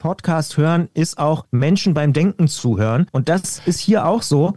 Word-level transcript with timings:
Podcast 0.00 0.56
hören 0.56 0.88
ist 0.94 1.18
auch 1.18 1.44
Menschen 1.50 1.92
beim 1.92 2.14
Denken 2.14 2.48
zuhören. 2.48 3.06
Und 3.12 3.28
das 3.28 3.60
ist 3.66 3.78
hier 3.80 4.06
auch 4.06 4.22
so. 4.22 4.54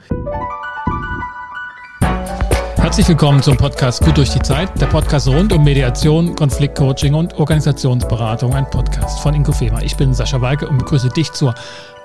Herzlich 2.77 3.09
willkommen 3.09 3.43
zum 3.43 3.58
Podcast 3.58 4.06
Gut 4.06 4.16
durch 4.16 4.29
die 4.29 4.42
Zeit, 4.42 4.69
der 4.79 4.85
Podcast 4.85 5.27
rund 5.27 5.51
um 5.51 5.64
Mediation, 5.64 6.33
Konfliktcoaching 6.35 7.14
und 7.14 7.33
Organisationsberatung, 7.33 8.54
ein 8.54 8.70
Podcast 8.70 9.20
von 9.20 9.34
Inkofema. 9.34 9.82
Ich 9.82 9.98
bin 9.98 10.14
Sascha 10.14 10.39
Weike 10.39 10.68
und 10.68 10.77
begrüße 10.77 11.09
dich 11.09 11.29
zur 11.34 11.54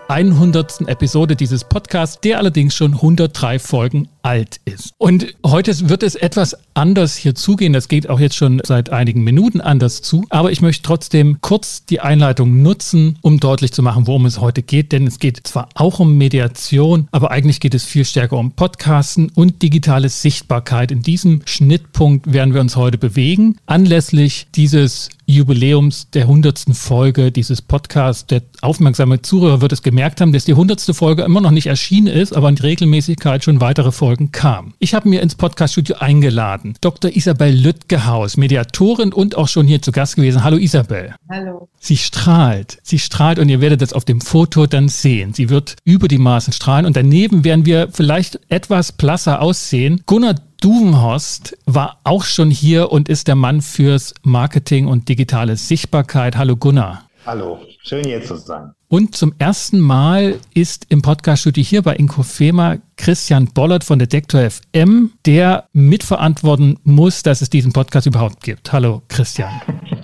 100. 0.08 0.88
Episode 0.88 1.36
dieses 1.36 1.62
Podcasts, 1.62 2.18
der 2.20 2.38
allerdings 2.38 2.74
schon 2.74 2.94
103 2.94 3.60
Folgen 3.60 4.08
alt 4.28 4.60
ist. 4.66 4.92
Und 4.98 5.34
heute 5.42 5.88
wird 5.88 6.02
es 6.02 6.14
etwas 6.14 6.54
anders 6.74 7.16
hier 7.16 7.34
zugehen. 7.34 7.72
Das 7.72 7.88
geht 7.88 8.10
auch 8.10 8.20
jetzt 8.20 8.36
schon 8.36 8.60
seit 8.62 8.90
einigen 8.90 9.24
Minuten 9.24 9.62
anders 9.62 10.02
zu. 10.02 10.26
Aber 10.28 10.52
ich 10.52 10.60
möchte 10.60 10.82
trotzdem 10.82 11.38
kurz 11.40 11.86
die 11.86 12.00
Einleitung 12.00 12.62
nutzen, 12.62 13.18
um 13.22 13.40
deutlich 13.40 13.72
zu 13.72 13.82
machen, 13.82 14.06
worum 14.06 14.26
es 14.26 14.38
heute 14.38 14.62
geht. 14.62 14.92
Denn 14.92 15.06
es 15.06 15.18
geht 15.18 15.46
zwar 15.46 15.70
auch 15.74 15.98
um 15.98 16.18
Mediation, 16.18 17.08
aber 17.10 17.30
eigentlich 17.30 17.58
geht 17.58 17.74
es 17.74 17.84
viel 17.84 18.04
stärker 18.04 18.36
um 18.36 18.52
Podcasten 18.52 19.30
und 19.34 19.62
digitale 19.62 20.10
Sichtbarkeit. 20.10 20.92
In 20.92 21.00
diesem 21.00 21.40
Schnittpunkt 21.46 22.30
werden 22.30 22.52
wir 22.52 22.60
uns 22.60 22.76
heute 22.76 22.98
bewegen. 22.98 23.56
Anlässlich 23.64 24.46
dieses 24.54 25.08
Jubiläums 25.28 26.08
der 26.10 26.22
100. 26.22 26.64
Folge 26.72 27.30
dieses 27.30 27.60
Podcasts. 27.60 28.26
Der 28.26 28.40
aufmerksame 28.62 29.20
Zuhörer 29.20 29.60
wird 29.60 29.72
es 29.72 29.82
gemerkt 29.82 30.22
haben, 30.22 30.32
dass 30.32 30.46
die 30.46 30.52
100. 30.52 30.80
Folge 30.96 31.22
immer 31.22 31.42
noch 31.42 31.50
nicht 31.50 31.66
erschienen 31.66 32.06
ist, 32.06 32.34
aber 32.34 32.48
in 32.48 32.56
Regelmäßigkeit 32.56 33.44
schon 33.44 33.60
weitere 33.60 33.92
Folgen 33.92 34.17
Folgen 34.18 34.32
kam. 34.32 34.74
Ich 34.80 34.94
habe 34.94 35.08
mir 35.08 35.22
ins 35.22 35.36
Podcaststudio 35.36 35.96
eingeladen. 35.96 36.74
Dr. 36.80 37.14
Isabel 37.14 37.54
Lüttgehaus, 37.54 38.36
Mediatorin 38.36 39.12
und 39.12 39.36
auch 39.36 39.46
schon 39.46 39.66
hier 39.66 39.80
zu 39.80 39.92
Gast 39.92 40.16
gewesen. 40.16 40.42
Hallo 40.42 40.56
Isabel. 40.56 41.14
Hallo. 41.30 41.68
Sie 41.78 41.96
strahlt. 41.96 42.78
Sie 42.82 42.98
strahlt 42.98 43.38
und 43.38 43.48
ihr 43.48 43.60
werdet 43.60 43.80
das 43.80 43.92
auf 43.92 44.04
dem 44.04 44.20
Foto 44.20 44.66
dann 44.66 44.88
sehen. 44.88 45.34
Sie 45.34 45.50
wird 45.50 45.76
über 45.84 46.08
die 46.08 46.18
Maßen 46.18 46.52
strahlen 46.52 46.84
und 46.84 46.96
daneben 46.96 47.44
werden 47.44 47.64
wir 47.64 47.90
vielleicht 47.92 48.40
etwas 48.48 48.92
blasser 48.92 49.40
aussehen. 49.40 50.02
Gunnar 50.06 50.34
Duvenhorst 50.60 51.56
war 51.66 52.00
auch 52.02 52.24
schon 52.24 52.50
hier 52.50 52.90
und 52.90 53.08
ist 53.08 53.28
der 53.28 53.36
Mann 53.36 53.62
fürs 53.62 54.14
Marketing 54.22 54.88
und 54.88 55.08
digitale 55.08 55.56
Sichtbarkeit. 55.56 56.36
Hallo 56.36 56.56
Gunnar. 56.56 57.08
Hallo, 57.24 57.60
schön 57.84 58.04
hier 58.04 58.22
zu 58.24 58.36
sein. 58.36 58.72
Und 58.90 59.14
zum 59.14 59.34
ersten 59.38 59.80
Mal 59.80 60.40
ist 60.54 60.86
im 60.88 61.02
Podcast-Studio 61.02 61.62
hier 61.62 61.82
bei 61.82 61.94
Inkofema 61.96 62.78
Christian 62.96 63.48
Bollert 63.48 63.84
von 63.84 63.98
Detektor 63.98 64.48
FM, 64.48 65.12
der 65.26 65.68
mitverantworten 65.74 66.78
muss, 66.84 67.22
dass 67.22 67.42
es 67.42 67.50
diesen 67.50 67.74
Podcast 67.74 68.06
überhaupt 68.06 68.42
gibt. 68.42 68.72
Hallo 68.72 69.02
Christian. 69.08 69.50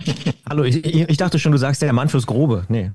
Hallo, 0.50 0.64
ich, 0.64 0.84
ich, 0.84 1.16
dachte 1.16 1.38
schon, 1.38 1.52
du 1.52 1.56
sagst 1.56 1.80
der 1.80 1.94
Mann 1.94 2.10
fürs 2.10 2.26
Grobe. 2.26 2.66
Nee. 2.68 2.90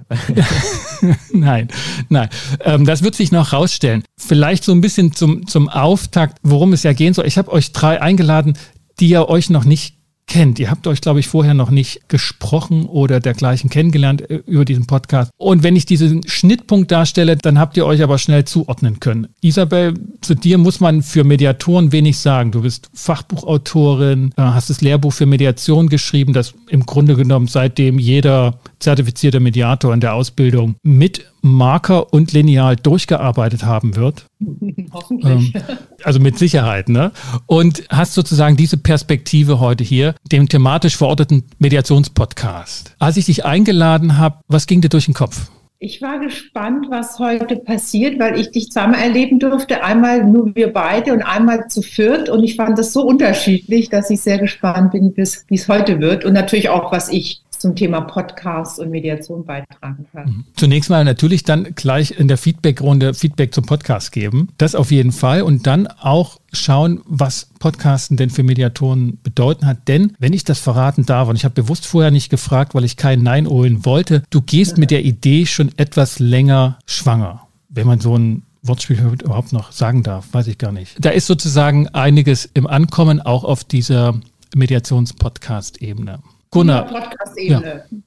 nein, 1.34 1.70
nein. 2.08 2.30
Ähm, 2.64 2.86
das 2.86 3.02
wird 3.02 3.16
sich 3.16 3.32
noch 3.32 3.52
rausstellen. 3.52 4.04
Vielleicht 4.16 4.64
so 4.64 4.74
ein 4.74 4.82
bisschen 4.82 5.14
zum, 5.14 5.48
zum 5.48 5.70
Auftakt, 5.70 6.38
worum 6.44 6.72
es 6.74 6.84
ja 6.84 6.94
gehen 6.94 7.16
soll. 7.16 7.26
Ich 7.26 7.40
habe 7.40 7.52
euch 7.52 7.72
drei 7.72 8.00
eingeladen, 8.00 8.56
die 9.00 9.10
ihr 9.10 9.28
euch 9.28 9.50
noch 9.50 9.66
nicht 9.66 9.99
kennt. 10.30 10.60
Ihr 10.60 10.72
habt 10.72 10.88
euch, 10.88 11.02
glaube 11.02 11.20
ich, 11.20 11.28
vorher 11.28 11.54
noch 11.54 11.72
nicht 11.72 12.08
gesprochen 12.08 12.86
oder 12.86 13.20
dergleichen 13.20 13.70
kennengelernt 13.70 14.30
äh, 14.30 14.42
über 14.46 14.64
diesen 14.64 14.88
Podcast. 14.88 15.32
Und 15.38 15.64
wenn 15.64 15.76
ich 15.76 15.86
diesen 15.86 16.26
Schnittpunkt 16.28 16.92
darstelle, 16.92 17.36
dann 17.36 17.60
habt 17.60 17.76
ihr 17.76 17.86
euch 17.86 18.02
aber 18.02 18.18
schnell 18.18 18.46
zuordnen 18.46 19.02
können. 19.02 19.28
Isabel, 19.42 19.96
zu 20.22 20.36
dir 20.36 20.58
muss 20.58 20.80
man 20.80 21.02
für 21.02 21.26
Mediatoren 21.26 21.92
wenig 21.92 22.18
sagen. 22.18 22.52
Du 22.52 22.62
bist 22.62 22.90
Fachbuchautorin, 22.94 24.32
äh, 24.38 24.42
hast 24.42 24.70
das 24.70 24.82
Lehrbuch 24.82 25.12
für 25.12 25.26
Mediation 25.26 25.90
geschrieben, 25.90 26.32
das 26.32 26.54
im 26.70 26.86
Grunde 26.86 27.16
genommen 27.16 27.48
seitdem 27.48 28.00
jeder 28.00 28.60
zertifizierte 28.80 29.40
Mediator 29.40 29.94
in 29.94 30.00
der 30.00 30.14
Ausbildung 30.14 30.76
mit 30.84 31.26
Marker 31.42 32.14
und 32.14 32.34
Lineal 32.34 32.76
durchgearbeitet 32.76 33.64
haben 33.64 33.96
wird. 33.96 34.26
Hoffentlich. 34.94 35.56
Ähm, 35.56 35.64
also 36.04 36.20
mit 36.20 36.38
Sicherheit, 36.38 36.90
ne? 36.90 37.12
Und 37.46 37.84
hast 37.90 38.14
sozusagen 38.14 38.58
diese 38.58 38.78
Perspektive 38.78 39.60
heute 39.60 39.84
hier, 39.84 40.16
dem 40.32 40.50
thematisch 40.50 40.98
verorteten 40.98 41.44
Mediationspodcast. 41.60 42.96
Als 43.00 43.18
ich 43.18 43.26
dich 43.26 43.46
eingeladen 43.46 44.18
habe, 44.18 44.40
was 44.48 44.68
ging 44.68 44.82
dir 44.82 44.90
durch 44.90 45.06
den 45.06 45.14
Kopf? 45.14 45.50
Ich 45.82 46.02
war 46.02 46.20
gespannt, 46.20 46.88
was 46.90 47.20
heute 47.20 47.56
passiert, 47.56 48.20
weil 48.20 48.38
ich 48.38 48.52
dich 48.52 48.70
zweimal 48.70 49.00
erleben 49.00 49.40
durfte. 49.40 49.82
Einmal 49.82 50.26
nur 50.26 50.54
wir 50.54 50.74
beide 50.74 51.14
und 51.14 51.22
einmal 51.22 51.70
zu 51.70 51.82
viert. 51.82 52.28
Und 52.28 52.44
ich 52.44 52.58
fand 52.58 52.78
das 52.78 52.92
so 52.92 53.04
unterschiedlich, 53.04 53.88
dass 53.88 54.10
ich 54.10 54.20
sehr 54.20 54.40
gespannt 54.40 54.92
bin, 54.92 55.14
wie 55.16 55.56
es 55.56 55.70
heute 55.70 56.02
wird. 56.02 56.26
Und 56.26 56.34
natürlich 56.34 56.68
auch, 56.68 56.92
was 56.92 57.08
ich 57.08 57.44
zum 57.60 57.76
Thema 57.76 58.02
Podcast 58.02 58.80
und 58.80 58.90
Mediation 58.90 59.46
beitragen 59.46 60.08
kann. 60.12 60.26
Mhm. 60.26 60.46
Zunächst 60.56 60.90
mal 60.90 61.04
natürlich 61.04 61.44
dann 61.44 61.76
gleich 61.76 62.12
in 62.12 62.28
der 62.28 62.38
Feedback-Runde 62.38 63.14
Feedback 63.14 63.54
zum 63.54 63.66
Podcast 63.66 64.12
geben. 64.12 64.48
Das 64.58 64.76
auf 64.76 64.92
jeden 64.92 65.12
Fall. 65.12 65.42
Und 65.42 65.68
dann 65.68 65.88
auch 65.88 66.40
schauen, 66.54 67.02
was 67.06 67.50
Podcasten 67.60 68.18
denn 68.18 68.30
für 68.30 68.44
Mediatoren 68.44 69.20
bedeuten 69.22 69.66
hat. 69.66 69.88
Denn, 69.88 70.16
wenn 70.20 70.34
ich 70.34 70.46
das 70.46 70.60
verraten 70.60 71.06
darf, 71.06 71.28
und 71.28 71.36
ich 71.36 71.44
habe 71.44 71.62
bewusst 71.62 71.86
vorher 71.86 72.12
nicht 72.12 72.30
gefragt, 72.30 72.74
weil 72.74 72.86
ich 72.86 72.98
kein 72.98 73.22
Nein 73.22 73.48
holen 73.48 73.86
wollte, 73.86 74.24
du 74.30 74.42
gehst 74.42 74.78
mit 74.78 74.90
der 74.90 75.04
Idee 75.04 75.46
schon 75.46 75.72
etwas 75.78 76.20
länger 76.20 76.80
schwanger. 76.86 77.42
Wenn 77.68 77.86
man 77.86 78.00
so 78.00 78.18
ein 78.18 78.44
Wortspiel 78.64 79.00
überhaupt 79.22 79.54
noch 79.54 79.72
sagen 79.72 80.04
darf, 80.04 80.28
weiß 80.32 80.48
ich 80.48 80.58
gar 80.58 80.72
nicht. 80.72 80.96
Da 81.00 81.10
ist 81.10 81.28
sozusagen 81.28 81.90
einiges 81.90 82.50
im 82.54 82.68
Ankommen, 82.68 83.22
auch 83.22 83.44
auf 83.44 83.64
dieser 83.64 84.20
Mediations-Podcast-Ebene. 84.56 86.20
Gunnar. 86.52 86.86
Podcast-Ebene. 86.86 87.86
Ja. 87.90 87.98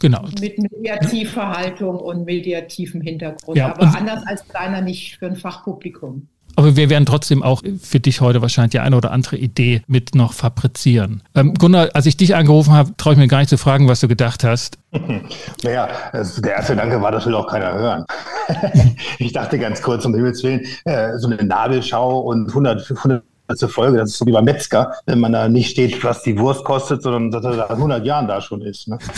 Genau. 0.00 0.24
Mit 0.40 0.58
Mediativverhaltung 0.58 1.98
und 1.98 2.24
mediativem 2.24 3.02
Hintergrund. 3.02 3.58
Ja, 3.58 3.74
aber 3.74 3.94
anders 3.94 4.26
als 4.26 4.46
deiner 4.48 4.80
nicht 4.80 5.18
für 5.18 5.26
ein 5.26 5.36
Fachpublikum. 5.36 6.26
Aber 6.56 6.76
wir 6.76 6.90
werden 6.90 7.06
trotzdem 7.06 7.42
auch 7.42 7.62
für 7.80 8.00
dich 8.00 8.20
heute 8.20 8.42
wahrscheinlich 8.42 8.72
die 8.72 8.80
eine 8.80 8.96
oder 8.96 9.12
andere 9.12 9.36
Idee 9.36 9.82
mit 9.86 10.14
noch 10.14 10.32
fabrizieren. 10.32 11.22
Ähm, 11.34 11.54
Gunnar, 11.54 11.90
als 11.94 12.06
ich 12.06 12.16
dich 12.16 12.34
angerufen 12.34 12.72
habe, 12.72 12.96
traue 12.96 13.12
ich 13.12 13.18
mir 13.18 13.28
gar 13.28 13.38
nicht 13.38 13.50
zu 13.50 13.58
fragen, 13.58 13.88
was 13.88 14.00
du 14.00 14.08
gedacht 14.08 14.44
hast. 14.44 14.78
Naja, 15.62 15.88
der 16.12 16.52
erste 16.52 16.72
Gedanke 16.72 17.00
war, 17.00 17.12
das 17.12 17.26
will 17.26 17.34
auch 17.34 17.46
keiner 17.46 17.74
hören. 17.74 18.04
ich 19.18 19.32
dachte 19.32 19.58
ganz 19.58 19.82
kurz, 19.82 20.04
um 20.04 20.14
Himmels 20.14 20.42
Willen, 20.42 20.66
äh, 20.84 21.16
so 21.18 21.28
eine 21.28 21.36
Nabelschau 21.44 22.20
und 22.20 22.48
100, 22.48 22.90
100 22.90 23.22
zur 23.56 23.68
Folge. 23.68 23.98
Das 23.98 24.10
ist 24.10 24.18
so 24.18 24.26
wie 24.26 24.32
beim 24.32 24.44
Metzger, 24.44 24.92
wenn 25.06 25.20
man 25.20 25.32
da 25.32 25.48
nicht 25.48 25.70
steht, 25.70 26.02
was 26.04 26.22
die 26.22 26.38
Wurst 26.38 26.64
kostet, 26.64 27.02
sondern 27.02 27.30
dass 27.30 27.44
er 27.44 27.54
seit 27.54 27.70
100 27.70 28.04
Jahren 28.04 28.28
da 28.28 28.40
schon 28.40 28.62
ist. 28.62 28.88
Ne? 28.88 28.98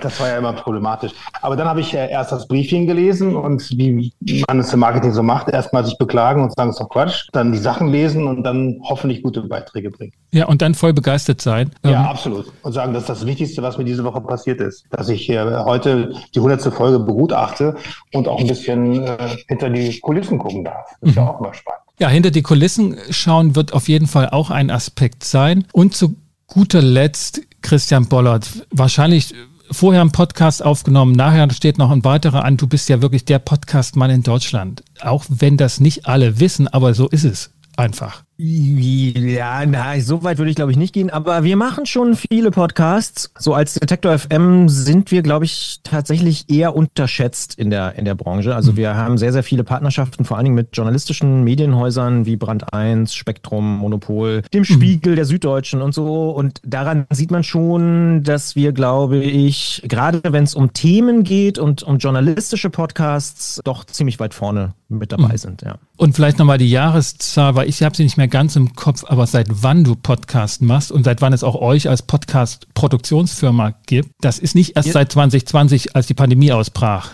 Das 0.00 0.20
war 0.20 0.28
ja 0.28 0.38
immer 0.38 0.52
problematisch. 0.52 1.12
Aber 1.40 1.56
dann 1.56 1.66
habe 1.66 1.80
ich 1.80 1.94
äh, 1.94 2.10
erst 2.10 2.30
das 2.30 2.46
Briefing 2.46 2.86
gelesen 2.86 3.34
und 3.34 3.68
wie 3.70 4.12
man 4.46 4.60
es 4.60 4.72
im 4.72 4.80
Marketing 4.80 5.12
so 5.12 5.22
macht, 5.22 5.48
erstmal 5.48 5.84
sich 5.84 5.98
beklagen 5.98 6.42
und 6.42 6.54
sagen, 6.54 6.70
es 6.70 6.76
ist 6.76 6.80
doch 6.80 6.88
Quatsch, 6.88 7.28
dann 7.32 7.52
die 7.52 7.58
Sachen 7.58 7.88
lesen 7.88 8.26
und 8.26 8.44
dann 8.44 8.80
hoffentlich 8.84 9.22
gute 9.22 9.42
Beiträge 9.42 9.90
bringen. 9.90 10.12
Ja, 10.32 10.46
und 10.46 10.62
dann 10.62 10.74
voll 10.74 10.92
begeistert 10.92 11.40
sein. 11.40 11.70
Ja, 11.84 11.90
ähm, 11.90 11.96
absolut. 12.06 12.52
Und 12.62 12.72
sagen, 12.72 12.92
das 12.92 13.04
ist 13.04 13.08
das 13.08 13.26
Wichtigste, 13.26 13.62
was 13.62 13.78
mir 13.78 13.84
diese 13.84 14.04
Woche 14.04 14.20
passiert 14.20 14.60
ist. 14.60 14.84
Dass 14.90 15.08
ich 15.08 15.28
äh, 15.28 15.56
heute 15.64 16.12
die 16.34 16.38
100. 16.38 16.72
Folge 16.72 17.00
begutachte 17.00 17.76
und 18.12 18.28
auch 18.28 18.40
ein 18.40 18.46
bisschen 18.46 19.02
äh, 19.02 19.36
hinter 19.48 19.70
die 19.70 19.98
Kulissen 20.00 20.38
gucken 20.38 20.64
darf. 20.64 20.86
Das 21.00 21.10
ist 21.10 21.16
mhm. 21.16 21.22
ja 21.22 21.30
auch 21.30 21.40
mal 21.40 21.54
spannend. 21.54 21.85
Ja, 21.98 22.08
hinter 22.08 22.30
die 22.30 22.42
Kulissen 22.42 22.96
schauen 23.10 23.56
wird 23.56 23.72
auf 23.72 23.88
jeden 23.88 24.06
Fall 24.06 24.28
auch 24.28 24.50
ein 24.50 24.70
Aspekt 24.70 25.24
sein. 25.24 25.64
Und 25.72 25.94
zu 25.94 26.16
guter 26.46 26.82
Letzt, 26.82 27.40
Christian 27.62 28.06
Bollert, 28.06 28.66
wahrscheinlich 28.70 29.34
vorher 29.70 30.02
einen 30.02 30.12
Podcast 30.12 30.62
aufgenommen, 30.62 31.12
nachher 31.12 31.50
steht 31.52 31.78
noch 31.78 31.90
ein 31.90 32.04
weiterer 32.04 32.44
an. 32.44 32.58
Du 32.58 32.66
bist 32.66 32.90
ja 32.90 33.00
wirklich 33.00 33.24
der 33.24 33.38
Podcast-Mann 33.38 34.10
in 34.10 34.22
Deutschland. 34.22 34.84
Auch 35.00 35.24
wenn 35.28 35.56
das 35.56 35.80
nicht 35.80 36.06
alle 36.06 36.38
wissen, 36.38 36.68
aber 36.68 36.92
so 36.92 37.08
ist 37.08 37.24
es 37.24 37.50
einfach. 37.76 38.25
Ja, 38.38 39.64
na, 39.64 39.98
so 39.98 40.22
weit 40.22 40.36
würde 40.36 40.50
ich 40.50 40.56
glaube 40.56 40.70
ich 40.70 40.76
nicht 40.76 40.92
gehen, 40.92 41.08
aber 41.08 41.42
wir 41.42 41.56
machen 41.56 41.86
schon 41.86 42.16
viele 42.16 42.50
Podcasts. 42.50 43.30
So 43.38 43.54
als 43.54 43.74
Detektor 43.74 44.18
FM 44.18 44.68
sind 44.68 45.10
wir, 45.10 45.22
glaube 45.22 45.46
ich, 45.46 45.80
tatsächlich 45.84 46.50
eher 46.50 46.76
unterschätzt 46.76 47.54
in 47.54 47.70
der, 47.70 47.94
in 47.94 48.04
der 48.04 48.14
Branche. 48.14 48.54
Also 48.54 48.72
mhm. 48.72 48.76
wir 48.76 48.94
haben 48.94 49.16
sehr, 49.16 49.32
sehr 49.32 49.42
viele 49.42 49.64
Partnerschaften, 49.64 50.26
vor 50.26 50.36
allen 50.36 50.44
Dingen 50.44 50.54
mit 50.54 50.76
journalistischen 50.76 51.44
Medienhäusern 51.44 52.26
wie 52.26 52.36
Brand 52.36 52.74
1, 52.74 53.14
Spektrum, 53.14 53.78
Monopol, 53.78 54.42
dem 54.52 54.60
mhm. 54.60 54.64
Spiegel, 54.64 55.16
der 55.16 55.24
Süddeutschen 55.24 55.80
und 55.80 55.94
so. 55.94 56.30
Und 56.30 56.60
daran 56.62 57.06
sieht 57.10 57.30
man 57.30 57.42
schon, 57.42 58.22
dass 58.22 58.54
wir, 58.54 58.72
glaube 58.72 59.18
ich, 59.18 59.82
gerade 59.88 60.20
wenn 60.24 60.44
es 60.44 60.54
um 60.54 60.74
Themen 60.74 61.24
geht 61.24 61.58
und 61.58 61.82
um 61.84 61.96
journalistische 61.96 62.68
Podcasts, 62.68 63.62
doch 63.64 63.86
ziemlich 63.86 64.20
weit 64.20 64.34
vorne 64.34 64.74
mit 64.88 65.10
dabei 65.10 65.32
mhm. 65.32 65.38
sind, 65.38 65.62
ja. 65.62 65.76
Und 65.96 66.14
vielleicht 66.14 66.38
nochmal 66.38 66.58
die 66.58 66.70
Jahreszahl, 66.70 67.54
weil 67.54 67.68
ich 67.68 67.82
habe 67.82 67.96
sie 67.96 68.04
nicht 68.04 68.18
mehr 68.18 68.25
ganz 68.28 68.56
im 68.56 68.74
Kopf, 68.74 69.04
aber 69.06 69.26
seit 69.26 69.46
wann 69.50 69.84
du 69.84 69.94
Podcast 69.96 70.62
machst 70.62 70.92
und 70.92 71.04
seit 71.04 71.20
wann 71.20 71.32
es 71.32 71.42
auch 71.42 71.54
euch 71.54 71.88
als 71.88 72.02
Podcast-Produktionsfirma 72.02 73.74
gibt, 73.86 74.10
das 74.20 74.38
ist 74.38 74.54
nicht 74.54 74.76
erst 74.76 74.92
seit 74.92 75.12
2020, 75.12 75.96
als 75.96 76.06
die 76.06 76.14
Pandemie 76.14 76.52
ausbrach. 76.52 77.10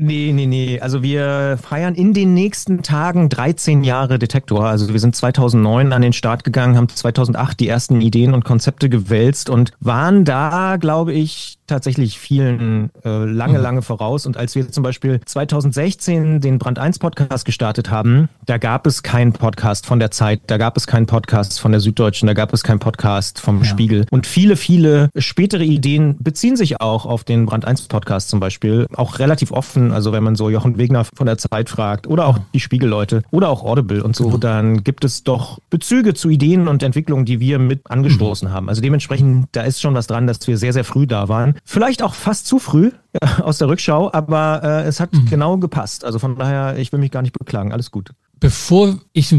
Nee, 0.00 0.30
nee, 0.32 0.46
nee. 0.46 0.78
Also 0.78 1.02
wir 1.02 1.58
feiern 1.60 1.96
in 1.96 2.14
den 2.14 2.32
nächsten 2.32 2.82
Tagen 2.82 3.28
13 3.28 3.82
Jahre 3.82 4.20
Detektor. 4.20 4.64
Also 4.64 4.92
wir 4.92 5.00
sind 5.00 5.16
2009 5.16 5.92
an 5.92 6.02
den 6.02 6.12
Start 6.12 6.44
gegangen, 6.44 6.76
haben 6.76 6.88
2008 6.88 7.58
die 7.58 7.66
ersten 7.66 8.00
Ideen 8.00 8.32
und 8.32 8.44
Konzepte 8.44 8.88
gewälzt 8.88 9.50
und 9.50 9.72
waren 9.80 10.24
da, 10.24 10.76
glaube 10.78 11.12
ich, 11.14 11.58
tatsächlich 11.68 12.18
vielen 12.18 12.90
äh, 13.04 13.24
lange, 13.24 13.58
mhm. 13.58 13.62
lange 13.62 13.82
voraus. 13.82 14.26
Und 14.26 14.36
als 14.36 14.54
wir 14.54 14.70
zum 14.70 14.82
Beispiel 14.82 15.20
2016 15.24 16.40
den 16.40 16.58
Brand 16.58 16.78
1 16.78 16.98
Podcast 16.98 17.44
gestartet 17.44 17.90
haben, 17.90 18.28
da 18.46 18.58
gab 18.58 18.86
es 18.86 19.02
keinen 19.02 19.32
Podcast 19.32 19.86
von 19.86 19.98
der 19.98 20.10
Zeit, 20.10 20.40
da 20.46 20.56
gab 20.56 20.76
es 20.76 20.86
keinen 20.86 21.06
Podcast 21.06 21.60
von 21.60 21.72
der 21.72 21.80
Süddeutschen, 21.80 22.26
da 22.26 22.34
gab 22.34 22.52
es 22.52 22.64
keinen 22.64 22.78
Podcast 22.80 23.40
vom 23.40 23.58
ja. 23.58 23.64
Spiegel. 23.64 24.06
Und 24.10 24.26
viele, 24.26 24.56
viele 24.56 25.10
spätere 25.16 25.64
Ideen 25.64 26.16
beziehen 26.18 26.56
sich 26.56 26.80
auch 26.80 27.06
auf 27.06 27.24
den 27.24 27.46
Brand 27.46 27.64
1 27.64 27.82
Podcast 27.82 28.30
zum 28.30 28.40
Beispiel. 28.40 28.86
Auch 28.94 29.18
relativ 29.18 29.52
offen. 29.52 29.87
Also 29.92 30.12
wenn 30.12 30.22
man 30.22 30.36
so 30.36 30.50
Jochen 30.50 30.78
Wegner 30.78 31.04
von 31.04 31.26
der 31.26 31.38
Zeit 31.38 31.68
fragt 31.68 32.06
oder 32.06 32.26
auch 32.26 32.38
die 32.54 32.60
Spiegelleute 32.60 33.22
oder 33.30 33.48
auch 33.48 33.62
Audible 33.62 34.02
und 34.02 34.16
so, 34.16 34.26
genau. 34.26 34.38
dann 34.38 34.84
gibt 34.84 35.04
es 35.04 35.24
doch 35.24 35.58
Bezüge 35.70 36.14
zu 36.14 36.28
Ideen 36.28 36.68
und 36.68 36.82
Entwicklungen, 36.82 37.24
die 37.24 37.40
wir 37.40 37.58
mit 37.58 37.90
angestoßen 37.90 38.48
mhm. 38.48 38.52
haben. 38.52 38.68
Also 38.68 38.80
dementsprechend, 38.80 39.48
da 39.52 39.62
ist 39.62 39.80
schon 39.80 39.94
was 39.94 40.06
dran, 40.06 40.26
dass 40.26 40.46
wir 40.46 40.58
sehr, 40.58 40.72
sehr 40.72 40.84
früh 40.84 41.06
da 41.06 41.28
waren. 41.28 41.54
Vielleicht 41.64 42.02
auch 42.02 42.14
fast 42.14 42.46
zu 42.46 42.58
früh 42.58 42.90
aus 43.42 43.58
der 43.58 43.68
Rückschau, 43.68 44.10
aber 44.12 44.60
äh, 44.62 44.82
es 44.84 45.00
hat 45.00 45.12
mhm. 45.12 45.26
genau 45.26 45.56
gepasst. 45.58 46.04
Also 46.04 46.18
von 46.18 46.36
daher, 46.36 46.78
ich 46.78 46.92
will 46.92 47.00
mich 47.00 47.10
gar 47.10 47.22
nicht 47.22 47.36
beklagen. 47.38 47.72
Alles 47.72 47.90
gut. 47.90 48.10
Bevor 48.40 48.98
ich 49.12 49.34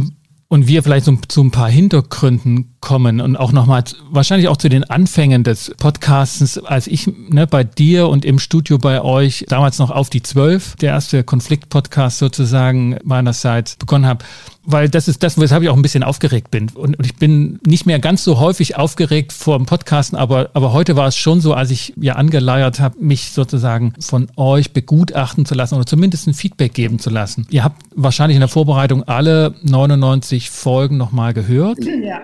und 0.49 0.67
wir 0.67 0.81
vielleicht 0.81 1.05
so 1.05 1.15
zu 1.27 1.43
ein 1.43 1.51
paar 1.51 1.69
Hintergründen 1.69 2.73
kommen 2.81 3.21
und 3.21 3.37
auch 3.37 3.51
nochmal 3.51 3.83
wahrscheinlich 4.09 4.47
auch 4.47 4.57
zu 4.57 4.67
den 4.67 4.83
Anfängen 4.83 5.43
des 5.43 5.71
Podcasts, 5.77 6.57
als 6.57 6.87
ich 6.87 7.07
ne, 7.07 7.45
bei 7.45 7.63
dir 7.63 8.09
und 8.09 8.25
im 8.25 8.39
Studio 8.39 8.79
bei 8.79 9.01
euch 9.01 9.45
damals 9.47 9.77
noch 9.77 9.91
auf 9.91 10.09
die 10.09 10.23
Zwölf, 10.23 10.75
der 10.77 10.93
erste 10.93 11.23
Konflikt-Podcast 11.23 12.17
sozusagen 12.17 12.97
meinerseits 13.03 13.75
begonnen 13.75 14.07
habe, 14.07 14.25
weil 14.71 14.88
das 14.88 15.07
ist 15.07 15.24
das, 15.24 15.39
weshalb 15.39 15.63
ich 15.63 15.69
auch 15.69 15.75
ein 15.75 15.81
bisschen 15.81 16.04
aufgeregt 16.04 16.51
bin. 16.51 16.69
Und, 16.69 16.98
und 16.98 17.06
ich 17.06 17.16
bin 17.16 17.60
nicht 17.66 17.86
mehr 17.86 18.00
ganz 18.00 18.24
so 18.24 18.39
häufig 18.39 18.77
aufgeregt 18.77 19.33
vor 19.33 19.57
dem 19.57 19.66
Podcasten, 19.66 20.18
aber, 20.18 20.51
aber 20.54 20.74
heute 20.74 20.95
war 20.95 21.07
es 21.07 21.18
schon 21.18 21.42
so, 21.42 21.54
als 21.54 21.71
ich 21.71 21.94
ja 21.98 22.13
angeleiert 22.13 22.80
habe, 22.80 22.95
mich 23.00 23.31
sozusagen 23.31 23.94
von 24.00 24.27
euch 24.36 24.71
begutachten 24.71 25.45
zu 25.45 25.56
lassen 25.56 25.75
oder 25.75 25.86
zumindest 25.86 26.27
ein 26.27 26.33
Feedback 26.33 26.74
geben 26.74 27.00
zu 27.00 27.10
lassen. 27.10 27.48
Ihr 27.50 27.63
habt 27.63 27.81
wahrscheinlich 27.95 28.36
in 28.36 28.42
der 28.42 28.48
Vorbereitung 28.48 29.04
alle 29.04 29.56
99 29.63 30.50
Folgen 30.51 30.98
nochmal 30.98 31.33
gehört. 31.33 31.80
Ja. 31.83 32.21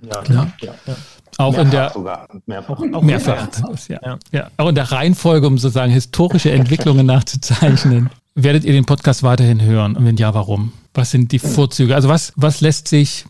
Ja, 0.00 0.22
ja. 0.28 0.52
ja. 0.86 0.96
Auch 1.38 1.52
mehrfach 1.52 1.64
in 1.64 1.70
der 1.70 1.90
sogar. 1.90 2.28
Mehrfach. 2.46 2.80
Auch, 2.92 3.02
mehrfach. 3.02 3.48
Ja. 3.88 3.98
Ja. 4.04 4.18
ja. 4.32 4.50
Auch 4.56 4.68
in 4.68 4.74
der 4.74 4.90
Reihenfolge, 4.90 5.46
um 5.46 5.58
sozusagen 5.58 5.92
historische 5.92 6.50
Entwicklungen 6.52 7.06
nachzuzeichnen. 7.06 8.10
Werdet 8.34 8.64
ihr 8.64 8.72
den 8.72 8.84
Podcast 8.84 9.24
weiterhin 9.24 9.60
hören? 9.60 9.96
Und 9.96 10.04
wenn 10.04 10.16
ja, 10.16 10.32
warum? 10.34 10.72
Was 10.98 11.12
sind 11.12 11.30
die 11.30 11.38
Vorzüge? 11.38 11.94
Also 11.94 12.08
was, 12.08 12.32
was 12.34 12.60
lässt 12.60 12.88
sich 12.88 13.24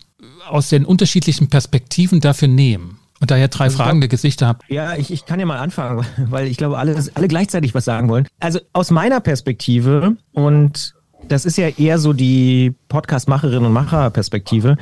aus 0.49 0.69
den 0.69 0.85
unterschiedlichen 0.85 1.49
Perspektiven 1.49 2.19
dafür 2.19 2.47
nehmen? 2.47 2.97
Und 3.19 3.29
da 3.29 3.37
ihr 3.37 3.47
drei 3.47 3.65
also 3.65 3.77
fragende 3.77 4.07
Gesichter 4.07 4.47
habt. 4.47 4.63
Ja, 4.69 4.95
ich, 4.95 5.11
ich 5.11 5.27
kann 5.27 5.39
ja 5.39 5.45
mal 5.45 5.59
anfangen, 5.59 6.03
weil 6.17 6.47
ich 6.47 6.57
glaube, 6.57 6.79
alle, 6.79 6.95
alle 7.13 7.27
gleichzeitig 7.27 7.75
was 7.75 7.85
sagen 7.85 8.09
wollen. 8.09 8.27
Also 8.39 8.59
aus 8.73 8.89
meiner 8.89 9.19
Perspektive 9.19 10.17
und 10.31 10.95
das 11.27 11.45
ist 11.45 11.59
ja 11.59 11.67
eher 11.67 11.99
so 11.99 12.11
die 12.11 12.73
Podcast-Macherinnen 12.87 13.65
und 13.65 13.73
Macher-Perspektive, 13.73 14.77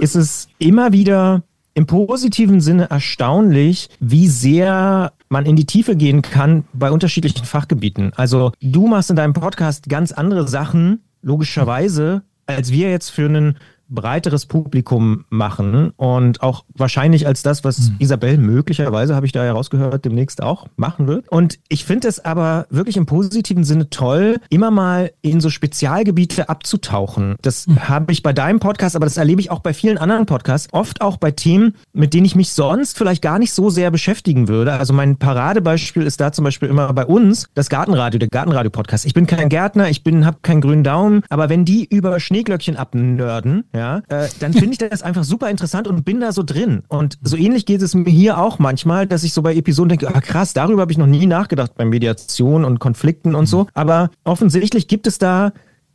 ist 0.00 0.16
es 0.16 0.48
immer 0.58 0.92
wieder 0.92 1.42
im 1.74 1.86
positiven 1.86 2.62
Sinne 2.62 2.88
erstaunlich, 2.88 3.90
wie 4.00 4.28
sehr 4.28 5.12
man 5.28 5.44
in 5.44 5.56
die 5.56 5.66
Tiefe 5.66 5.94
gehen 5.94 6.22
kann 6.22 6.64
bei 6.72 6.90
unterschiedlichen 6.90 7.44
Fachgebieten. 7.44 8.12
Also 8.16 8.52
du 8.62 8.86
machst 8.86 9.10
in 9.10 9.16
deinem 9.16 9.34
Podcast 9.34 9.90
ganz 9.90 10.12
andere 10.12 10.48
Sachen, 10.48 11.02
logischerweise, 11.22 12.22
als 12.56 12.70
wir 12.72 12.90
jetzt 12.90 13.10
für 13.10 13.26
einen 13.26 13.56
breiteres 13.90 14.46
Publikum 14.46 15.24
machen 15.28 15.90
und 15.96 16.42
auch 16.42 16.64
wahrscheinlich 16.74 17.26
als 17.26 17.42
das, 17.42 17.64
was 17.64 17.90
mhm. 17.90 17.96
Isabel 17.98 18.38
möglicherweise, 18.38 19.14
habe 19.14 19.26
ich 19.26 19.32
da 19.32 19.42
herausgehört, 19.42 20.04
demnächst 20.04 20.42
auch 20.42 20.66
machen 20.76 21.06
wird. 21.06 21.28
Und 21.28 21.58
ich 21.68 21.84
finde 21.84 22.08
es 22.08 22.24
aber 22.24 22.66
wirklich 22.70 22.96
im 22.96 23.06
positiven 23.06 23.64
Sinne 23.64 23.90
toll, 23.90 24.38
immer 24.48 24.70
mal 24.70 25.12
in 25.22 25.40
so 25.40 25.50
Spezialgebiete 25.50 26.48
abzutauchen. 26.48 27.36
Das 27.42 27.66
mhm. 27.66 27.88
habe 27.88 28.12
ich 28.12 28.22
bei 28.22 28.32
deinem 28.32 28.60
Podcast, 28.60 28.96
aber 28.96 29.06
das 29.06 29.16
erlebe 29.16 29.40
ich 29.40 29.50
auch 29.50 29.60
bei 29.60 29.74
vielen 29.74 29.98
anderen 29.98 30.26
Podcasts, 30.26 30.68
oft 30.72 31.00
auch 31.00 31.16
bei 31.16 31.30
Themen, 31.32 31.74
mit 31.92 32.14
denen 32.14 32.26
ich 32.26 32.36
mich 32.36 32.52
sonst 32.52 32.96
vielleicht 32.96 33.22
gar 33.22 33.38
nicht 33.38 33.52
so 33.52 33.70
sehr 33.70 33.90
beschäftigen 33.90 34.48
würde. 34.48 34.72
Also 34.74 34.92
mein 34.92 35.16
Paradebeispiel 35.16 36.02
ist 36.02 36.20
da 36.20 36.32
zum 36.32 36.44
Beispiel 36.44 36.68
immer 36.68 36.92
bei 36.92 37.06
uns 37.06 37.48
das 37.54 37.68
Gartenradio, 37.68 38.18
der 38.18 38.28
Gartenradio-Podcast. 38.28 39.04
Ich 39.04 39.14
bin 39.14 39.26
kein 39.26 39.48
Gärtner, 39.48 39.88
ich 39.88 40.04
bin, 40.04 40.24
habe 40.26 40.38
keinen 40.42 40.60
grünen 40.60 40.84
Daumen, 40.84 41.22
aber 41.28 41.48
wenn 41.48 41.64
die 41.64 41.84
über 41.84 42.20
Schneeglöckchen 42.20 42.76
abnörden, 42.76 43.64
ja, 43.74 43.79
ja, 43.80 44.02
äh, 44.08 44.28
dann 44.40 44.52
finde 44.52 44.72
ich 44.72 44.78
das 44.78 45.00
einfach 45.00 45.24
super 45.24 45.48
interessant 45.48 45.88
und 45.88 46.04
bin 46.04 46.20
da 46.20 46.32
so 46.32 46.42
drin. 46.42 46.82
Und 46.88 47.18
so 47.22 47.34
ähnlich 47.34 47.64
geht 47.64 47.80
es 47.80 47.94
mir 47.94 48.10
hier 48.10 48.36
auch 48.36 48.58
manchmal, 48.58 49.06
dass 49.06 49.24
ich 49.24 49.32
so 49.32 49.40
bei 49.40 49.56
Episoden 49.56 49.88
denke, 49.88 50.14
ah, 50.14 50.20
krass, 50.20 50.52
darüber 50.52 50.82
habe 50.82 50.92
ich 50.92 50.98
noch 50.98 51.06
nie 51.06 51.24
nachgedacht 51.24 51.74
bei 51.76 51.86
Mediation 51.86 52.66
und 52.66 52.78
Konflikten 52.78 53.34
und 53.34 53.46
so. 53.46 53.68
Aber 53.72 54.10
offensichtlich 54.22 54.86
gibt 54.86 55.06
es 55.06 55.16
da 55.16 55.52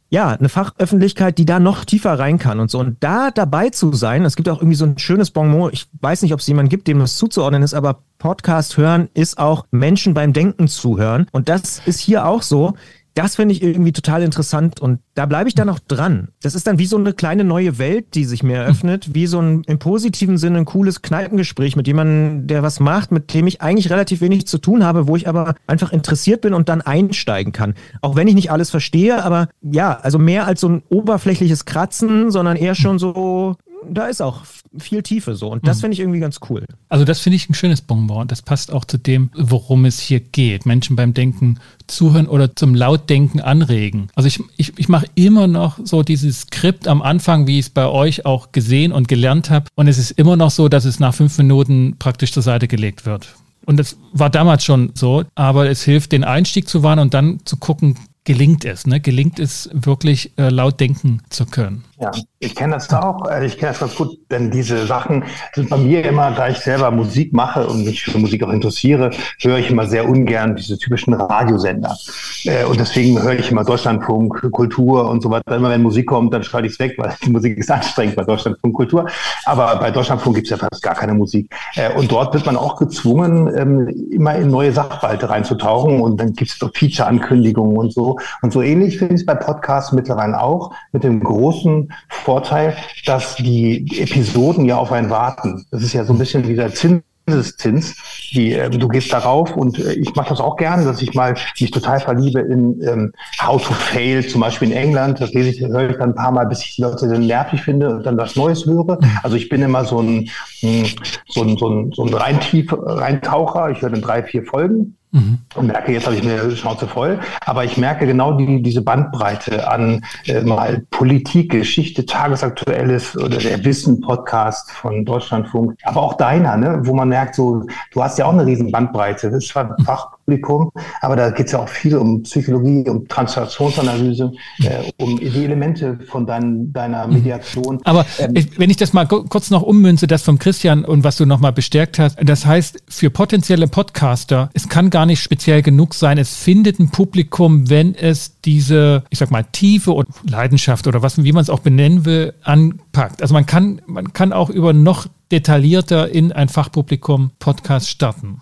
ja, 0.10 0.30
eine 0.30 0.50
Fachöffentlichkeit, 0.50 1.38
die 1.38 1.46
da 1.46 1.60
noch 1.60 1.86
tiefer 1.86 2.18
rein 2.18 2.40
kann 2.40 2.60
und 2.60 2.72
so. 2.72 2.80
Und 2.80 2.98
da 3.02 3.30
dabei 3.30 3.70
zu 3.70 3.94
sein, 3.94 4.26
es 4.26 4.36
gibt 4.36 4.50
auch 4.50 4.60
irgendwie 4.60 4.78
so 4.78 4.86
ein 4.86 4.98
schönes 4.98 5.30
Bonmot, 5.30 5.74
ich 5.74 5.88
weiß 6.02 6.24
nicht, 6.24 6.34
ob 6.34 6.40
es 6.40 6.48
jemanden 6.48 6.70
gibt, 6.70 6.88
dem 6.88 7.00
das 7.00 7.18
zuzuordnen 7.18 7.62
ist, 7.62 7.74
aber 7.74 8.00
Podcast 8.18 8.78
hören 8.78 9.10
ist 9.14 9.38
auch 9.38 9.66
Menschen 9.70 10.16
beim 10.16 10.34
Denken 10.34 10.68
zuhören. 10.68 11.28
Und 11.32 11.50
das 11.50 11.82
ist 11.86 12.00
hier 12.00 12.26
auch 12.26 12.42
so. 12.42 12.74
Das 13.16 13.38
finde 13.38 13.54
ich 13.54 13.64
irgendwie 13.64 13.94
total 13.94 14.24
interessant 14.24 14.82
und 14.82 15.00
da 15.14 15.26
bleibe 15.26 15.48
ich 15.48 15.56
dann 15.56 15.70
auch 15.70 15.80
dran. 15.80 16.28
Das 16.42 16.54
ist 16.54 16.68
dann 16.68 16.80
wie 16.80 16.86
so 16.86 16.98
eine 16.98 17.14
kleine 17.14 17.46
neue 17.46 17.78
Welt, 17.78 18.14
die 18.14 18.26
sich 18.26 18.44
mir 18.44 18.58
eröffnet, 18.58 19.16
wie 19.16 19.26
so 19.26 19.40
ein 19.40 19.64
im 19.68 19.80
positiven 19.80 20.38
Sinne 20.38 20.58
ein 20.60 20.66
cooles 20.66 21.02
Kneipengespräch 21.02 21.78
mit 21.78 21.88
jemandem, 21.88 22.46
der 22.48 22.62
was 22.62 22.82
macht, 22.82 23.14
mit 23.14 23.34
dem 23.34 23.48
ich 23.48 23.62
eigentlich 23.62 23.90
relativ 23.90 24.20
wenig 24.20 24.48
zu 24.48 24.58
tun 24.58 24.84
habe, 24.84 25.08
wo 25.08 25.16
ich 25.16 25.30
aber 25.30 25.56
einfach 25.66 25.94
interessiert 25.94 26.42
bin 26.42 26.54
und 26.54 26.68
dann 26.68 26.82
einsteigen 26.82 27.54
kann. 27.54 27.76
Auch 28.02 28.18
wenn 28.18 28.28
ich 28.28 28.36
nicht 28.36 28.52
alles 28.52 28.70
verstehe, 28.70 29.24
aber 29.24 29.48
ja, 29.62 29.98
also 29.98 30.20
mehr 30.20 30.46
als 30.46 30.60
so 30.60 30.68
ein 30.68 30.84
oberflächliches 30.90 31.64
Kratzen, 31.64 32.32
sondern 32.32 32.58
eher 32.58 32.76
schon 32.76 33.00
so 33.00 33.56
da 33.90 34.08
ist 34.08 34.22
auch 34.22 34.44
viel 34.78 35.04
Tiefe 35.04 35.36
so. 35.36 35.50
Und 35.50 35.68
das 35.68 35.78
mhm. 35.78 35.82
finde 35.82 35.94
ich 35.94 36.00
irgendwie 36.00 36.20
ganz 36.20 36.40
cool. 36.50 36.66
Also, 36.90 37.06
das 37.06 37.20
finde 37.20 37.36
ich 37.36 37.50
ein 37.50 37.54
schönes 37.54 37.82
Bonbon. 37.82 38.28
Das 38.28 38.42
passt 38.42 38.72
auch 38.72 38.86
zu 38.86 38.98
dem, 38.98 39.30
worum 39.36 39.86
es 39.86 40.00
hier 40.00 40.20
geht. 40.20 40.66
Menschen 40.66 40.96
beim 40.96 41.14
Denken 41.14 41.60
zuhören 41.88 42.28
oder 42.28 42.56
zum 42.56 42.76
Lautdenken 42.76 43.40
anregen. 43.42 44.10
Also, 44.16 44.28
ich, 44.28 44.42
ich, 44.58 44.78
ich 44.78 44.90
mache 44.90 45.08
immer 45.16 45.48
noch 45.48 45.80
so 45.84 46.04
dieses 46.04 46.42
Skript 46.42 46.88
am 46.88 47.02
Anfang, 47.02 47.48
wie 47.48 47.60
ich 47.60 47.68
es 47.68 47.70
bei 47.70 47.86
euch 47.88 48.26
auch 48.26 48.52
gesehen 48.52 48.92
und 48.92 49.08
gelernt 49.08 49.50
habe. 49.50 49.68
Und 49.76 49.88
es 49.88 49.98
ist 49.98 50.12
immer 50.12 50.36
noch 50.36 50.52
so, 50.52 50.70
dass 50.70 50.86
es 50.86 51.00
nach 51.00 51.14
fünf 51.14 51.38
Minuten 51.38 51.96
praktisch 52.00 52.32
zur 52.32 52.44
Seite 52.44 52.68
gelegt 52.68 53.06
wird. 53.06 53.36
Und 53.66 53.78
das 53.78 53.98
war 54.14 54.30
damals 54.30 54.64
schon 54.64 54.92
so, 54.94 55.24
aber 55.34 55.70
es 55.70 55.84
hilft, 55.84 56.12
den 56.12 56.24
Einstieg 56.24 56.70
zu 56.70 56.84
wahren 56.84 57.00
und 57.00 57.14
dann 57.14 57.40
zu 57.46 57.58
gucken, 57.58 57.96
gelingt 58.26 58.66
es, 58.66 58.86
ne? 58.86 59.00
Gelingt 59.00 59.40
es 59.40 59.70
wirklich 59.72 60.32
äh, 60.38 60.50
laut 60.50 60.80
denken 60.80 61.22
zu 61.30 61.46
können. 61.46 61.84
Ja, 61.98 62.12
ich 62.40 62.56
kenne 62.56 62.74
das 62.74 62.92
auch. 62.94 63.30
Äh, 63.30 63.46
ich 63.46 63.58
kenne 63.58 63.72
das 63.72 63.80
ganz 63.80 63.96
gut, 63.96 64.18
denn 64.30 64.52
diese 64.52 64.86
Sachen 64.86 65.24
sind 65.54 65.70
bei 65.70 65.78
mir 65.78 66.04
immer, 66.04 66.32
da 66.32 66.50
ich 66.50 66.58
selber 66.58 66.92
Musik 66.92 67.32
mache 67.32 67.66
und 67.66 67.86
mich 67.86 68.04
für 68.04 68.18
Musik 68.18 68.44
auch 68.44 68.50
interessiere, 68.50 69.12
höre 69.40 69.60
ich 69.60 69.70
immer 69.70 69.88
sehr 69.88 70.08
ungern 70.08 70.58
diese 70.58 70.78
typischen 70.78 71.14
Radiosender. 71.14 71.96
Äh, 72.44 72.66
und 72.66 72.82
deswegen 72.82 73.22
höre 73.22 73.40
ich 73.40 73.50
immer 73.50 73.64
Deutschlandfunk, 73.64 74.52
Kultur 74.52 75.10
und 75.10 75.24
so 75.24 75.30
weiter. 75.30 75.56
Immer 75.56 75.70
wenn 75.70 75.84
Musik 75.84 76.08
kommt, 76.08 76.34
dann 76.34 76.44
schalte 76.44 76.68
ich 76.68 76.74
es 76.74 76.80
weg, 76.80 76.96
weil 76.98 77.14
die 77.24 77.30
Musik 77.30 77.58
ist 77.58 77.72
anstrengend 77.72 78.18
bei 78.18 78.24
Deutschlandfunk 78.26 78.76
Kultur. 78.76 79.08
Aber 79.46 79.78
bei 79.78 79.90
Deutschlandfunk 79.90 80.36
gibt 80.36 80.48
es 80.48 80.52
ja 80.52 80.58
fast 80.58 80.84
gar 80.84 80.96
keine 80.96 81.14
Musik. 81.14 81.50
Äh, 81.76 81.94
und 81.94 82.12
dort 82.12 82.34
wird 82.34 82.46
man 82.46 82.58
auch 82.58 82.76
gezwungen, 82.76 83.50
ähm, 83.56 83.88
immer 84.12 84.36
in 84.36 84.50
neue 84.50 84.74
Sachverhalte 84.74 85.30
reinzutauchen. 85.30 86.02
Und 86.02 86.20
dann 86.20 86.34
gibt 86.34 86.52
es 86.52 86.60
doch 86.60 86.72
Feature-Ankündigungen 86.76 87.78
und 87.78 87.94
so. 87.94 88.18
Und 88.42 88.52
so 88.52 88.62
ähnlich 88.62 88.98
finde 88.98 89.16
ich 89.16 89.22
es 89.22 89.26
bei 89.26 89.36
Podcasts 89.36 89.94
mittlerweile 89.94 90.42
auch 90.42 90.74
mit 90.92 91.06
dem 91.06 91.24
großen 91.24 91.85
Vorteil, 92.10 92.76
dass 93.06 93.36
die 93.36 94.02
Episoden 94.02 94.66
ja 94.66 94.78
auf 94.78 94.92
einen 94.92 95.10
warten. 95.10 95.66
Das 95.72 95.84
ist 95.84 95.94
ja 95.94 96.04
so 96.04 96.14
ein 96.14 96.20
bisschen 96.20 96.48
wie 96.48 96.56
der 96.56 96.74
Zinseszins. 96.74 97.96
Die, 98.32 98.54
äh, 98.54 98.70
du 98.70 98.88
gehst 98.88 99.12
darauf 99.14 99.56
und 99.56 99.80
äh, 99.80 99.94
ich 99.94 100.14
mache 100.16 100.30
das 100.30 100.40
auch 100.40 100.58
gerne, 100.58 100.84
dass 100.84 101.02
ich 101.02 101.14
mal 101.14 101.36
mich 101.60 101.72
total 101.72 102.00
verliebe 102.00 102.40
in 102.40 102.82
ähm, 102.82 103.14
How 103.42 103.62
to 103.66 103.74
Fail, 103.74 104.26
zum 104.26 104.42
Beispiel 104.42 104.72
in 104.72 104.78
England. 104.78 105.22
Das 105.22 105.32
lese 105.34 105.50
ich, 105.50 105.62
höre 105.62 105.90
ich 105.90 105.98
dann 105.98 106.10
ein 106.10 106.16
paar 106.16 106.32
Mal, 106.32 106.46
bis 106.46 106.64
ich 106.64 106.76
die 106.76 106.82
Leute 106.82 107.08
dann 107.08 107.26
nervig 107.26 107.62
finde 107.62 107.96
und 107.96 108.06
dann 108.06 108.18
was 108.18 108.36
Neues 108.36 108.66
höre. 108.66 109.00
Also 109.24 109.36
ich 109.36 109.50
bin 109.50 109.62
immer 109.62 109.86
so 109.86 110.02
ein, 110.02 110.30
hm, 110.60 110.86
so 111.28 111.44
ein, 111.44 111.58
so 111.58 111.70
ein, 111.70 111.92
so 111.92 112.04
ein 112.04 112.14
Reintief, 112.14 112.74
Reintaucher. 112.78 113.70
Ich 113.70 113.82
höre 113.82 113.92
dann 113.92 114.02
drei, 114.02 114.24
vier 114.24 114.44
Folgen 114.44 114.98
Mhm. 115.16 115.40
Und 115.56 115.68
merke, 115.68 115.94
jetzt 115.94 116.06
habe 116.08 116.18
ich 116.18 116.24
mir 116.24 116.44
die 116.44 116.58
Schnauze 116.58 116.88
voll. 116.88 117.22
Aber 117.46 117.64
ich 117.64 117.78
merke 117.78 118.06
genau 118.06 118.34
die, 118.34 118.62
diese 118.62 118.82
Bandbreite 118.82 119.66
an 119.66 120.04
äh, 120.26 120.42
mal 120.42 120.86
Politik, 120.92 121.52
Geschichte, 121.52 122.06
Tagesaktuelles 122.06 123.16
oder 123.16 123.38
der 123.38 123.64
Wissen-Podcast 123.64 124.72
von 124.72 125.06
Deutschlandfunk. 125.06 125.78
Aber 125.84 126.02
auch 126.02 126.16
deiner, 126.16 126.58
ne? 126.58 126.82
wo 126.84 126.94
man 126.94 127.08
merkt, 127.08 127.36
so, 127.36 127.66
du 127.92 128.04
hast 128.04 128.20
ja 128.20 128.26
auch 128.26 128.34
eine 128.34 128.46
riesen 128.46 128.74
Bandbreite. 128.74 129.32
Das 129.32 129.46
ist 129.46 129.56
mhm. 129.56 129.86
Fach, 129.86 130.15
Fachpublikum, 130.26 130.72
aber 131.02 131.16
da 131.16 131.30
geht 131.30 131.48
es 131.48 131.52
ja 131.52 131.60
auch 131.60 131.70
viel 131.70 131.96
um 131.98 132.24
Psychologie, 132.24 132.90
um 132.90 133.08
Transaktionsanalyse, 133.08 134.32
äh, 134.60 134.92
um 134.98 135.20
die 135.20 135.44
Elemente 135.44 136.00
von 136.08 136.26
dein, 136.26 136.74
deiner 136.74 137.08
Mediation. 137.08 137.80
Aber 137.84 138.06
ähm, 138.20 138.34
wenn 138.58 138.70
ich 138.70 138.78
das 138.78 138.94
mal 138.94 139.06
kurz 139.06 139.52
noch 139.52 139.62
ummünze, 139.62 140.08
das 140.08 140.24
vom 140.24 140.40
Christian 140.40 140.84
und 140.86 141.04
was 141.04 141.18
du 141.18 141.26
nochmal 141.26 141.54
bestärkt 141.54 142.00
hast, 142.00 142.18
das 142.22 142.46
heißt, 142.46 142.84
für 142.88 143.10
potenzielle 143.10 143.68
Podcaster, 143.68 144.50
es 144.54 144.68
kann 144.68 144.90
gar 144.90 145.06
nicht 145.06 145.22
speziell 145.22 145.62
genug 145.62 145.94
sein, 145.94 146.18
es 146.18 146.36
findet 146.36 146.80
ein 146.80 146.90
Publikum, 146.90 147.70
wenn 147.70 147.96
es 147.96 148.42
diese, 148.42 149.04
ich 149.10 149.20
sag 149.20 149.32
mal, 149.32 149.46
Tiefe 149.52 149.92
und 149.92 150.08
Leidenschaft 150.30 150.88
oder 150.88 151.02
was, 151.02 151.24
wie 151.24 151.32
man 151.32 151.42
es 151.42 151.50
auch 151.50 151.60
benennen 151.60 152.06
will, 152.06 152.34
anpackt. 152.44 153.22
Also 153.22 153.34
man 153.34 153.46
kann, 153.46 153.82
man 153.86 154.14
kann 154.14 154.34
auch 154.34 154.50
über 154.50 154.74
noch 154.74 155.08
detaillierter 155.32 156.10
in 156.10 156.32
ein 156.32 156.50
Fachpublikum 156.50 157.32
Podcast 157.40 157.90
starten. 157.90 158.40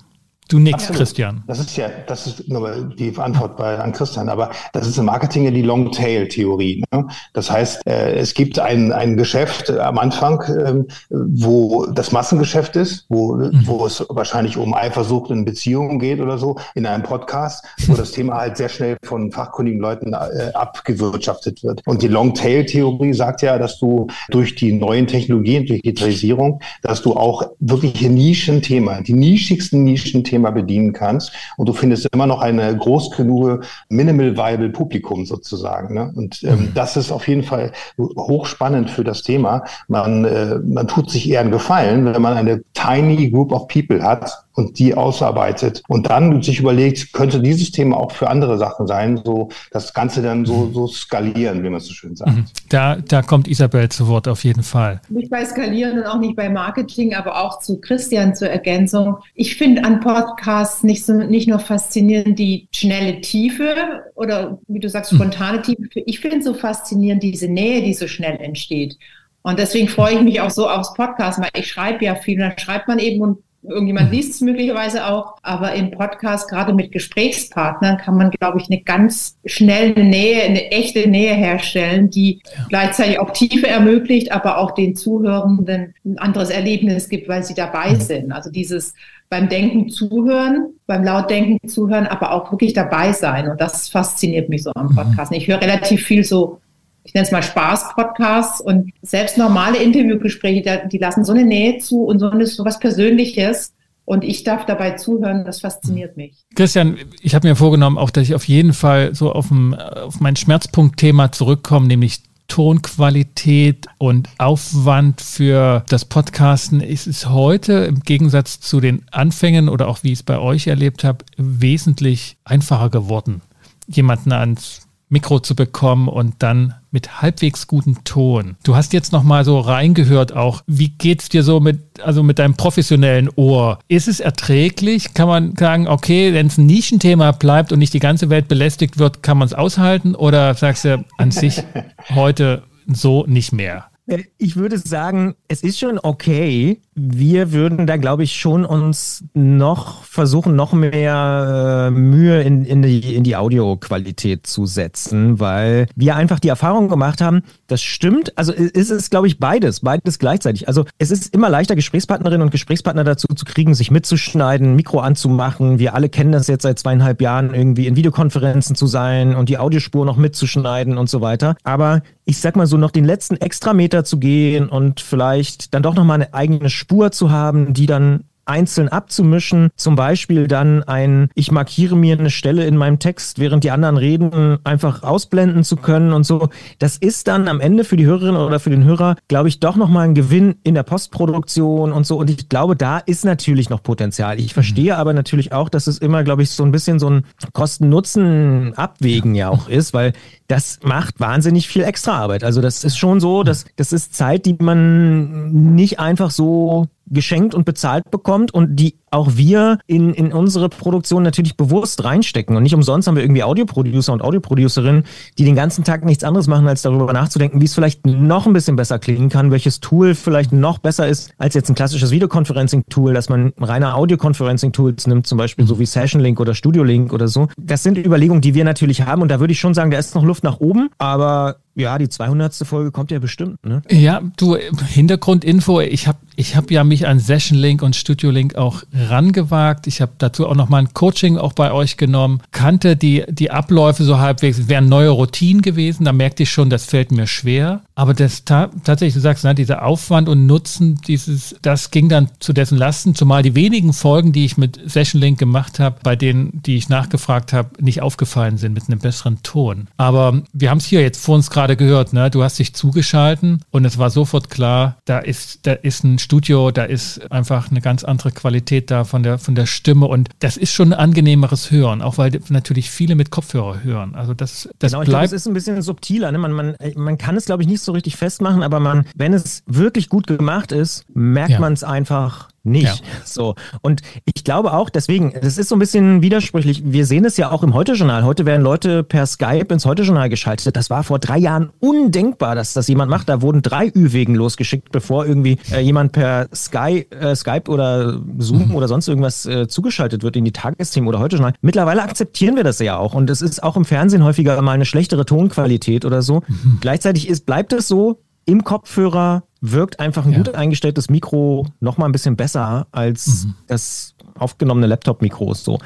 Du 0.50 0.59
nix, 0.59 0.88
Christian. 0.88 1.43
Das 1.47 1.59
ist 1.59 1.77
ja, 1.77 1.89
das 2.07 2.27
ist 2.27 2.47
nur 2.47 2.93
die 2.97 3.13
Antwort 3.17 3.57
bei, 3.57 3.79
an 3.79 3.93
Christian, 3.93 4.29
aber 4.29 4.51
das 4.73 4.88
ist 4.88 4.97
im 4.97 5.05
Marketing 5.05 5.45
ja 5.45 5.51
die 5.51 5.62
Long-Tail-Theorie. 5.62 6.83
Ne? 6.91 7.07
Das 7.33 7.50
heißt, 7.50 7.88
äh, 7.88 8.13
es 8.15 8.33
gibt 8.33 8.59
ein, 8.59 8.91
ein 8.91 9.17
Geschäft 9.17 9.71
am 9.71 9.97
Anfang, 9.97 10.41
äh, 10.41 10.83
wo 11.09 11.85
das 11.85 12.12
Massengeschäft 12.12 12.75
ist, 12.75 13.05
wo, 13.09 13.35
mhm. 13.35 13.62
wo 13.65 13.85
es 13.85 14.05
wahrscheinlich 14.09 14.57
um 14.57 14.73
Eifersucht 14.73 15.31
in 15.31 15.45
Beziehungen 15.45 16.00
geht 16.00 16.19
oder 16.19 16.38
so, 16.38 16.57
in 16.75 16.85
einem 16.85 17.03
Podcast, 17.03 17.65
wo 17.88 17.95
das 17.95 18.12
Thema 18.12 18.35
halt 18.35 18.57
sehr 18.57 18.69
schnell 18.69 18.97
von 19.03 19.31
fachkundigen 19.31 19.79
Leuten 19.79 20.13
äh, 20.13 20.51
abgewirtschaftet 20.53 21.63
wird. 21.63 21.81
Und 21.85 22.01
die 22.01 22.09
Long-Tail-Theorie 22.09 23.13
sagt 23.13 23.41
ja, 23.41 23.57
dass 23.57 23.79
du 23.79 24.07
durch 24.29 24.55
die 24.55 24.73
neuen 24.73 25.07
Technologien, 25.07 25.65
durch 25.65 25.81
Digitalisierung, 25.81 26.59
dass 26.81 27.01
du 27.01 27.13
auch 27.13 27.51
wirkliche 27.59 28.09
Nischenthema, 28.09 29.01
die 29.01 29.13
nischigsten 29.13 29.83
Nischenthemen 29.83 30.32
Thema 30.33 30.49
bedienen 30.49 30.93
kannst. 30.93 31.31
Und 31.57 31.69
du 31.69 31.73
findest 31.73 32.07
immer 32.11 32.25
noch 32.25 32.41
eine 32.41 32.75
groß 32.75 33.11
genug 33.11 33.63
Minimal 33.89 34.35
Viable 34.35 34.69
Publikum 34.69 35.25
sozusagen. 35.25 35.93
Ne? 35.93 36.11
Und 36.15 36.43
ähm, 36.43 36.59
mhm. 36.59 36.71
das 36.73 36.97
ist 36.97 37.11
auf 37.11 37.27
jeden 37.27 37.43
Fall 37.43 37.71
hochspannend 37.99 38.89
für 38.89 39.03
das 39.03 39.21
Thema. 39.21 39.63
Man, 39.87 40.25
äh, 40.25 40.55
man 40.59 40.87
tut 40.87 41.11
sich 41.11 41.29
eher 41.29 41.41
einen 41.41 41.51
Gefallen, 41.51 42.05
wenn 42.05 42.21
man 42.21 42.33
eine 42.33 42.63
tiny 42.73 43.29
group 43.29 43.51
of 43.51 43.67
people 43.67 44.01
hat, 44.01 44.31
und 44.55 44.79
die 44.79 44.93
ausarbeitet 44.93 45.83
und 45.88 46.10
dann 46.10 46.41
sich 46.41 46.60
überlegt, 46.60 47.13
könnte 47.13 47.41
dieses 47.41 47.72
Thema 47.72 47.98
auch 47.98 48.12
für 48.12 48.29
andere 48.29 48.57
Sachen 48.57 48.88
sein, 48.88 49.19
so 49.24 49.50
das 49.72 49.93
Ganze 49.93 50.22
dann 50.22 50.45
so, 50.45 50.72
so 50.72 50.88
skalieren, 50.88 51.63
wie 51.63 51.69
man 51.69 51.79
so 51.79 51.93
schön 51.93 52.15
sagt. 52.15 52.31
Mhm. 52.31 52.45
Da, 52.69 52.95
da 52.95 53.22
kommt 53.22 53.48
Isabel 53.48 53.89
zu 53.89 54.07
Wort 54.07 54.27
auf 54.27 54.43
jeden 54.43 54.63
Fall. 54.63 55.01
Nicht 55.10 55.29
bei 55.29 55.43
Skalieren 55.45 56.00
und 56.00 56.05
auch 56.05 56.19
nicht 56.19 56.36
bei 56.36 56.50
Marketing, 56.50 57.15
aber 57.15 57.41
auch 57.41 57.60
zu 57.60 57.81
Christian 57.81 58.36
zur 58.36 58.50
Ergänzung. 58.50 59.17
Ich 59.33 59.55
finde 59.55 59.83
an 59.83 60.00
Podcasts 60.00 60.83
nicht, 60.83 61.05
so, 61.05 61.13
nicht 61.13 61.48
nur 61.48 61.60
faszinierend 61.60 62.38
die 62.38 62.67
schnelle 62.74 63.22
Tiefe 63.22 64.03
oder 64.15 64.60
wie 64.67 64.79
du 64.79 64.89
sagst, 64.89 65.13
spontane 65.13 65.60
mhm. 65.60 65.63
Tiefe. 65.63 66.00
Ich 66.05 66.19
finde 66.19 66.41
so 66.41 66.53
faszinierend 66.53 67.24
diese 67.24 67.48
Nähe, 67.48 67.81
die 67.81 67.93
so 67.93 68.07
schnell 68.07 68.38
entsteht. 68.38 68.98
Und 69.41 69.60
deswegen 69.60 69.89
freue 69.89 70.15
ich 70.15 70.22
mich 70.22 70.41
auch 70.41 70.50
so 70.50 70.69
aufs 70.69 70.93
Podcast, 70.93 71.39
weil 71.39 71.50
ich 71.55 71.67
schreibe 71.67 72.05
ja 72.05 72.15
viel. 72.15 72.39
Dann 72.39 72.57
schreibt 72.57 72.88
man 72.88 73.00
eben 73.00 73.22
und 73.22 73.39
Irgendjemand 73.63 74.08
mhm. 74.08 74.15
liest 74.15 74.32
es 74.32 74.41
möglicherweise 74.41 75.08
auch, 75.08 75.38
aber 75.41 75.74
im 75.74 75.91
Podcast, 75.91 76.50
gerade 76.50 76.74
mit 76.74 76.91
Gesprächspartnern, 76.91 77.98
kann 77.98 78.17
man, 78.17 78.32
glaube 78.32 78.60
ich, 78.60 78.70
eine 78.70 78.82
ganz 78.82 79.38
schnelle 79.46 80.03
Nähe, 80.03 80.43
eine 80.43 80.72
echte 80.72 81.10
Nähe 81.10 81.34
herstellen, 81.34 82.10
die 82.10 82.41
ja. 82.43 82.65
gleichzeitig 82.70 83.20
auch 83.20 83.32
Tiefe 83.32 83.67
ermöglicht, 83.67 84.32
aber 84.32 84.58
auch 84.58 84.72
den 84.72 84.96
Zuhörenden 84.96 85.93
ein 86.05 86.17
anderes 86.17 86.50
Erlebnis 86.50 87.08
gibt, 87.08 87.29
weil 87.29 87.43
sie 87.43 87.53
dabei 87.53 87.91
mhm. 87.91 88.01
sind. 88.01 88.32
Also 88.32 88.51
dieses 88.51 88.93
beim 89.29 89.50
Denken 89.50 89.89
zuhören, 89.89 90.74
beim 90.86 91.03
Lautdenken 91.03 91.67
zuhören, 91.67 92.05
aber 92.05 92.34
auch 92.34 92.51
wirklich 92.51 92.74
dabei 92.74 93.13
sein. 93.13 93.50
Und 93.50 93.60
das 93.60 93.89
fasziniert 93.89 94.50
mich 94.50 94.63
so 94.63 94.72
am 94.75 94.88
mhm. 94.88 94.96
Podcast. 94.96 95.32
Ich 95.32 95.48
höre 95.48 95.62
relativ 95.62 96.03
viel 96.03 96.24
so 96.24 96.60
ich 97.03 97.13
nenne 97.13 97.25
es 97.25 97.31
mal 97.31 97.43
Spaß-Podcasts 97.43 98.62
und 98.62 98.91
selbst 99.01 99.38
normale 99.38 99.77
Interviewgespräche, 99.77 100.88
die 100.91 100.98
lassen 100.98 101.25
so 101.25 101.33
eine 101.33 101.43
Nähe 101.43 101.79
zu 101.79 102.03
und 102.03 102.19
so, 102.19 102.29
eine, 102.29 102.45
so 102.45 102.63
was 102.65 102.79
Persönliches. 102.79 103.74
Und 104.05 104.25
ich 104.25 104.43
darf 104.43 104.65
dabei 104.65 104.91
zuhören, 104.91 105.45
das 105.45 105.62
fasziniert 105.62 106.17
mich. 106.17 106.43
Christian, 106.55 106.98
ich 107.22 107.36
habe 107.36 107.48
mir 107.48 107.55
vorgenommen, 107.55 107.98
auch 107.98 108.10
dass 108.10 108.24
ich 108.24 108.36
auf 108.36 108.48
jeden 108.48 108.74
Fall 108.74 109.15
so 109.15 109.31
auf, 109.31 109.50
ein, 109.50 109.75
auf 109.75 110.19
mein 110.19 110.36
Schmerzpunktthema 110.36 111.31
zurückkomme, 111.31 111.88
nämlich 111.88 112.22
Tonqualität 112.50 113.88
und 113.98 114.29
Aufwand 114.38 115.22
für 115.22 115.83
das 115.88 116.03
Podcasten 116.05 116.81
ist 116.81 117.07
es 117.07 117.29
heute 117.29 117.86
im 117.86 118.01
Gegensatz 118.01 118.60
zu 118.60 118.81
den 118.81 119.03
Anfängen 119.12 119.69
oder 119.69 119.88
auch 119.88 120.03
wie 120.03 120.12
ich 120.12 120.19
es 120.19 120.24
bei 120.24 120.38
euch 120.38 120.67
erlebt 120.67 121.05
habe, 121.05 121.24
wesentlich 121.38 122.36
einfacher 122.43 122.89
geworden, 122.89 123.41
jemanden 123.88 124.33
ans 124.33 124.88
Mikro 125.07 125.39
zu 125.39 125.55
bekommen 125.55 126.10
und 126.10 126.36
dann 126.39 126.75
mit 126.93 127.21
halbwegs 127.21 127.67
gutem 127.67 128.03
Ton. 128.05 128.55
Du 128.63 128.75
hast 128.75 128.93
jetzt 128.93 129.12
noch 129.12 129.23
mal 129.23 129.43
so 129.43 129.59
reingehört 129.59 130.33
auch. 130.33 130.62
Wie 130.67 130.89
geht's 130.89 131.27
dir 131.27 131.43
so 131.43 131.59
mit 131.59 132.00
also 132.01 132.23
mit 132.23 132.39
deinem 132.39 132.55
professionellen 132.55 133.29
Ohr? 133.35 133.79
Ist 133.88 134.07
es 134.07 134.19
erträglich? 134.19 135.13
Kann 135.13 135.27
man 135.27 135.55
sagen, 135.57 135.88
okay, 135.88 136.33
wenn 136.33 136.47
es 136.47 136.57
ein 136.57 136.67
Nischenthema 136.67 137.31
bleibt 137.31 137.71
und 137.71 137.79
nicht 137.79 137.93
die 137.93 138.00
ganze 138.00 138.29
Welt 138.29 138.47
belästigt 138.47 139.00
wird, 139.00 139.23
kann 139.23 139.38
man 139.38 139.47
es 139.47 139.53
aushalten 139.53 140.15
oder 140.15 140.53
sagst 140.53 140.85
du 140.85 141.03
an 141.17 141.31
sich 141.31 141.63
heute 142.09 142.63
so 142.88 143.25
nicht 143.27 143.51
mehr? 143.51 143.85
Äh, 144.05 144.23
ich 144.38 144.55
würde 144.55 144.77
sagen, 144.77 145.35
es 145.47 145.63
ist 145.63 145.79
schon 145.79 146.00
okay. 146.01 146.81
Wir 146.95 147.51
würden 147.51 147.88
da, 147.88 147.97
glaube 147.97 148.23
ich, 148.23 148.35
schon 148.35 148.65
uns 148.65 149.23
noch 149.33 150.03
versuchen, 150.03 150.55
noch 150.55 150.73
mehr 150.73 151.88
äh, 151.88 151.91
Mühe 151.91 152.41
in, 152.41 152.65
in, 152.65 152.81
die, 152.81 153.15
in 153.15 153.23
die 153.23 153.35
Audioqualität 153.35 154.45
zu 154.45 154.65
setzen, 154.65 155.39
weil 155.39 155.88
wir 155.95 156.15
einfach 156.15 156.39
die 156.39 156.50
Erfahrung 156.50 156.89
gemacht 156.89 157.21
haben, 157.21 157.41
das 157.67 157.81
stimmt. 157.81 158.38
Also 158.38 158.53
ist 158.53 158.91
es, 158.91 159.09
glaube 159.09 159.27
ich, 159.27 159.39
beides, 159.39 159.79
beides 159.79 160.19
gleichzeitig. 160.19 160.67
Also 160.67 160.85
es 161.00 161.09
ist 161.09 161.33
immer 161.33 161.50
leichter, 161.50 161.75
Gesprächspartnerinnen 161.75 162.43
und 162.43 162.51
Gesprächspartner 162.51 163.03
dazu 163.03 163.27
zu 163.27 163.45
kriegen, 163.45 163.73
sich 163.73 163.89
mitzuschneiden, 163.89 164.75
Mikro 164.75 165.00
anzumachen. 165.00 165.79
Wir 165.79 165.95
alle 165.95 166.09
kennen 166.09 166.31
das 166.31 166.47
jetzt 166.47 166.63
seit 166.63 166.77
zweieinhalb 166.77 167.21
Jahren, 167.21 167.53
irgendwie 167.53 167.88
in 167.88 167.95
Videokonferenzen 167.95 168.75
zu 168.75 168.85
sein 168.85 169.35
und 169.35 169.50
die 169.50 169.57
Audiospur 169.57 170.05
noch 170.05 170.17
mitzuschneiden 170.17 170.97
und 170.97 171.09
so 171.09 171.21
weiter. 171.21 171.55
Aber 171.63 172.03
ich 172.25 172.39
sag 172.39 172.55
mal 172.55 172.67
so, 172.67 172.77
noch 172.77 172.91
den 172.91 173.05
letzten 173.05 173.35
Extrameter 173.38 174.03
zu 174.05 174.17
gehen 174.17 174.69
und 174.69 175.01
vielleicht 175.01 175.73
dann 175.73 175.83
doch 175.83 175.95
noch 175.95 176.05
mal 176.05 176.15
eine 176.15 176.33
eigene 176.33 176.69
Spur 176.83 177.13
zu 177.13 177.31
haben, 177.31 177.73
die 177.73 177.85
dann 177.85 178.25
einzeln 178.45 178.89
abzumischen. 178.89 179.69
Zum 179.75 179.95
Beispiel 179.95 180.47
dann 180.47 180.83
ein, 180.83 181.29
ich 181.35 181.51
markiere 181.51 181.95
mir 181.95 182.17
eine 182.17 182.29
Stelle 182.29 182.65
in 182.65 182.77
meinem 182.77 183.00
Text, 183.00 183.39
während 183.39 183.63
die 183.63 183.71
anderen 183.71 183.97
reden, 183.97 184.57
einfach 184.63 185.03
ausblenden 185.03 185.63
zu 185.63 185.77
können 185.77 186.13
und 186.13 186.25
so. 186.25 186.50
Das 186.79 186.97
ist 186.97 187.27
dann 187.27 187.47
am 187.47 187.59
Ende 187.59 187.83
für 187.83 187.97
die 187.97 188.05
Hörerin 188.05 188.35
oder 188.35 188.59
für 188.59 188.69
den 188.69 188.83
Hörer, 188.83 189.15
glaube 189.27 189.50
ich, 189.50 189.59
doch 189.59 189.75
nochmal 189.75 190.07
ein 190.07 190.15
Gewinn 190.15 190.55
in 190.63 190.75
der 190.75 190.83
Postproduktion 190.83 191.91
und 191.91 192.05
so. 192.05 192.17
Und 192.17 192.29
ich 192.29 192.50
glaube, 192.50 192.75
da 192.75 193.00
ist 193.00 193.25
natürlich 193.25 193.69
noch 193.69 193.83
Potenzial. 193.83 194.39
Ich 194.39 194.53
verstehe 194.53 194.97
aber 194.97 195.13
natürlich 195.13 195.53
auch, 195.53 195.69
dass 195.69 195.88
es 195.88 195.97
immer, 195.97 196.23
glaube 196.23 196.43
ich, 196.43 196.51
so 196.51 196.63
ein 196.63 196.71
bisschen 196.71 197.00
so 197.00 197.09
ein 197.09 197.25
Kosten-Nutzen-Abwägen 197.53 199.35
ja 199.35 199.50
auch 199.50 199.67
ist, 199.67 199.93
weil 199.93 200.13
das 200.47 200.79
macht 200.83 201.19
wahnsinnig 201.19 201.67
viel 201.67 201.83
Extraarbeit. 201.83 202.43
Also 202.43 202.62
das 202.62 202.83
ist 202.83 202.97
schon 202.97 203.19
so, 203.19 203.43
dass 203.43 203.65
das 203.75 203.93
ist 203.93 204.13
Zeit, 204.13 204.45
die 204.45 204.55
man 204.59 205.73
nicht 205.73 206.00
einfach 206.00 206.31
so 206.31 206.88
geschenkt 207.13 207.55
und 207.55 207.65
bezahlt 207.65 208.12
bekommt 208.12 208.53
und 208.53 208.75
die 208.75 208.96
auch 209.13 209.36
wir 209.36 209.77
in, 209.86 210.13
in 210.13 210.34
unsere 210.34 210.70
Produktion 210.70 211.24
natürlich 211.24 211.55
bewusst 211.55 212.03
reinstecken. 212.03 212.55
Und 212.55 212.63
nicht 212.63 212.74
umsonst 212.74 213.08
haben 213.08 213.15
wir 213.15 213.24
irgendwie 213.24 213.43
Audioproducer 213.43 214.12
und 214.12 214.22
Audioproducerinnen, 214.22 215.03
die 215.38 215.46
den 215.46 215.55
ganzen 215.55 215.84
Tag 215.84 216.03
nichts 216.03 216.24
anderes 216.24 216.48
machen, 216.48 216.67
als 216.67 216.82
darüber 216.82 217.13
nachzudenken, 217.13 217.62
wie 217.62 217.65
es 217.65 217.75
vielleicht 217.75 218.05
noch 218.05 218.48
ein 218.48 218.53
bisschen 218.53 218.75
besser 218.75 219.00
klingen 219.00 219.29
kann, 219.29 219.51
welches 219.51 219.79
Tool 219.79 220.15
vielleicht 220.15 220.51
noch 220.51 220.79
besser 220.79 221.08
ist 221.08 221.32
als 221.38 221.53
jetzt 221.53 221.70
ein 221.70 221.75
klassisches 221.75 222.12
Videoconferencing-Tool, 222.12 223.13
dass 223.13 223.29
man 223.29 223.53
reiner 223.60 223.96
Audio-Conferencing-Tools 223.96 225.08
nimmt, 225.08 225.27
zum 225.27 225.38
Beispiel 225.38 225.67
so 225.67 225.79
wie 225.79 225.86
Session 225.86 226.22
Link 226.22 226.39
oder 226.39 226.55
Studio 226.55 226.84
Link 226.84 227.13
oder 227.13 227.27
so. 227.27 227.48
Das 227.58 227.84
sind 227.84 227.98
Überlegungen, 227.98 228.41
die 228.41 228.55
wir 228.55 228.63
natürlich 228.63 229.03
haben. 229.03 229.22
Und 229.22 229.29
da 229.29 229.39
würde 229.39 229.53
ich 229.53 229.60
schon 229.60 229.74
sagen, 229.74 229.91
da 229.91 230.00
ist 230.00 230.15
noch 230.15 230.24
Luft 230.24 230.43
nach 230.43 230.60
oben. 230.60 230.89
Aber 230.98 231.58
ja, 231.75 231.98
die 231.98 232.10
200. 232.10 232.53
Folge 232.65 232.91
kommt 232.91 233.12
ja 233.12 233.20
bestimmt. 233.20 233.65
Ne? 233.65 233.82
Ja, 233.89 234.22
du, 234.38 234.55
Hintergrundinfo, 234.55 235.82
ich 235.82 236.08
habe 236.08 236.20
ich 236.35 236.55
hab 236.55 236.71
ja 236.71 236.83
mich 236.83 237.07
an 237.07 237.19
Session 237.19 237.57
Link 237.57 237.81
und 237.81 237.95
Studio 237.95 238.31
Link 238.31 238.55
auch 238.55 238.83
rangewagt. 238.93 239.87
Ich 239.87 240.01
habe 240.01 240.13
dazu 240.17 240.47
auch 240.47 240.55
nochmal 240.55 240.83
ein 240.83 240.93
Coaching 240.93 241.37
auch 241.37 241.53
bei 241.53 241.71
euch 241.71 241.97
genommen, 241.97 242.41
kannte 242.51 242.95
die, 242.95 243.23
die 243.29 243.51
Abläufe 243.51 244.03
so 244.03 244.19
halbwegs, 244.19 244.67
wären 244.67 244.89
neue 244.89 245.09
Routinen 245.09 245.61
gewesen. 245.61 246.05
Da 246.05 246.13
merkte 246.13 246.43
ich 246.43 246.51
schon, 246.51 246.69
das 246.69 246.85
fällt 246.85 247.11
mir 247.11 247.27
schwer. 247.27 247.81
Aber 247.95 248.13
das 248.13 248.45
ta 248.45 248.69
tatsächlich, 248.83 249.13
du 249.13 249.19
sagst, 249.19 249.43
ne, 249.43 249.53
dieser 249.53 249.85
Aufwand 249.85 250.27
und 250.29 250.45
Nutzen, 250.45 250.99
dieses, 251.07 251.55
das 251.61 251.91
ging 251.91 252.09
dann 252.09 252.29
zu 252.39 252.53
dessen 252.53 252.77
Lasten, 252.77 253.15
zumal 253.15 253.43
die 253.43 253.55
wenigen 253.55 253.93
Folgen, 253.93 254.31
die 254.31 254.45
ich 254.45 254.57
mit 254.57 254.79
Session 254.85 255.21
Link 255.21 255.37
gemacht 255.37 255.79
habe, 255.79 255.99
bei 256.03 256.15
denen, 256.15 256.61
die 256.63 256.75
ich 256.75 256.89
nachgefragt 256.89 257.53
habe, 257.53 257.69
nicht 257.83 258.01
aufgefallen 258.01 258.57
sind 258.57 258.73
mit 258.73 258.87
einem 258.87 258.99
besseren 258.99 259.43
Ton. 259.43 259.87
Aber 259.97 260.41
wir 260.53 260.69
haben 260.69 260.79
es 260.79 260.85
hier 260.85 261.01
jetzt 261.01 261.23
vor 261.23 261.35
uns 261.35 261.49
gerade 261.49 261.75
gehört, 261.75 262.13
ne? 262.13 262.31
Du 262.31 262.43
hast 262.43 262.59
dich 262.59 262.73
zugeschalten 262.73 263.61
und 263.71 263.85
es 263.85 263.97
war 263.97 264.09
sofort 264.09 264.49
klar, 264.49 264.97
da 265.05 265.19
ist, 265.19 265.59
da 265.63 265.73
ist 265.73 266.03
ein 266.03 266.19
Studio, 266.23 266.71
da 266.71 266.83
ist 266.83 267.31
einfach 267.31 267.69
eine 267.69 267.81
ganz 267.81 268.03
andere 268.03 268.31
Qualität 268.31 268.89
da 268.89 269.03
von 269.03 269.23
der, 269.23 269.37
von 269.37 269.55
der 269.55 269.65
Stimme 269.65 270.07
und 270.07 270.29
das 270.39 270.57
ist 270.57 270.73
schon 270.73 270.93
ein 270.93 270.99
angenehmeres 270.99 271.71
Hören, 271.71 272.01
auch 272.01 272.17
weil 272.17 272.39
natürlich 272.49 272.89
viele 272.89 273.15
mit 273.15 273.29
Kopfhörer 273.29 273.83
hören. 273.83 274.15
Also 274.15 274.33
das, 274.33 274.69
das 274.79 274.91
genau, 274.91 275.03
bleibt. 275.03 275.09
Glaub, 275.09 275.23
es 275.23 275.33
ist 275.33 275.47
ein 275.47 275.53
bisschen 275.53 275.81
subtiler. 275.81 276.31
Ne? 276.31 276.37
Man, 276.37 276.51
man, 276.51 276.75
man 276.95 277.17
kann 277.17 277.35
es, 277.35 277.45
glaube 277.45 277.63
ich, 277.63 277.69
nicht 277.69 277.81
so 277.81 277.91
richtig 277.91 278.15
festmachen, 278.15 278.63
aber 278.63 278.79
man, 278.79 279.05
wenn 279.15 279.33
es 279.33 279.63
wirklich 279.65 280.09
gut 280.09 280.27
gemacht 280.27 280.71
ist, 280.71 281.05
merkt 281.13 281.51
ja. 281.51 281.59
man 281.59 281.73
es 281.73 281.83
einfach 281.83 282.49
nicht. 282.63 282.86
Ja. 282.86 282.93
So. 283.25 283.55
Und 283.82 284.01
ich 284.25 284.43
glaube 284.43 284.74
auch, 284.74 284.89
deswegen, 284.89 285.34
das 285.41 285.58
ist 285.58 285.70
so 285.70 285.75
ein 285.75 285.79
bisschen 285.79 286.22
widersprüchlich. 286.22 286.84
Wir 286.86 287.05
sehen 287.05 287.25
es 287.25 287.38
ja 287.38 287.51
auch 287.51 287.63
im 287.63 287.74
Heute-Journal. 287.74 288.24
Heute 288.24 288.46
werden 288.46 288.62
Leute 288.62 289.03
per 289.03 289.25
Skype 289.25 289.74
ins 289.74 289.86
Heute-Journal 289.86 290.29
geschaltet. 290.29 290.75
Das 290.75 290.89
war 290.89 291.03
vor 291.03 291.20
drei 291.20 291.38
Jahren 291.38 291.72
undenkbar, 291.79 292.55
dass 292.55 292.74
das 292.74 292.88
jemand 292.88 293.10
macht. 293.10 293.27
Da 293.27 293.41
wurden 293.41 293.62
drei 293.62 293.91
Ü-Wegen 293.93 294.36
losgeschickt, 294.36 294.91
bevor 294.91 295.25
irgendwie 295.25 295.58
äh, 295.72 295.82
jemand 295.82 296.13
per 296.13 296.48
Sky, 296.55 297.05
äh, 297.10 297.36
Skype 297.36 297.70
oder 297.70 298.22
Zoom 298.38 298.70
mhm. 298.70 298.75
oder 298.75 298.88
sonst 298.88 299.08
irgendwas 299.08 299.46
äh, 299.46 299.67
zugeschaltet 299.67 300.24
wird 300.24 300.36
in 300.38 300.46
die 300.46 300.53
Tagesthemen 300.53 301.08
oder 301.10 301.20
Heute-Journal. 301.20 301.53
Mittlerweile 301.62 302.01
akzeptieren 302.01 302.55
wir 302.55 302.63
das 302.63 302.79
ja 302.79 302.98
auch. 302.98 303.13
Und 303.13 303.29
es 303.29 303.41
ist 303.41 303.62
auch 303.62 303.75
im 303.75 303.86
Fernsehen 303.86 304.24
häufiger 304.24 304.62
mal 304.62 304.72
eine 304.72 304.86
schlechtere 304.86 305.25
Tonqualität 305.25 306.05
oder 306.05 306.22
so. 306.22 306.43
Mhm. 306.48 306.77
Gleichzeitig 306.79 307.27
ist, 307.27 307.46
bleibt 307.46 307.74
es 307.74 307.88
so, 307.88 308.22
im 308.46 308.63
Kopfhörer 308.63 309.43
wirkt 309.65 310.01
einfach 310.01 310.25
ein 310.25 310.34
ja. 310.34 310.38
gut 310.39 310.53
eingestelltes 310.55 311.10
Mikro 311.10 311.67
noch 311.79 311.98
mal 311.98 312.05
ein 312.05 312.12
bisschen 312.12 312.36
besser 312.36 312.86
als 312.91 313.46
mhm. 313.46 313.55
das 313.67 314.13
aufgenommene 314.38 314.88
Laptop-Mikro. 314.88 315.53
So, 315.53 315.79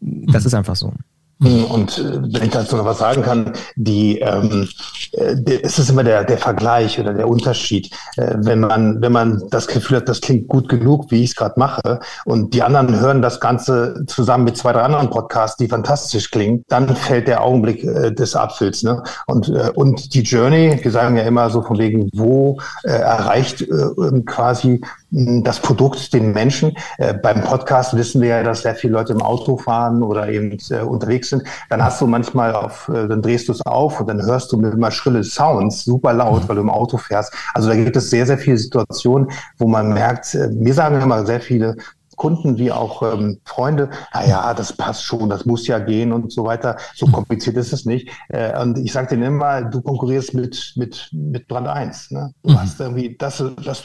das 0.00 0.44
mhm. 0.44 0.46
ist 0.46 0.54
einfach 0.54 0.76
so. 0.76 0.92
Und 1.38 1.98
äh, 1.98 2.22
wenn 2.32 2.44
ich 2.44 2.50
dazu 2.50 2.76
noch 2.76 2.86
was 2.86 2.98
sagen 2.98 3.22
kann, 3.22 3.52
die, 3.74 4.20
ähm, 4.20 4.68
äh, 5.12 5.34
es 5.62 5.78
ist 5.78 5.90
immer 5.90 6.02
der, 6.02 6.24
der 6.24 6.38
Vergleich 6.38 6.98
oder 6.98 7.12
der 7.12 7.28
Unterschied. 7.28 7.90
Äh, 8.16 8.36
wenn 8.38 8.60
man, 8.60 9.02
wenn 9.02 9.12
man 9.12 9.42
das 9.50 9.66
Gefühl 9.66 9.98
hat, 9.98 10.08
das 10.08 10.22
klingt 10.22 10.48
gut 10.48 10.70
genug, 10.70 11.10
wie 11.10 11.22
ich 11.22 11.30
es 11.30 11.36
gerade 11.36 11.60
mache, 11.60 12.00
und 12.24 12.54
die 12.54 12.62
anderen 12.62 12.98
hören 12.98 13.20
das 13.20 13.38
Ganze 13.38 14.04
zusammen 14.06 14.44
mit 14.44 14.56
zwei, 14.56 14.72
drei 14.72 14.80
anderen 14.80 15.10
Podcasts, 15.10 15.58
die 15.58 15.68
fantastisch 15.68 16.30
klingen, 16.30 16.64
dann 16.68 16.96
fällt 16.96 17.28
der 17.28 17.44
Augenblick 17.44 17.84
äh, 17.84 18.12
des 18.12 18.34
Apfels. 18.34 18.82
Ne? 18.82 19.02
Und, 19.26 19.50
äh, 19.50 19.70
und 19.74 20.14
die 20.14 20.22
Journey, 20.22 20.78
wir 20.82 20.90
sagen 20.90 21.18
ja 21.18 21.24
immer 21.24 21.50
so 21.50 21.60
von 21.60 21.76
wegen, 21.76 22.08
wo 22.14 22.58
äh, 22.82 22.88
erreicht 22.88 23.60
äh, 23.60 23.64
ähm, 23.66 24.24
quasi 24.24 24.80
das 25.16 25.60
Produkt 25.60 26.12
den 26.12 26.32
Menschen. 26.32 26.76
Äh, 26.98 27.14
beim 27.14 27.42
Podcast 27.42 27.96
wissen 27.96 28.20
wir 28.20 28.28
ja, 28.28 28.42
dass 28.42 28.62
sehr 28.62 28.74
viele 28.74 28.92
Leute 28.92 29.14
im 29.14 29.22
Auto 29.22 29.56
fahren 29.56 30.02
oder 30.02 30.28
eben 30.28 30.58
äh, 30.70 30.80
unterwegs 30.80 31.30
sind. 31.30 31.42
Dann 31.70 31.82
hast 31.82 32.02
du 32.02 32.06
manchmal 32.06 32.54
auf, 32.54 32.90
äh, 32.90 33.08
dann 33.08 33.22
drehst 33.22 33.48
du 33.48 33.52
es 33.52 33.62
auf 33.62 33.98
und 34.00 34.08
dann 34.08 34.20
hörst 34.22 34.52
du 34.52 34.58
mit 34.58 34.74
immer 34.74 34.90
schrille 34.90 35.24
Sounds, 35.24 35.84
super 35.84 36.12
laut, 36.12 36.46
weil 36.48 36.56
du 36.56 36.62
im 36.62 36.70
Auto 36.70 36.98
fährst. 36.98 37.32
Also 37.54 37.70
da 37.70 37.74
gibt 37.76 37.96
es 37.96 38.10
sehr, 38.10 38.26
sehr 38.26 38.36
viele 38.36 38.58
Situationen, 38.58 39.30
wo 39.56 39.66
man 39.66 39.94
merkt, 39.94 40.36
mir 40.52 40.74
sagen 40.74 41.00
immer 41.00 41.24
sehr 41.24 41.40
viele, 41.40 41.76
Kunden 42.16 42.58
wie 42.58 42.72
auch 42.72 43.02
ähm, 43.02 43.40
Freunde, 43.44 43.90
na 44.12 44.26
ja, 44.26 44.54
das 44.54 44.72
passt 44.72 45.04
schon, 45.04 45.28
das 45.28 45.44
muss 45.46 45.66
ja 45.66 45.78
gehen 45.78 46.12
und 46.12 46.32
so 46.32 46.44
weiter. 46.44 46.76
So 46.94 47.06
kompliziert 47.06 47.56
ist 47.56 47.72
es 47.72 47.84
nicht. 47.84 48.08
Äh, 48.28 48.60
und 48.60 48.78
ich 48.78 48.92
sage 48.92 49.08
denen 49.08 49.22
immer, 49.22 49.62
du 49.62 49.82
konkurrierst 49.82 50.34
mit, 50.34 50.72
mit, 50.76 51.08
mit 51.12 51.46
Brand 51.48 51.68
1. 51.68 52.10
Ne? 52.10 52.34
Du 52.42 52.50
mhm. 52.50 52.60
hast 52.60 52.80
irgendwie, 52.80 53.16
das, 53.18 53.42
das 53.64 53.84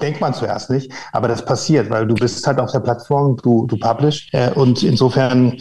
denkt 0.00 0.20
man 0.20 0.34
zuerst 0.34 0.70
nicht, 0.70 0.92
aber 1.12 1.28
das 1.28 1.44
passiert, 1.44 1.90
weil 1.90 2.06
du 2.06 2.14
bist 2.14 2.46
halt 2.46 2.58
auf 2.58 2.72
der 2.72 2.80
Plattform, 2.80 3.36
du, 3.36 3.66
du 3.66 3.76
publish. 3.76 4.28
Äh, 4.32 4.50
und 4.52 4.82
insofern 4.82 5.56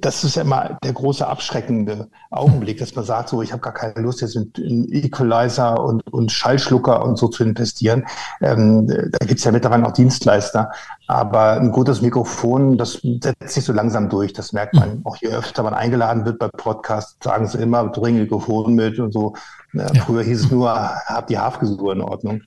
das 0.00 0.24
ist 0.24 0.36
ja 0.36 0.42
immer 0.42 0.78
der 0.82 0.92
große 0.92 1.26
abschreckende 1.26 2.08
Augenblick, 2.30 2.78
dass 2.78 2.94
man 2.94 3.04
sagt, 3.04 3.28
so, 3.28 3.42
ich 3.42 3.52
habe 3.52 3.62
gar 3.62 3.74
keine 3.74 4.02
Lust, 4.02 4.20
jetzt 4.20 4.36
in, 4.36 4.52
in 4.56 4.92
Equalizer 4.92 5.82
und, 5.82 6.02
und 6.12 6.32
Schallschlucker 6.32 7.04
und 7.04 7.16
so 7.16 7.28
zu 7.28 7.44
investieren. 7.44 8.06
Ähm, 8.40 8.86
da 8.86 9.26
gibt's 9.26 9.44
ja 9.44 9.52
mittlerweile 9.52 9.86
auch 9.86 9.92
Dienstleister. 9.92 10.70
Aber 11.08 11.52
ein 11.52 11.70
gutes 11.70 12.02
Mikrofon, 12.02 12.76
das 12.76 13.00
setzt 13.02 13.48
sich 13.48 13.64
so 13.64 13.72
langsam 13.72 14.08
durch. 14.08 14.32
Das 14.32 14.52
merkt 14.52 14.74
man. 14.74 15.02
Auch 15.04 15.16
je 15.16 15.28
öfter 15.28 15.62
man 15.62 15.74
eingeladen 15.74 16.24
wird 16.24 16.38
bei 16.38 16.48
Podcasts, 16.48 17.16
sagen 17.22 17.46
sie 17.46 17.58
immer, 17.58 17.84
bring 17.84 18.18
Mikrofon 18.18 18.74
mit 18.74 18.98
und 18.98 19.12
so. 19.12 19.34
Ja. 19.72 19.92
Früher 20.04 20.22
hieß 20.22 20.44
es 20.44 20.50
nur, 20.50 20.70
hab 20.70 21.26
die 21.26 21.38
Hafgesur 21.38 21.92
in 21.92 22.00
Ordnung. 22.00 22.42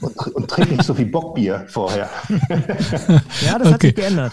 Und, 0.00 0.16
und 0.34 0.50
trink 0.50 0.70
nicht 0.70 0.84
so 0.84 0.94
viel 0.94 1.06
Bockbier 1.06 1.64
vorher. 1.68 2.08
ja, 3.46 3.58
das 3.58 3.72
hat 3.72 3.80
sich 3.80 3.94
geändert. 3.94 4.32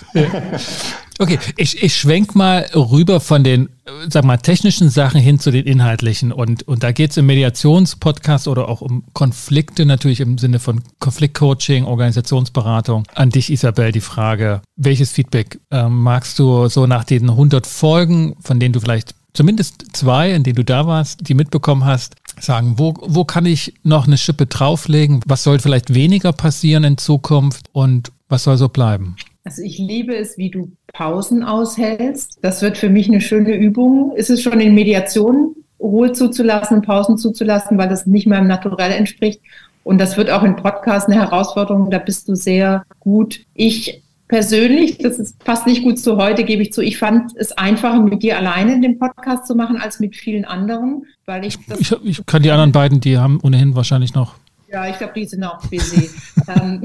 Okay, 1.18 1.40
ich, 1.56 1.82
ich 1.82 1.96
schwenk 1.96 2.36
mal 2.36 2.66
rüber 2.76 3.22
von 3.22 3.44
den, 3.44 3.70
sag 4.10 4.26
mal, 4.26 4.38
technischen 4.38 4.90
Sachen 4.90 5.22
hin 5.22 5.40
zu 5.40 5.50
den 5.50 5.66
inhaltlichen. 5.66 6.34
Und, 6.34 6.68
und 6.68 6.84
da 6.84 6.92
geht 6.92 7.12
es 7.12 7.18
im 7.18 7.28
Mediationspodcast 7.28 8.50
oder 8.50 8.68
auch 8.68 8.82
um 8.82 9.06
Konflikte, 9.14 9.86
natürlich 9.86 10.20
im 10.20 10.38
Sinne 10.38 10.60
von 10.60 10.82
Konfliktcoaching, 11.00 11.86
Organisationsberatung. 11.86 13.04
An 13.16 13.30
dich, 13.30 13.50
Isabel, 13.50 13.94
die 13.94 14.02
Frage, 14.02 14.62
welches 14.76 15.12
Feedback 15.12 15.60
äh, 15.72 15.88
magst 15.88 16.38
du 16.38 16.68
so 16.68 16.86
nach 16.86 17.06
den 17.06 17.30
100 17.30 17.66
Folgen, 17.66 18.36
von 18.42 18.60
denen 18.60 18.74
du 18.74 18.82
vielleicht 18.82 19.16
zumindest 19.36 19.96
zwei, 19.96 20.32
in 20.32 20.44
denen 20.44 20.56
du 20.56 20.64
da 20.64 20.88
warst, 20.88 21.28
die 21.28 21.36
mitbekommen 21.36 21.86
hast, 21.86 22.16
sagen, 22.40 22.76
wo, 22.78 22.94
wo 23.02 23.24
kann 23.24 23.46
ich 23.46 23.74
noch 23.84 24.08
eine 24.08 24.18
Schippe 24.18 24.46
drauflegen? 24.48 25.22
Was 25.26 25.44
soll 25.44 25.60
vielleicht 25.60 25.94
weniger 25.94 26.34
passieren 26.34 26.84
in 26.84 26.98
Zukunft 26.98 27.68
und 27.72 28.12
was 28.28 28.44
soll 28.44 28.58
so 28.58 28.70
bleiben? 28.70 29.16
Also 29.44 29.62
ich 29.62 29.78
liebe 29.78 30.16
es, 30.16 30.38
wie 30.38 30.50
du 30.50 30.72
Pausen 30.88 31.44
aushältst. 31.44 32.40
Das 32.42 32.62
wird 32.62 32.78
für 32.78 32.90
mich 32.90 33.08
eine 33.08 33.22
schöne 33.22 33.56
Übung. 33.56 34.16
Ist 34.16 34.32
es 34.32 34.42
schon 34.42 34.60
in 34.60 34.74
Mediation, 34.74 35.56
Ruhe 35.80 36.14
zuzulassen, 36.14 36.82
Pausen 36.82 37.18
zuzulassen, 37.18 37.78
weil 37.78 37.90
das 37.90 38.08
nicht 38.08 38.26
meinem 38.26 38.48
Naturell 38.48 38.92
entspricht. 38.92 39.42
Und 39.84 40.00
das 40.00 40.18
wird 40.18 40.32
auch 40.32 40.42
in 40.42 40.56
Podcasts 40.56 41.08
eine 41.08 41.22
Herausforderung. 41.22 41.92
Da 41.92 42.00
bist 42.00 42.28
du 42.28 42.36
sehr 42.36 42.84
gut. 43.00 43.42
Ich 43.54 44.02
persönlich, 44.28 44.98
das 44.98 45.20
ist, 45.20 45.44
passt 45.44 45.68
nicht 45.68 45.84
gut 45.84 46.00
zu 46.00 46.18
heute, 46.18 46.44
gebe 46.44 46.62
ich 46.62 46.74
zu. 46.74 46.82
Ich 46.82 46.98
fand 46.98 47.32
es 47.36 47.52
einfacher, 47.52 48.02
mit 48.02 48.24
dir 48.24 48.38
alleine 48.38 48.80
den 48.82 48.98
Podcast 49.00 49.48
zu 49.48 49.56
machen, 49.56 49.78
als 49.78 50.00
mit 50.00 50.16
vielen 50.16 50.46
anderen, 50.46 51.06
weil 51.26 51.46
ich. 51.46 51.58
ich, 51.78 51.92
ich 52.04 52.26
kann 52.26 52.44
die 52.44 52.52
anderen 52.52 52.72
beiden, 52.72 53.00
die 53.00 53.18
haben 53.18 53.40
ohnehin 53.42 53.76
wahrscheinlich 53.76 54.14
noch 54.14 54.36
ja, 54.76 54.90
ich 54.90 54.98
glaube, 54.98 55.14
die 55.16 55.26
sind 55.26 55.42
auch 55.42 55.62
busy. 55.68 56.10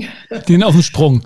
die 0.47 0.53
sind 0.53 0.63
auf 0.63 0.75
dem 0.75 0.83
Sprung. 0.83 1.23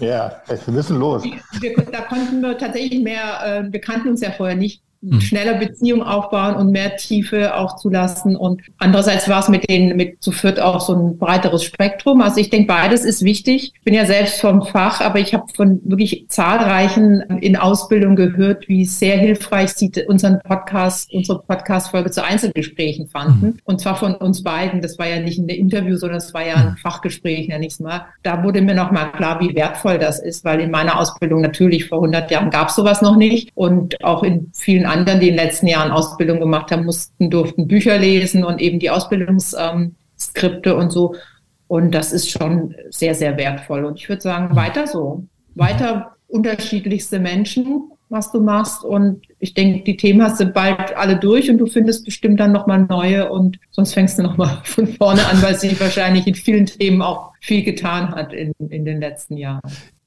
ja, 0.00 0.42
wir 0.48 0.74
müssen 0.74 0.98
los. 0.98 1.22
Wir, 1.22 1.76
da 1.92 2.00
konnten 2.00 2.40
wir 2.40 2.58
tatsächlich 2.58 3.00
mehr, 3.00 3.64
äh, 3.66 3.72
wir 3.72 3.80
kannten 3.80 4.08
uns 4.08 4.20
ja 4.20 4.32
vorher 4.32 4.56
nicht. 4.56 4.82
Schneller 5.20 5.54
Beziehung 5.54 6.02
aufbauen 6.02 6.56
und 6.56 6.70
mehr 6.70 6.96
Tiefe 6.96 7.56
auch 7.56 7.76
zulassen. 7.76 8.36
Und 8.36 8.62
andererseits 8.78 9.28
war 9.28 9.40
es 9.40 9.48
mit 9.48 9.68
denen 9.68 9.96
mit 9.96 10.22
zu 10.22 10.32
viert 10.32 10.60
auch 10.60 10.80
so 10.80 10.94
ein 10.94 11.18
breiteres 11.18 11.64
Spektrum. 11.64 12.20
Also 12.20 12.40
ich 12.40 12.50
denke, 12.50 12.66
beides 12.68 13.04
ist 13.04 13.22
wichtig. 13.22 13.72
Ich 13.74 13.82
bin 13.82 13.94
ja 13.94 14.06
selbst 14.06 14.40
vom 14.40 14.62
Fach, 14.62 15.00
aber 15.00 15.18
ich 15.18 15.34
habe 15.34 15.44
von 15.54 15.80
wirklich 15.84 16.26
zahlreichen 16.28 17.20
in 17.40 17.56
Ausbildung 17.56 18.16
gehört, 18.16 18.68
wie 18.68 18.84
sehr 18.84 19.16
hilfreich 19.16 19.72
sie 19.74 19.92
unseren 20.06 20.40
Podcast, 20.40 21.12
unsere 21.12 21.42
Podcast-Folge 21.42 22.10
zu 22.10 22.24
Einzelgesprächen 22.24 23.08
fanden. 23.08 23.46
Mhm. 23.46 23.58
Und 23.64 23.80
zwar 23.80 23.96
von 23.96 24.14
uns 24.14 24.42
beiden. 24.42 24.80
Das 24.80 24.98
war 24.98 25.08
ja 25.08 25.20
nicht 25.20 25.38
ein 25.38 25.48
Interview, 25.48 25.96
sondern 25.96 26.18
es 26.18 26.32
war 26.34 26.46
ja 26.46 26.54
ein 26.54 26.70
mhm. 26.70 26.76
Fachgespräch, 26.76 27.48
nenne 27.48 27.66
ich 27.66 27.74
es 27.74 27.80
mal. 27.80 28.06
Da 28.22 28.42
wurde 28.42 28.62
mir 28.62 28.74
nochmal 28.74 29.12
klar, 29.12 29.40
wie 29.40 29.54
wertvoll 29.54 29.98
das 29.98 30.20
ist, 30.20 30.44
weil 30.44 30.60
in 30.60 30.70
meiner 30.70 30.98
Ausbildung 30.98 31.40
natürlich 31.40 31.88
vor 31.88 31.98
100 31.98 32.30
Jahren 32.30 32.50
gab 32.50 32.68
es 32.68 32.76
sowas 32.76 33.02
noch 33.02 33.16
nicht 33.16 33.50
und 33.54 34.02
auch 34.02 34.22
in 34.22 34.50
vielen 34.54 34.86
anderen, 34.94 35.20
die 35.20 35.28
in 35.28 35.36
den 35.36 35.44
letzten 35.44 35.66
Jahren 35.66 35.90
Ausbildung 35.90 36.40
gemacht 36.40 36.70
haben, 36.70 36.84
mussten, 36.84 37.30
durften 37.30 37.68
Bücher 37.68 37.98
lesen 37.98 38.44
und 38.44 38.60
eben 38.60 38.78
die 38.78 38.90
Ausbildungsskripte 38.90 40.70
ähm, 40.70 40.78
und 40.78 40.90
so. 40.90 41.14
Und 41.68 41.92
das 41.94 42.12
ist 42.12 42.30
schon 42.30 42.74
sehr, 42.90 43.14
sehr 43.14 43.36
wertvoll. 43.36 43.84
Und 43.84 43.98
ich 43.98 44.08
würde 44.08 44.22
sagen, 44.22 44.54
weiter 44.56 44.86
so. 44.86 45.24
Weiter 45.54 46.16
unterschiedlichste 46.28 47.18
Menschen, 47.18 47.90
was 48.08 48.32
du 48.32 48.40
machst. 48.40 48.84
Und 48.84 49.22
ich 49.38 49.54
denke, 49.54 49.84
die 49.84 49.96
Themen 49.96 50.22
hast 50.22 50.40
du 50.40 50.46
bald 50.46 50.96
alle 50.96 51.16
durch 51.16 51.50
und 51.50 51.58
du 51.58 51.66
findest 51.66 52.04
bestimmt 52.04 52.40
dann 52.40 52.52
nochmal 52.52 52.86
neue 52.88 53.30
und 53.30 53.58
sonst 53.70 53.94
fängst 53.94 54.18
du 54.18 54.22
nochmal 54.22 54.60
von 54.64 54.86
vorne 54.86 55.24
an, 55.26 55.42
weil 55.42 55.58
sich 55.58 55.78
wahrscheinlich 55.80 56.26
in 56.26 56.34
vielen 56.34 56.66
Themen 56.66 57.02
auch 57.02 57.32
viel 57.40 57.62
getan 57.62 58.14
hat 58.14 58.32
in, 58.32 58.52
in 58.68 58.84
den 58.84 59.00
letzten 59.00 59.36
Jahren. 59.36 59.60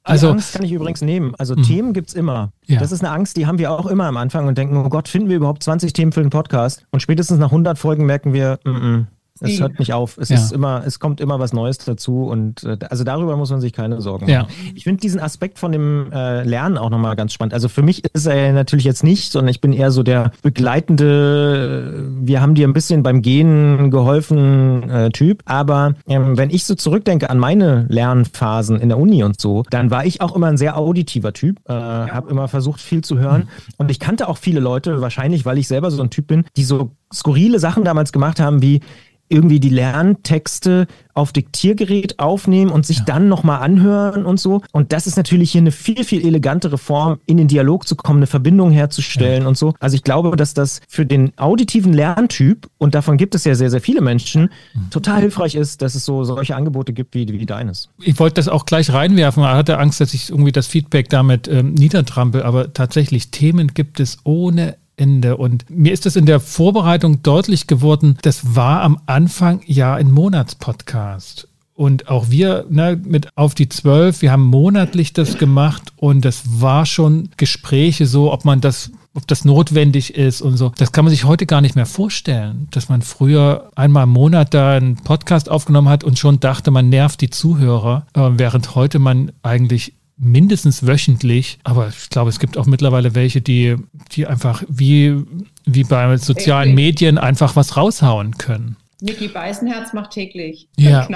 Also, 0.07 0.27
die 0.27 0.33
Angst 0.33 0.53
kann 0.53 0.65
ich 0.65 0.71
übrigens 0.71 1.01
nehmen. 1.01 1.33
Also 1.37 1.55
mh. 1.55 1.63
Themen 1.63 1.93
gibt 1.93 2.09
es 2.09 2.13
immer. 2.13 2.51
Ja. 2.65 2.79
Das 2.79 2.91
ist 2.91 3.03
eine 3.03 3.11
Angst, 3.11 3.37
die 3.37 3.45
haben 3.45 3.59
wir 3.59 3.71
auch 3.71 3.85
immer 3.85 4.05
am 4.05 4.17
Anfang 4.17 4.47
und 4.47 4.57
denken, 4.57 4.77
oh 4.77 4.89
Gott, 4.89 5.07
finden 5.07 5.29
wir 5.29 5.37
überhaupt 5.37 5.63
20 5.63 5.93
Themen 5.93 6.11
für 6.11 6.21
den 6.21 6.29
Podcast? 6.29 6.85
Und 6.91 7.01
spätestens 7.01 7.39
nach 7.39 7.47
100 7.51 7.77
Folgen 7.77 8.05
merken 8.05 8.33
wir, 8.33 8.59
mm 8.63 9.07
es 9.41 9.59
hört 9.59 9.79
nicht 9.79 9.93
auf. 9.93 10.17
Es 10.17 10.29
ja. 10.29 10.35
ist 10.35 10.51
immer, 10.51 10.83
es 10.85 10.99
kommt 10.99 11.21
immer 11.21 11.39
was 11.39 11.53
Neues 11.53 11.77
dazu 11.77 12.23
und 12.23 12.63
äh, 12.63 12.77
also 12.89 13.03
darüber 13.03 13.37
muss 13.37 13.49
man 13.49 13.61
sich 13.61 13.73
keine 13.73 14.01
Sorgen 14.01 14.25
machen. 14.25 14.47
Ja. 14.49 14.71
Ich 14.75 14.83
finde 14.83 14.99
diesen 14.99 15.19
Aspekt 15.19 15.59
von 15.59 15.71
dem 15.71 16.11
äh, 16.11 16.43
Lernen 16.43 16.77
auch 16.77 16.89
nochmal 16.89 17.15
ganz 17.15 17.33
spannend. 17.33 17.53
Also 17.53 17.69
für 17.69 17.81
mich 17.81 18.03
ist 18.13 18.25
er 18.25 18.53
natürlich 18.53 18.85
jetzt 18.85 19.03
nicht, 19.03 19.31
sondern 19.31 19.49
ich 19.49 19.61
bin 19.61 19.73
eher 19.73 19.91
so 19.91 20.03
der 20.03 20.31
begleitende, 20.41 22.09
wir 22.19 22.41
haben 22.41 22.55
dir 22.55 22.67
ein 22.67 22.73
bisschen 22.73 23.03
beim 23.03 23.21
Gehen 23.21 23.91
geholfen 23.91 24.89
äh, 24.89 25.09
Typ. 25.09 25.41
Aber 25.45 25.93
ähm, 26.07 26.37
wenn 26.37 26.49
ich 26.49 26.65
so 26.65 26.75
zurückdenke 26.75 27.29
an 27.29 27.39
meine 27.39 27.85
Lernphasen 27.89 28.79
in 28.79 28.89
der 28.89 28.97
Uni 28.97 29.23
und 29.23 29.39
so, 29.39 29.63
dann 29.69 29.91
war 29.91 30.05
ich 30.05 30.21
auch 30.21 30.35
immer 30.35 30.47
ein 30.47 30.57
sehr 30.57 30.77
auditiver 30.77 31.33
Typ. 31.33 31.59
Äh. 31.67 31.73
Habe 31.73 32.29
immer 32.29 32.47
versucht, 32.47 32.81
viel 32.81 33.03
zu 33.03 33.17
hören. 33.19 33.41
Mhm. 33.41 33.73
Und 33.77 33.91
ich 33.91 33.99
kannte 33.99 34.27
auch 34.27 34.37
viele 34.37 34.59
Leute, 34.59 35.01
wahrscheinlich, 35.01 35.45
weil 35.45 35.57
ich 35.57 35.67
selber 35.67 35.91
so 35.91 36.01
ein 36.01 36.09
Typ 36.09 36.27
bin, 36.27 36.45
die 36.55 36.63
so 36.63 36.91
skurrile 37.13 37.59
Sachen 37.59 37.83
damals 37.83 38.11
gemacht 38.11 38.39
haben, 38.39 38.61
wie 38.61 38.81
irgendwie 39.29 39.59
die 39.59 39.69
Lerntexte 39.69 40.87
auf 41.13 41.33
Diktiergerät 41.33 42.19
aufnehmen 42.19 42.71
und 42.71 42.85
sich 42.85 42.99
ja. 42.99 43.05
dann 43.05 43.27
nochmal 43.27 43.61
anhören 43.61 44.25
und 44.25 44.39
so. 44.39 44.61
Und 44.71 44.93
das 44.93 45.07
ist 45.07 45.17
natürlich 45.17 45.51
hier 45.51 45.61
eine 45.61 45.71
viel, 45.71 46.03
viel 46.03 46.25
elegantere 46.25 46.77
Form, 46.77 47.19
in 47.25 47.37
den 47.37 47.47
Dialog 47.47 47.87
zu 47.87 47.95
kommen, 47.95 48.19
eine 48.19 48.27
Verbindung 48.27 48.69
herzustellen 48.69 49.41
ja. 49.41 49.47
und 49.47 49.57
so. 49.57 49.73
Also 49.79 49.95
ich 49.95 50.03
glaube, 50.03 50.35
dass 50.35 50.53
das 50.53 50.79
für 50.87 51.05
den 51.05 51.31
auditiven 51.37 51.93
Lerntyp, 51.93 52.69
und 52.77 52.93
davon 52.93 53.17
gibt 53.17 53.33
es 53.33 53.45
ja 53.45 53.55
sehr, 53.55 53.71
sehr 53.71 53.81
viele 53.81 54.01
Menschen, 54.01 54.49
mhm. 54.73 54.89
total 54.91 55.21
hilfreich 55.21 55.55
ist, 55.55 55.81
dass 55.81 55.95
es 55.95 56.05
so 56.05 56.23
solche 56.23 56.55
Angebote 56.55 56.93
gibt 56.93 57.15
wie, 57.15 57.27
wie 57.27 57.45
deines. 57.45 57.89
Ich 57.99 58.19
wollte 58.19 58.35
das 58.35 58.47
auch 58.47 58.65
gleich 58.65 58.93
reinwerfen. 58.93 59.43
Er 59.43 59.55
hatte 59.55 59.79
Angst, 59.79 59.99
dass 59.99 60.13
ich 60.13 60.29
irgendwie 60.29 60.51
das 60.51 60.67
Feedback 60.67 61.09
damit 61.09 61.47
ähm, 61.47 61.73
niedertrampel, 61.73 62.43
aber 62.43 62.73
tatsächlich 62.73 63.31
Themen 63.31 63.73
gibt 63.73 63.99
es 63.99 64.19
ohne 64.23 64.75
Ende. 64.97 65.37
Und 65.37 65.69
mir 65.69 65.93
ist 65.93 66.05
es 66.05 66.15
in 66.15 66.25
der 66.25 66.39
Vorbereitung 66.39 67.23
deutlich 67.23 67.67
geworden, 67.67 68.17
das 68.23 68.55
war 68.55 68.81
am 68.81 68.99
Anfang 69.05 69.61
ja 69.65 69.95
ein 69.95 70.11
Monatspodcast. 70.11 71.47
Und 71.73 72.07
auch 72.09 72.31
wir 72.31 72.65
ne, 72.69 72.99
mit 73.01 73.29
auf 73.37 73.53
die 73.53 73.69
zwölf, 73.69 74.23
wir 74.23 74.31
haben 74.31 74.45
monatlich 74.45 75.13
das 75.13 75.37
gemacht 75.37 75.93
und 75.95 76.25
das 76.25 76.59
war 76.59 76.87
schon 76.87 77.29
Gespräche 77.37 78.07
so, 78.07 78.33
ob 78.33 78.45
man 78.45 78.61
das 78.61 78.91
ob 79.13 79.27
das 79.27 79.45
notwendig 79.45 80.13
ist 80.13 80.43
und 80.43 80.57
so. 80.57 80.71
Das 80.77 80.91
kann 80.91 81.03
man 81.03 81.09
sich 81.09 81.23
heute 81.23 81.47
gar 81.47 81.61
nicht 81.61 81.75
mehr 81.75 81.87
vorstellen, 81.87 82.67
dass 82.69 82.87
man 82.87 83.01
früher 83.01 83.71
einmal 83.75 84.03
im 84.03 84.11
Monat 84.11 84.53
da 84.53 84.73
einen 84.73 84.95
Podcast 84.95 85.49
aufgenommen 85.49 85.89
hat 85.89 86.03
und 86.03 86.19
schon 86.19 86.39
dachte, 86.39 86.69
man 86.69 86.89
nervt 86.89 87.21
die 87.21 87.31
Zuhörer, 87.31 88.05
äh, 88.13 88.29
während 88.33 88.75
heute 88.75 88.99
man 88.99 89.31
eigentlich 89.41 89.93
mindestens 90.17 90.85
wöchentlich, 90.85 91.59
aber 91.63 91.89
ich 91.89 92.09
glaube, 92.09 92.29
es 92.29 92.39
gibt 92.39 92.57
auch 92.57 92.65
mittlerweile 92.65 93.15
welche, 93.15 93.41
die, 93.41 93.75
die 94.11 94.27
einfach 94.27 94.63
wie, 94.67 95.23
wie 95.65 95.83
bei 95.83 96.17
sozialen 96.17 96.73
Medien 96.75 97.17
einfach 97.17 97.55
was 97.55 97.77
raushauen 97.77 98.37
können. 98.37 98.77
Niki 98.99 99.27
Beißenherz 99.27 99.93
macht 99.93 100.11
täglich. 100.11 100.69
Ja, 100.75 101.07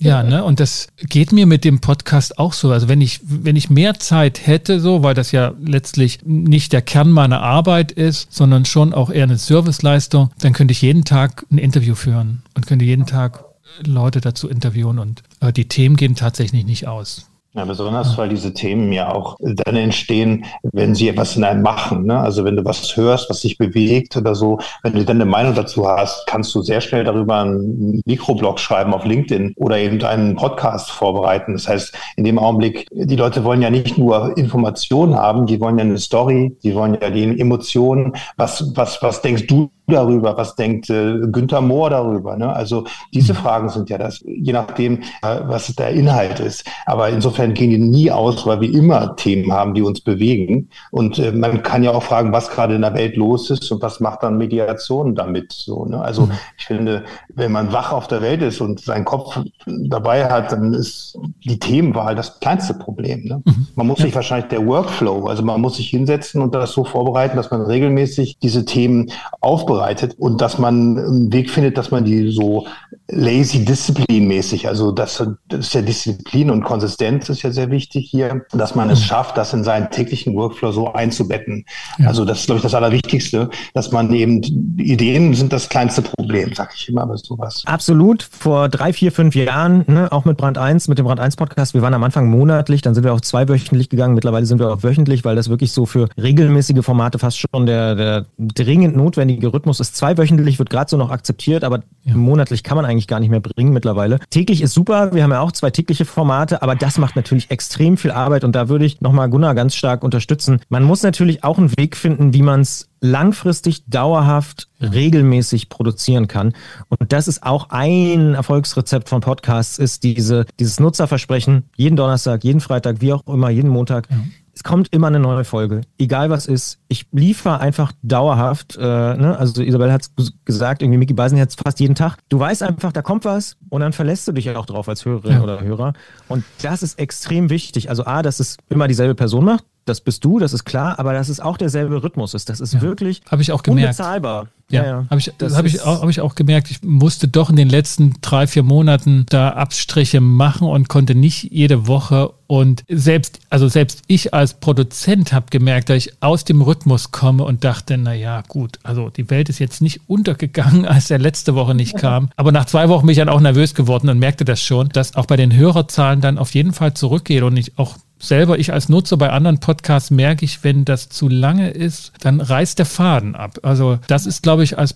ja 0.00 0.22
ne? 0.24 0.42
und 0.42 0.58
das 0.58 0.88
geht 0.96 1.30
mir 1.30 1.46
mit 1.46 1.64
dem 1.64 1.80
Podcast 1.80 2.36
auch 2.36 2.52
so. 2.52 2.72
Also 2.72 2.88
wenn 2.88 3.00
ich, 3.00 3.20
wenn 3.22 3.54
ich 3.54 3.70
mehr 3.70 3.94
Zeit 4.00 4.44
hätte, 4.44 4.80
so, 4.80 5.04
weil 5.04 5.14
das 5.14 5.30
ja 5.30 5.54
letztlich 5.64 6.18
nicht 6.24 6.72
der 6.72 6.82
Kern 6.82 7.12
meiner 7.12 7.40
Arbeit 7.40 7.92
ist, 7.92 8.32
sondern 8.32 8.64
schon 8.64 8.92
auch 8.92 9.08
eher 9.08 9.22
eine 9.22 9.36
Serviceleistung, 9.36 10.30
dann 10.40 10.52
könnte 10.52 10.72
ich 10.72 10.82
jeden 10.82 11.04
Tag 11.04 11.46
ein 11.52 11.58
Interview 11.58 11.94
führen 11.94 12.42
und 12.56 12.66
könnte 12.66 12.84
jeden 12.84 13.06
Tag 13.06 13.44
Leute 13.86 14.20
dazu 14.20 14.48
interviewen 14.48 14.98
und 14.98 15.22
äh, 15.40 15.52
die 15.52 15.68
Themen 15.68 15.96
gehen 15.96 16.16
tatsächlich 16.16 16.66
nicht 16.66 16.88
aus. 16.88 17.28
Ja, 17.54 17.66
besonders, 17.66 18.16
weil 18.16 18.30
diese 18.30 18.54
Themen 18.54 18.92
ja 18.92 19.12
auch 19.12 19.36
dann 19.40 19.76
entstehen, 19.76 20.46
wenn 20.72 20.94
sie 20.94 21.10
etwas 21.10 21.36
in 21.36 21.44
einem 21.44 21.60
machen. 21.60 22.06
Ne? 22.06 22.18
Also 22.18 22.44
wenn 22.46 22.56
du 22.56 22.64
was 22.64 22.96
hörst, 22.96 23.28
was 23.28 23.42
sich 23.42 23.58
bewegt 23.58 24.16
oder 24.16 24.34
so, 24.34 24.58
wenn 24.82 24.94
du 24.94 25.04
dann 25.04 25.18
eine 25.20 25.26
Meinung 25.26 25.54
dazu 25.54 25.86
hast, 25.86 26.26
kannst 26.26 26.54
du 26.54 26.62
sehr 26.62 26.80
schnell 26.80 27.04
darüber 27.04 27.42
einen 27.42 28.00
Mikroblog 28.06 28.58
schreiben 28.58 28.94
auf 28.94 29.04
LinkedIn 29.04 29.52
oder 29.56 29.76
eben 29.76 30.02
einen 30.02 30.34
Podcast 30.34 30.92
vorbereiten. 30.92 31.52
Das 31.52 31.68
heißt, 31.68 31.94
in 32.16 32.24
dem 32.24 32.38
Augenblick, 32.38 32.88
die 32.90 33.16
Leute 33.16 33.44
wollen 33.44 33.60
ja 33.60 33.68
nicht 33.68 33.98
nur 33.98 34.34
Informationen 34.38 35.14
haben, 35.14 35.44
die 35.44 35.60
wollen 35.60 35.76
ja 35.76 35.84
eine 35.84 35.98
Story, 35.98 36.56
die 36.62 36.74
wollen 36.74 36.96
ja 37.02 37.10
die 37.10 37.38
Emotionen. 37.38 38.14
Was, 38.38 38.74
was, 38.74 39.02
was 39.02 39.20
denkst 39.20 39.46
du 39.46 39.70
darüber? 39.86 40.36
Was 40.36 40.54
denkt 40.54 40.90
äh, 40.90 41.18
Günther 41.30 41.60
Mohr 41.60 41.90
darüber? 41.90 42.36
Ne? 42.36 42.52
Also 42.52 42.84
diese 43.12 43.34
Fragen 43.34 43.68
sind 43.68 43.90
ja 43.90 43.98
das, 43.98 44.20
je 44.24 44.52
nachdem, 44.52 45.00
äh, 45.22 45.40
was 45.44 45.74
der 45.74 45.90
Inhalt 45.90 46.40
ist. 46.40 46.64
Aber 46.86 47.08
insofern 47.08 47.54
gehen 47.54 47.70
die 47.70 47.78
nie 47.78 48.10
aus, 48.10 48.46
weil 48.46 48.60
wir 48.60 48.72
immer 48.72 49.16
Themen 49.16 49.52
haben, 49.52 49.74
die 49.74 49.82
uns 49.82 50.00
bewegen. 50.00 50.68
Und 50.90 51.18
äh, 51.18 51.32
man 51.32 51.62
kann 51.62 51.82
ja 51.82 51.92
auch 51.92 52.02
fragen, 52.02 52.32
was 52.32 52.50
gerade 52.50 52.74
in 52.74 52.82
der 52.82 52.94
Welt 52.94 53.16
los 53.16 53.50
ist 53.50 53.70
und 53.72 53.82
was 53.82 54.00
macht 54.00 54.22
dann 54.22 54.38
Mediation 54.38 55.14
damit. 55.14 55.52
So, 55.52 55.84
ne? 55.84 56.00
Also 56.00 56.26
mhm. 56.26 56.32
ich 56.56 56.66
finde, 56.66 57.04
wenn 57.34 57.52
man 57.52 57.72
wach 57.72 57.92
auf 57.92 58.08
der 58.08 58.22
Welt 58.22 58.42
ist 58.42 58.60
und 58.60 58.80
seinen 58.80 59.04
Kopf 59.04 59.38
dabei 59.66 60.28
hat, 60.28 60.52
dann 60.52 60.74
ist 60.74 61.18
die 61.44 61.58
Themenwahl 61.58 62.14
das 62.14 62.40
kleinste 62.40 62.74
Problem. 62.74 63.24
Ne? 63.24 63.42
Mhm. 63.44 63.66
Man 63.74 63.86
muss 63.86 63.98
sich 63.98 64.14
wahrscheinlich 64.14 64.48
der 64.48 64.66
Workflow, 64.66 65.26
also 65.26 65.42
man 65.42 65.60
muss 65.60 65.76
sich 65.76 65.88
hinsetzen 65.88 66.40
und 66.40 66.54
das 66.54 66.72
so 66.72 66.84
vorbereiten, 66.84 67.36
dass 67.36 67.50
man 67.50 67.62
regelmäßig 67.62 68.38
diese 68.38 68.64
Themen 68.64 69.10
aufbereitet 69.40 69.71
vorbereitet 69.72 70.14
und 70.18 70.40
dass 70.40 70.58
man 70.58 70.98
einen 70.98 71.32
Weg 71.32 71.50
findet, 71.50 71.78
dass 71.78 71.90
man 71.90 72.04
die 72.04 72.30
so 72.30 72.66
lazy 73.08 73.64
discipline 73.64 74.26
mäßig, 74.26 74.68
also 74.68 74.92
das, 74.92 75.22
das 75.48 75.60
ist 75.60 75.74
ja 75.74 75.82
Disziplin 75.82 76.50
und 76.50 76.62
Konsistenz 76.64 77.28
ist 77.28 77.42
ja 77.42 77.50
sehr 77.50 77.70
wichtig 77.70 78.08
hier, 78.10 78.44
dass 78.52 78.74
man 78.74 78.90
es 78.90 79.00
mhm. 79.00 79.04
schafft, 79.04 79.36
das 79.36 79.52
in 79.52 79.64
seinen 79.64 79.90
täglichen 79.90 80.34
Workflow 80.34 80.72
so 80.72 80.92
einzubetten. 80.92 81.64
Ja. 81.98 82.08
Also 82.08 82.24
das 82.24 82.40
ist, 82.40 82.46
glaube 82.46 82.58
ich, 82.58 82.62
das 82.62 82.74
Allerwichtigste, 82.74 83.50
dass 83.74 83.92
man 83.92 84.12
eben, 84.12 84.42
Ideen 84.78 85.34
sind 85.34 85.52
das 85.52 85.68
kleinste 85.68 86.02
Problem, 86.02 86.52
sag 86.54 86.74
ich 86.74 86.88
immer 86.88 87.06
bei 87.06 87.16
sowas. 87.16 87.62
Absolut. 87.66 88.22
Vor 88.22 88.68
drei, 88.68 88.92
vier, 88.92 89.12
fünf 89.12 89.34
Jahren, 89.34 89.84
ne, 89.86 90.10
auch 90.10 90.24
mit 90.24 90.36
Brand 90.36 90.58
1, 90.58 90.88
mit 90.88 90.98
dem 90.98 91.06
Brand 91.06 91.20
1 91.20 91.36
Podcast, 91.36 91.74
wir 91.74 91.82
waren 91.82 91.94
am 91.94 92.04
Anfang 92.04 92.28
monatlich, 92.30 92.82
dann 92.82 92.94
sind 92.94 93.04
wir 93.04 93.12
auch 93.12 93.20
zweiwöchentlich 93.20 93.88
gegangen, 93.88 94.14
mittlerweile 94.14 94.46
sind 94.46 94.58
wir 94.58 94.70
auch 94.70 94.82
wöchentlich, 94.82 95.24
weil 95.24 95.36
das 95.36 95.48
wirklich 95.48 95.72
so 95.72 95.86
für 95.86 96.08
regelmäßige 96.20 96.84
Formate 96.84 97.18
fast 97.18 97.38
schon 97.38 97.66
der, 97.66 97.94
der 97.94 98.26
dringend 98.38 98.96
notwendige 98.96 99.52
Rhythmus 99.52 99.61
ist. 99.70 99.96
Zweiwöchentlich 99.96 100.58
wird 100.58 100.70
gerade 100.70 100.90
so 100.90 100.96
noch 100.96 101.10
akzeptiert, 101.10 101.64
aber 101.64 101.82
ja. 102.04 102.14
monatlich 102.14 102.62
kann 102.62 102.76
man 102.76 102.84
eigentlich 102.84 103.06
gar 103.06 103.20
nicht 103.20 103.30
mehr 103.30 103.40
bringen 103.40 103.72
mittlerweile. 103.72 104.18
Täglich 104.30 104.62
ist 104.62 104.74
super, 104.74 105.14
wir 105.14 105.22
haben 105.22 105.30
ja 105.30 105.40
auch 105.40 105.52
zwei 105.52 105.70
tägliche 105.70 106.04
Formate, 106.04 106.62
aber 106.62 106.74
das 106.74 106.98
macht 106.98 107.16
natürlich 107.16 107.50
extrem 107.50 107.96
viel 107.96 108.10
Arbeit 108.10 108.44
und 108.44 108.52
da 108.52 108.68
würde 108.68 108.84
ich 108.84 109.00
nochmal 109.00 109.30
Gunnar 109.30 109.54
ganz 109.54 109.74
stark 109.74 110.02
unterstützen. 110.04 110.60
Man 110.68 110.82
muss 110.82 111.02
natürlich 111.02 111.44
auch 111.44 111.58
einen 111.58 111.76
Weg 111.76 111.96
finden, 111.96 112.34
wie 112.34 112.42
man 112.42 112.60
es 112.60 112.88
langfristig, 113.00 113.84
dauerhaft, 113.86 114.68
regelmäßig 114.80 115.68
produzieren 115.68 116.28
kann. 116.28 116.54
Und 116.88 117.12
das 117.12 117.26
ist 117.26 117.42
auch 117.42 117.70
ein 117.70 118.34
Erfolgsrezept 118.34 119.08
von 119.08 119.20
Podcasts, 119.20 119.78
ist 119.78 120.04
diese, 120.04 120.46
dieses 120.60 120.78
Nutzerversprechen, 120.78 121.64
jeden 121.76 121.96
Donnerstag, 121.96 122.44
jeden 122.44 122.60
Freitag, 122.60 123.00
wie 123.00 123.12
auch 123.12 123.26
immer, 123.26 123.50
jeden 123.50 123.70
Montag. 123.70 124.08
Ja 124.10 124.16
es 124.54 124.62
kommt 124.62 124.92
immer 124.92 125.06
eine 125.06 125.18
neue 125.18 125.44
Folge, 125.44 125.82
egal 125.98 126.30
was 126.30 126.46
ist. 126.46 126.78
Ich 126.88 127.06
liefere 127.12 127.60
einfach 127.60 127.92
dauerhaft. 128.02 128.76
Äh, 128.76 128.80
ne? 128.82 129.36
Also 129.38 129.62
Isabel 129.62 129.92
hat 129.92 130.02
es 130.16 130.32
gesagt, 130.44 130.82
irgendwie 130.82 130.98
Mickey 130.98 131.14
Beisen 131.14 131.38
jetzt 131.38 131.60
fast 131.62 131.80
jeden 131.80 131.94
Tag. 131.94 132.18
Du 132.28 132.38
weißt 132.38 132.62
einfach, 132.62 132.92
da 132.92 133.02
kommt 133.02 133.24
was 133.24 133.56
und 133.70 133.80
dann 133.80 133.92
verlässt 133.92 134.28
du 134.28 134.32
dich 134.32 134.50
auch 134.50 134.66
drauf 134.66 134.88
als 134.88 135.04
Hörerin 135.04 135.32
ja. 135.32 135.42
oder 135.42 135.60
Hörer. 135.60 135.94
Und 136.28 136.44
das 136.60 136.82
ist 136.82 136.98
extrem 136.98 137.50
wichtig. 137.50 137.88
Also 137.88 138.04
A, 138.04 138.22
dass 138.22 138.40
es 138.40 138.58
immer 138.68 138.88
dieselbe 138.88 139.14
Person 139.14 139.44
macht, 139.44 139.64
das 139.84 140.00
bist 140.00 140.24
du, 140.24 140.38
das 140.38 140.52
ist 140.52 140.64
klar, 140.64 140.98
aber 140.98 141.12
dass 141.12 141.28
es 141.28 141.40
auch 141.40 141.56
derselbe 141.56 142.02
Rhythmus 142.02 142.34
ist. 142.34 142.48
Das 142.48 142.60
ist 142.60 142.74
ja, 142.74 142.82
wirklich 142.82 143.22
ich 143.38 143.52
auch 143.52 143.62
gemerkt. 143.62 143.88
unbezahlbar. 143.88 144.48
Ja, 144.72 144.84
ja. 144.84 145.06
habe 145.10 145.20
ich, 145.20 145.30
das 145.38 145.56
hab 145.56 145.66
ich, 145.66 145.82
auch, 145.82 146.02
hab 146.02 146.08
ich 146.08 146.20
auch 146.20 146.34
gemerkt. 146.34 146.70
Ich 146.70 146.82
musste 146.82 147.28
doch 147.28 147.50
in 147.50 147.56
den 147.56 147.68
letzten 147.68 148.14
drei, 148.22 148.46
vier 148.46 148.62
Monaten 148.62 149.26
da 149.28 149.50
Abstriche 149.50 150.20
machen 150.20 150.66
und 150.66 150.88
konnte 150.88 151.14
nicht 151.14 151.52
jede 151.52 151.86
Woche. 151.86 152.32
Und 152.46 152.84
selbst, 152.88 153.40
also 153.50 153.68
selbst 153.68 154.02
ich 154.06 154.34
als 154.34 154.54
Produzent 154.54 155.32
habe 155.32 155.46
gemerkt, 155.50 155.88
dass 155.88 155.96
ich 155.96 156.22
aus 156.22 156.44
dem 156.44 156.62
Rhythmus 156.62 157.10
komme 157.10 157.44
und 157.44 157.64
dachte, 157.64 157.96
na 157.96 158.14
ja, 158.14 158.42
gut, 158.48 158.78
also 158.82 159.10
die 159.10 159.30
Welt 159.30 159.48
ist 159.48 159.58
jetzt 159.58 159.82
nicht 159.82 160.00
untergegangen, 160.06 160.84
als 160.86 161.08
der 161.08 161.18
letzte 161.18 161.54
Woche 161.54 161.74
nicht 161.74 161.96
kam. 161.96 162.30
Aber 162.36 162.52
nach 162.52 162.66
zwei 162.66 162.88
Wochen 162.88 163.06
bin 163.06 163.12
ich 163.12 163.18
dann 163.18 163.28
auch 163.28 163.40
nervös 163.40 163.74
geworden 163.74 164.08
und 164.08 164.18
merkte 164.18 164.44
das 164.44 164.62
schon, 164.62 164.88
dass 164.88 165.14
auch 165.16 165.26
bei 165.26 165.36
den 165.36 165.54
Hörerzahlen 165.54 166.20
dann 166.20 166.38
auf 166.38 166.54
jeden 166.54 166.72
Fall 166.72 166.94
zurückgeht 166.94 167.42
und 167.42 167.56
ich 167.56 167.78
auch 167.78 167.96
selber, 168.22 168.58
ich 168.58 168.72
als 168.72 168.88
Nutzer 168.88 169.16
bei 169.16 169.30
anderen 169.30 169.58
Podcasts 169.58 170.10
merke 170.10 170.44
ich, 170.44 170.64
wenn 170.64 170.84
das 170.84 171.08
zu 171.08 171.28
lange 171.28 171.70
ist, 171.70 172.12
dann 172.20 172.40
reißt 172.40 172.78
der 172.78 172.86
Faden 172.86 173.34
ab. 173.34 173.58
Also 173.62 173.98
das 174.06 174.26
ist, 174.26 174.42
glaube 174.42 174.64
ich, 174.64 174.78
als 174.78 174.94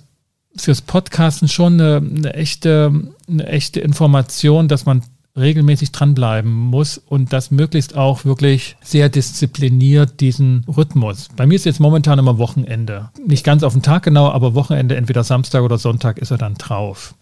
fürs 0.56 0.80
Podcasten 0.80 1.48
schon 1.48 1.74
eine, 1.74 1.96
eine 1.96 2.34
echte, 2.34 2.92
eine 3.28 3.46
echte 3.46 3.80
Information, 3.80 4.68
dass 4.68 4.86
man 4.86 5.02
regelmäßig 5.36 5.92
dranbleiben 5.92 6.50
muss 6.50 6.98
und 6.98 7.32
das 7.32 7.50
möglichst 7.50 7.96
auch 7.96 8.24
wirklich 8.24 8.76
sehr 8.82 9.08
diszipliniert 9.08 10.20
diesen 10.20 10.64
Rhythmus. 10.68 11.28
Bei 11.36 11.46
mir 11.46 11.54
ist 11.54 11.66
jetzt 11.66 11.80
momentan 11.80 12.18
immer 12.18 12.38
Wochenende. 12.38 13.10
Nicht 13.24 13.44
ganz 13.44 13.62
auf 13.62 13.72
den 13.72 13.82
Tag 13.82 14.02
genau, 14.04 14.30
aber 14.30 14.54
Wochenende, 14.54 14.96
entweder 14.96 15.24
Samstag 15.24 15.62
oder 15.62 15.78
Sonntag 15.78 16.18
ist 16.18 16.30
er 16.30 16.38
dann 16.38 16.54
drauf. 16.54 17.14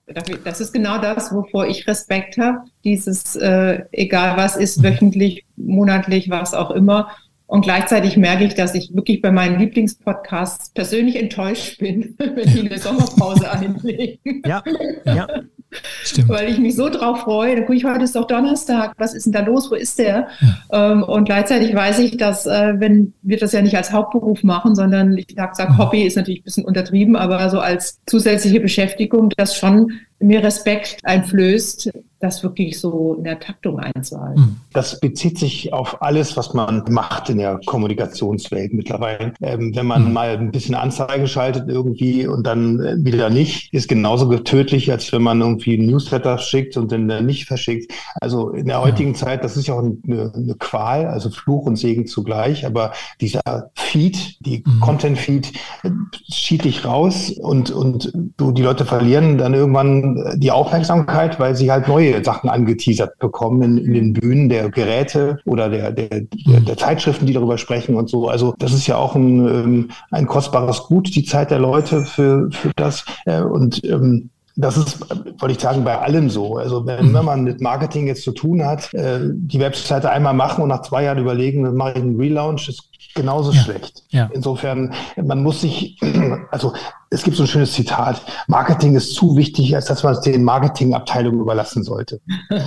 Das 0.44 0.60
ist 0.60 0.72
genau 0.72 0.98
das, 0.98 1.32
wovor 1.32 1.66
ich 1.66 1.86
Respekt 1.86 2.38
habe. 2.38 2.58
Dieses, 2.84 3.36
äh, 3.36 3.82
egal 3.92 4.36
was 4.36 4.56
ist, 4.56 4.78
mhm. 4.78 4.84
wöchentlich, 4.84 5.44
monatlich, 5.56 6.30
was 6.30 6.54
auch 6.54 6.70
immer. 6.70 7.08
Und 7.46 7.62
gleichzeitig 7.62 8.16
merke 8.16 8.44
ich, 8.44 8.54
dass 8.54 8.74
ich 8.74 8.94
wirklich 8.94 9.20
bei 9.20 9.30
meinen 9.30 9.58
Lieblingspodcasts 9.58 10.70
persönlich 10.70 11.16
enttäuscht 11.16 11.78
bin, 11.78 12.14
wenn 12.18 12.52
die 12.52 12.60
eine 12.60 12.78
Sommerpause 12.78 13.50
einlegen. 13.50 14.42
Ja, 14.46 14.62
ja. 15.04 15.26
Stimmt. 16.04 16.28
Weil 16.28 16.48
ich 16.48 16.58
mich 16.58 16.76
so 16.76 16.88
drauf 16.88 17.20
freue. 17.20 17.56
Dann 17.56 17.64
gucke 17.64 17.76
ich, 17.76 17.84
heute 17.84 18.04
ist 18.04 18.16
doch 18.16 18.26
Donnerstag. 18.26 18.92
Was 18.98 19.14
ist 19.14 19.26
denn 19.26 19.32
da 19.32 19.40
los? 19.40 19.70
Wo 19.70 19.74
ist 19.74 19.98
der? 19.98 20.28
Ja. 20.70 20.92
Ähm, 20.92 21.02
und 21.02 21.24
gleichzeitig 21.24 21.74
weiß 21.74 21.98
ich, 22.00 22.16
dass, 22.16 22.46
äh, 22.46 22.74
wenn 22.78 23.12
wir 23.22 23.38
das 23.38 23.52
ja 23.52 23.62
nicht 23.62 23.76
als 23.76 23.92
Hauptberuf 23.92 24.42
machen, 24.42 24.74
sondern 24.74 25.16
ich 25.16 25.26
sage, 25.34 25.52
sag, 25.54 25.70
mhm. 25.70 25.78
Hobby 25.78 26.02
ist 26.02 26.16
natürlich 26.16 26.40
ein 26.40 26.44
bisschen 26.44 26.64
untertrieben, 26.64 27.16
aber 27.16 27.48
so 27.50 27.60
als 27.60 28.00
zusätzliche 28.06 28.60
Beschäftigung, 28.60 29.30
das 29.36 29.56
schon 29.56 29.92
mir 30.24 30.42
Respekt 30.42 30.98
einflößt, 31.02 31.90
das 32.24 32.42
wirklich 32.42 32.80
so 32.80 33.14
in 33.18 33.24
der 33.24 33.38
Taktung 33.38 33.78
einzuhalten. 33.78 34.42
Hm. 34.42 34.56
Das 34.72 34.98
bezieht 34.98 35.38
sich 35.38 35.72
auf 35.72 36.00
alles, 36.00 36.36
was 36.36 36.54
man 36.54 36.82
macht 36.88 37.28
in 37.28 37.38
der 37.38 37.60
Kommunikationswelt 37.66 38.72
mittlerweile. 38.72 39.34
Ähm, 39.42 39.76
wenn 39.76 39.86
man 39.86 40.06
mhm. 40.06 40.12
mal 40.12 40.28
ein 40.30 40.50
bisschen 40.50 40.74
Anzeige 40.74 41.28
schaltet 41.28 41.68
irgendwie 41.68 42.26
und 42.26 42.46
dann 42.46 42.80
äh, 42.80 42.96
wieder 42.98 43.28
nicht, 43.28 43.72
ist 43.74 43.88
genauso 43.88 44.34
tödlich, 44.38 44.90
als 44.90 45.12
wenn 45.12 45.22
man 45.22 45.40
irgendwie 45.40 45.76
ein 45.76 45.86
Newsletter 45.86 46.38
schickt 46.38 46.76
und 46.76 46.90
dann 46.90 47.26
nicht 47.26 47.44
verschickt. 47.44 47.92
Also 48.20 48.50
in 48.50 48.66
der 48.66 48.80
heutigen 48.80 49.12
ja. 49.12 49.18
Zeit, 49.18 49.44
das 49.44 49.56
ist 49.56 49.66
ja 49.66 49.74
auch 49.74 49.82
eine, 49.82 50.32
eine, 50.34 50.54
Qual, 50.58 51.06
also 51.06 51.28
Fluch 51.28 51.66
und 51.66 51.76
Segen 51.76 52.06
zugleich, 52.06 52.64
aber 52.64 52.92
dieser 53.20 53.70
Feed, 53.74 54.38
die 54.40 54.64
mhm. 54.66 54.80
Content-Feed, 54.80 55.52
äh, 55.82 55.90
schiebt 56.32 56.64
dich 56.64 56.86
raus 56.86 57.30
und, 57.30 57.70
und 57.70 58.12
du, 58.38 58.52
die 58.52 58.62
Leute 58.62 58.86
verlieren 58.86 59.36
dann 59.36 59.52
irgendwann 59.52 60.13
die 60.36 60.50
Aufmerksamkeit, 60.50 61.38
weil 61.40 61.54
sie 61.54 61.70
halt 61.70 61.88
neue 61.88 62.22
Sachen 62.24 62.50
angeteasert 62.50 63.18
bekommen 63.18 63.62
in, 63.62 63.78
in 63.78 63.92
den 63.94 64.12
Bühnen 64.12 64.48
der 64.48 64.70
Geräte 64.70 65.38
oder 65.44 65.68
der, 65.68 65.92
der, 65.92 66.08
der, 66.08 66.60
der, 66.60 66.76
Zeitschriften, 66.76 67.26
die 67.26 67.32
darüber 67.32 67.58
sprechen 67.58 67.94
und 67.94 68.08
so. 68.08 68.28
Also 68.28 68.54
das 68.58 68.72
ist 68.72 68.86
ja 68.86 68.96
auch 68.96 69.14
ein, 69.14 69.46
ähm, 69.46 69.90
ein 70.10 70.26
kostbares 70.26 70.82
Gut, 70.84 71.14
die 71.14 71.24
Zeit 71.24 71.50
der 71.50 71.58
Leute 71.58 72.04
für, 72.04 72.48
für 72.50 72.70
das. 72.76 73.04
Äh, 73.26 73.40
und 73.40 73.84
ähm, 73.84 74.30
das 74.56 74.76
ist, 74.76 75.00
wollte 75.40 75.54
ich 75.54 75.60
sagen, 75.60 75.82
bei 75.82 75.98
allem 75.98 76.30
so. 76.30 76.56
Also 76.56 76.86
wenn, 76.86 77.12
wenn 77.12 77.24
man 77.24 77.42
mit 77.42 77.60
Marketing 77.60 78.06
jetzt 78.06 78.22
zu 78.22 78.32
tun 78.32 78.64
hat, 78.64 78.92
äh, 78.94 79.20
die 79.22 79.58
Webseite 79.58 80.10
einmal 80.10 80.34
machen 80.34 80.62
und 80.62 80.68
nach 80.68 80.82
zwei 80.82 81.04
Jahren 81.04 81.18
überlegen, 81.18 81.64
dann 81.64 81.74
mache 81.74 81.92
ich 81.92 82.02
einen 82.02 82.16
Relaunch, 82.16 82.68
ist 82.68 82.88
genauso 83.14 83.52
ja. 83.52 83.60
schlecht. 83.62 84.02
Ja. 84.10 84.30
Insofern, 84.32 84.92
man 85.16 85.42
muss 85.42 85.60
sich, 85.60 85.98
also 86.50 86.72
es 87.10 87.22
gibt 87.22 87.36
so 87.36 87.44
ein 87.44 87.46
schönes 87.46 87.72
Zitat, 87.72 88.20
Marketing 88.48 88.96
ist 88.96 89.14
zu 89.14 89.36
wichtig, 89.36 89.74
als 89.74 89.86
dass 89.86 90.02
man 90.02 90.14
es 90.14 90.20
den 90.20 90.42
Marketingabteilungen 90.42 91.40
überlassen 91.40 91.84
sollte. 91.84 92.20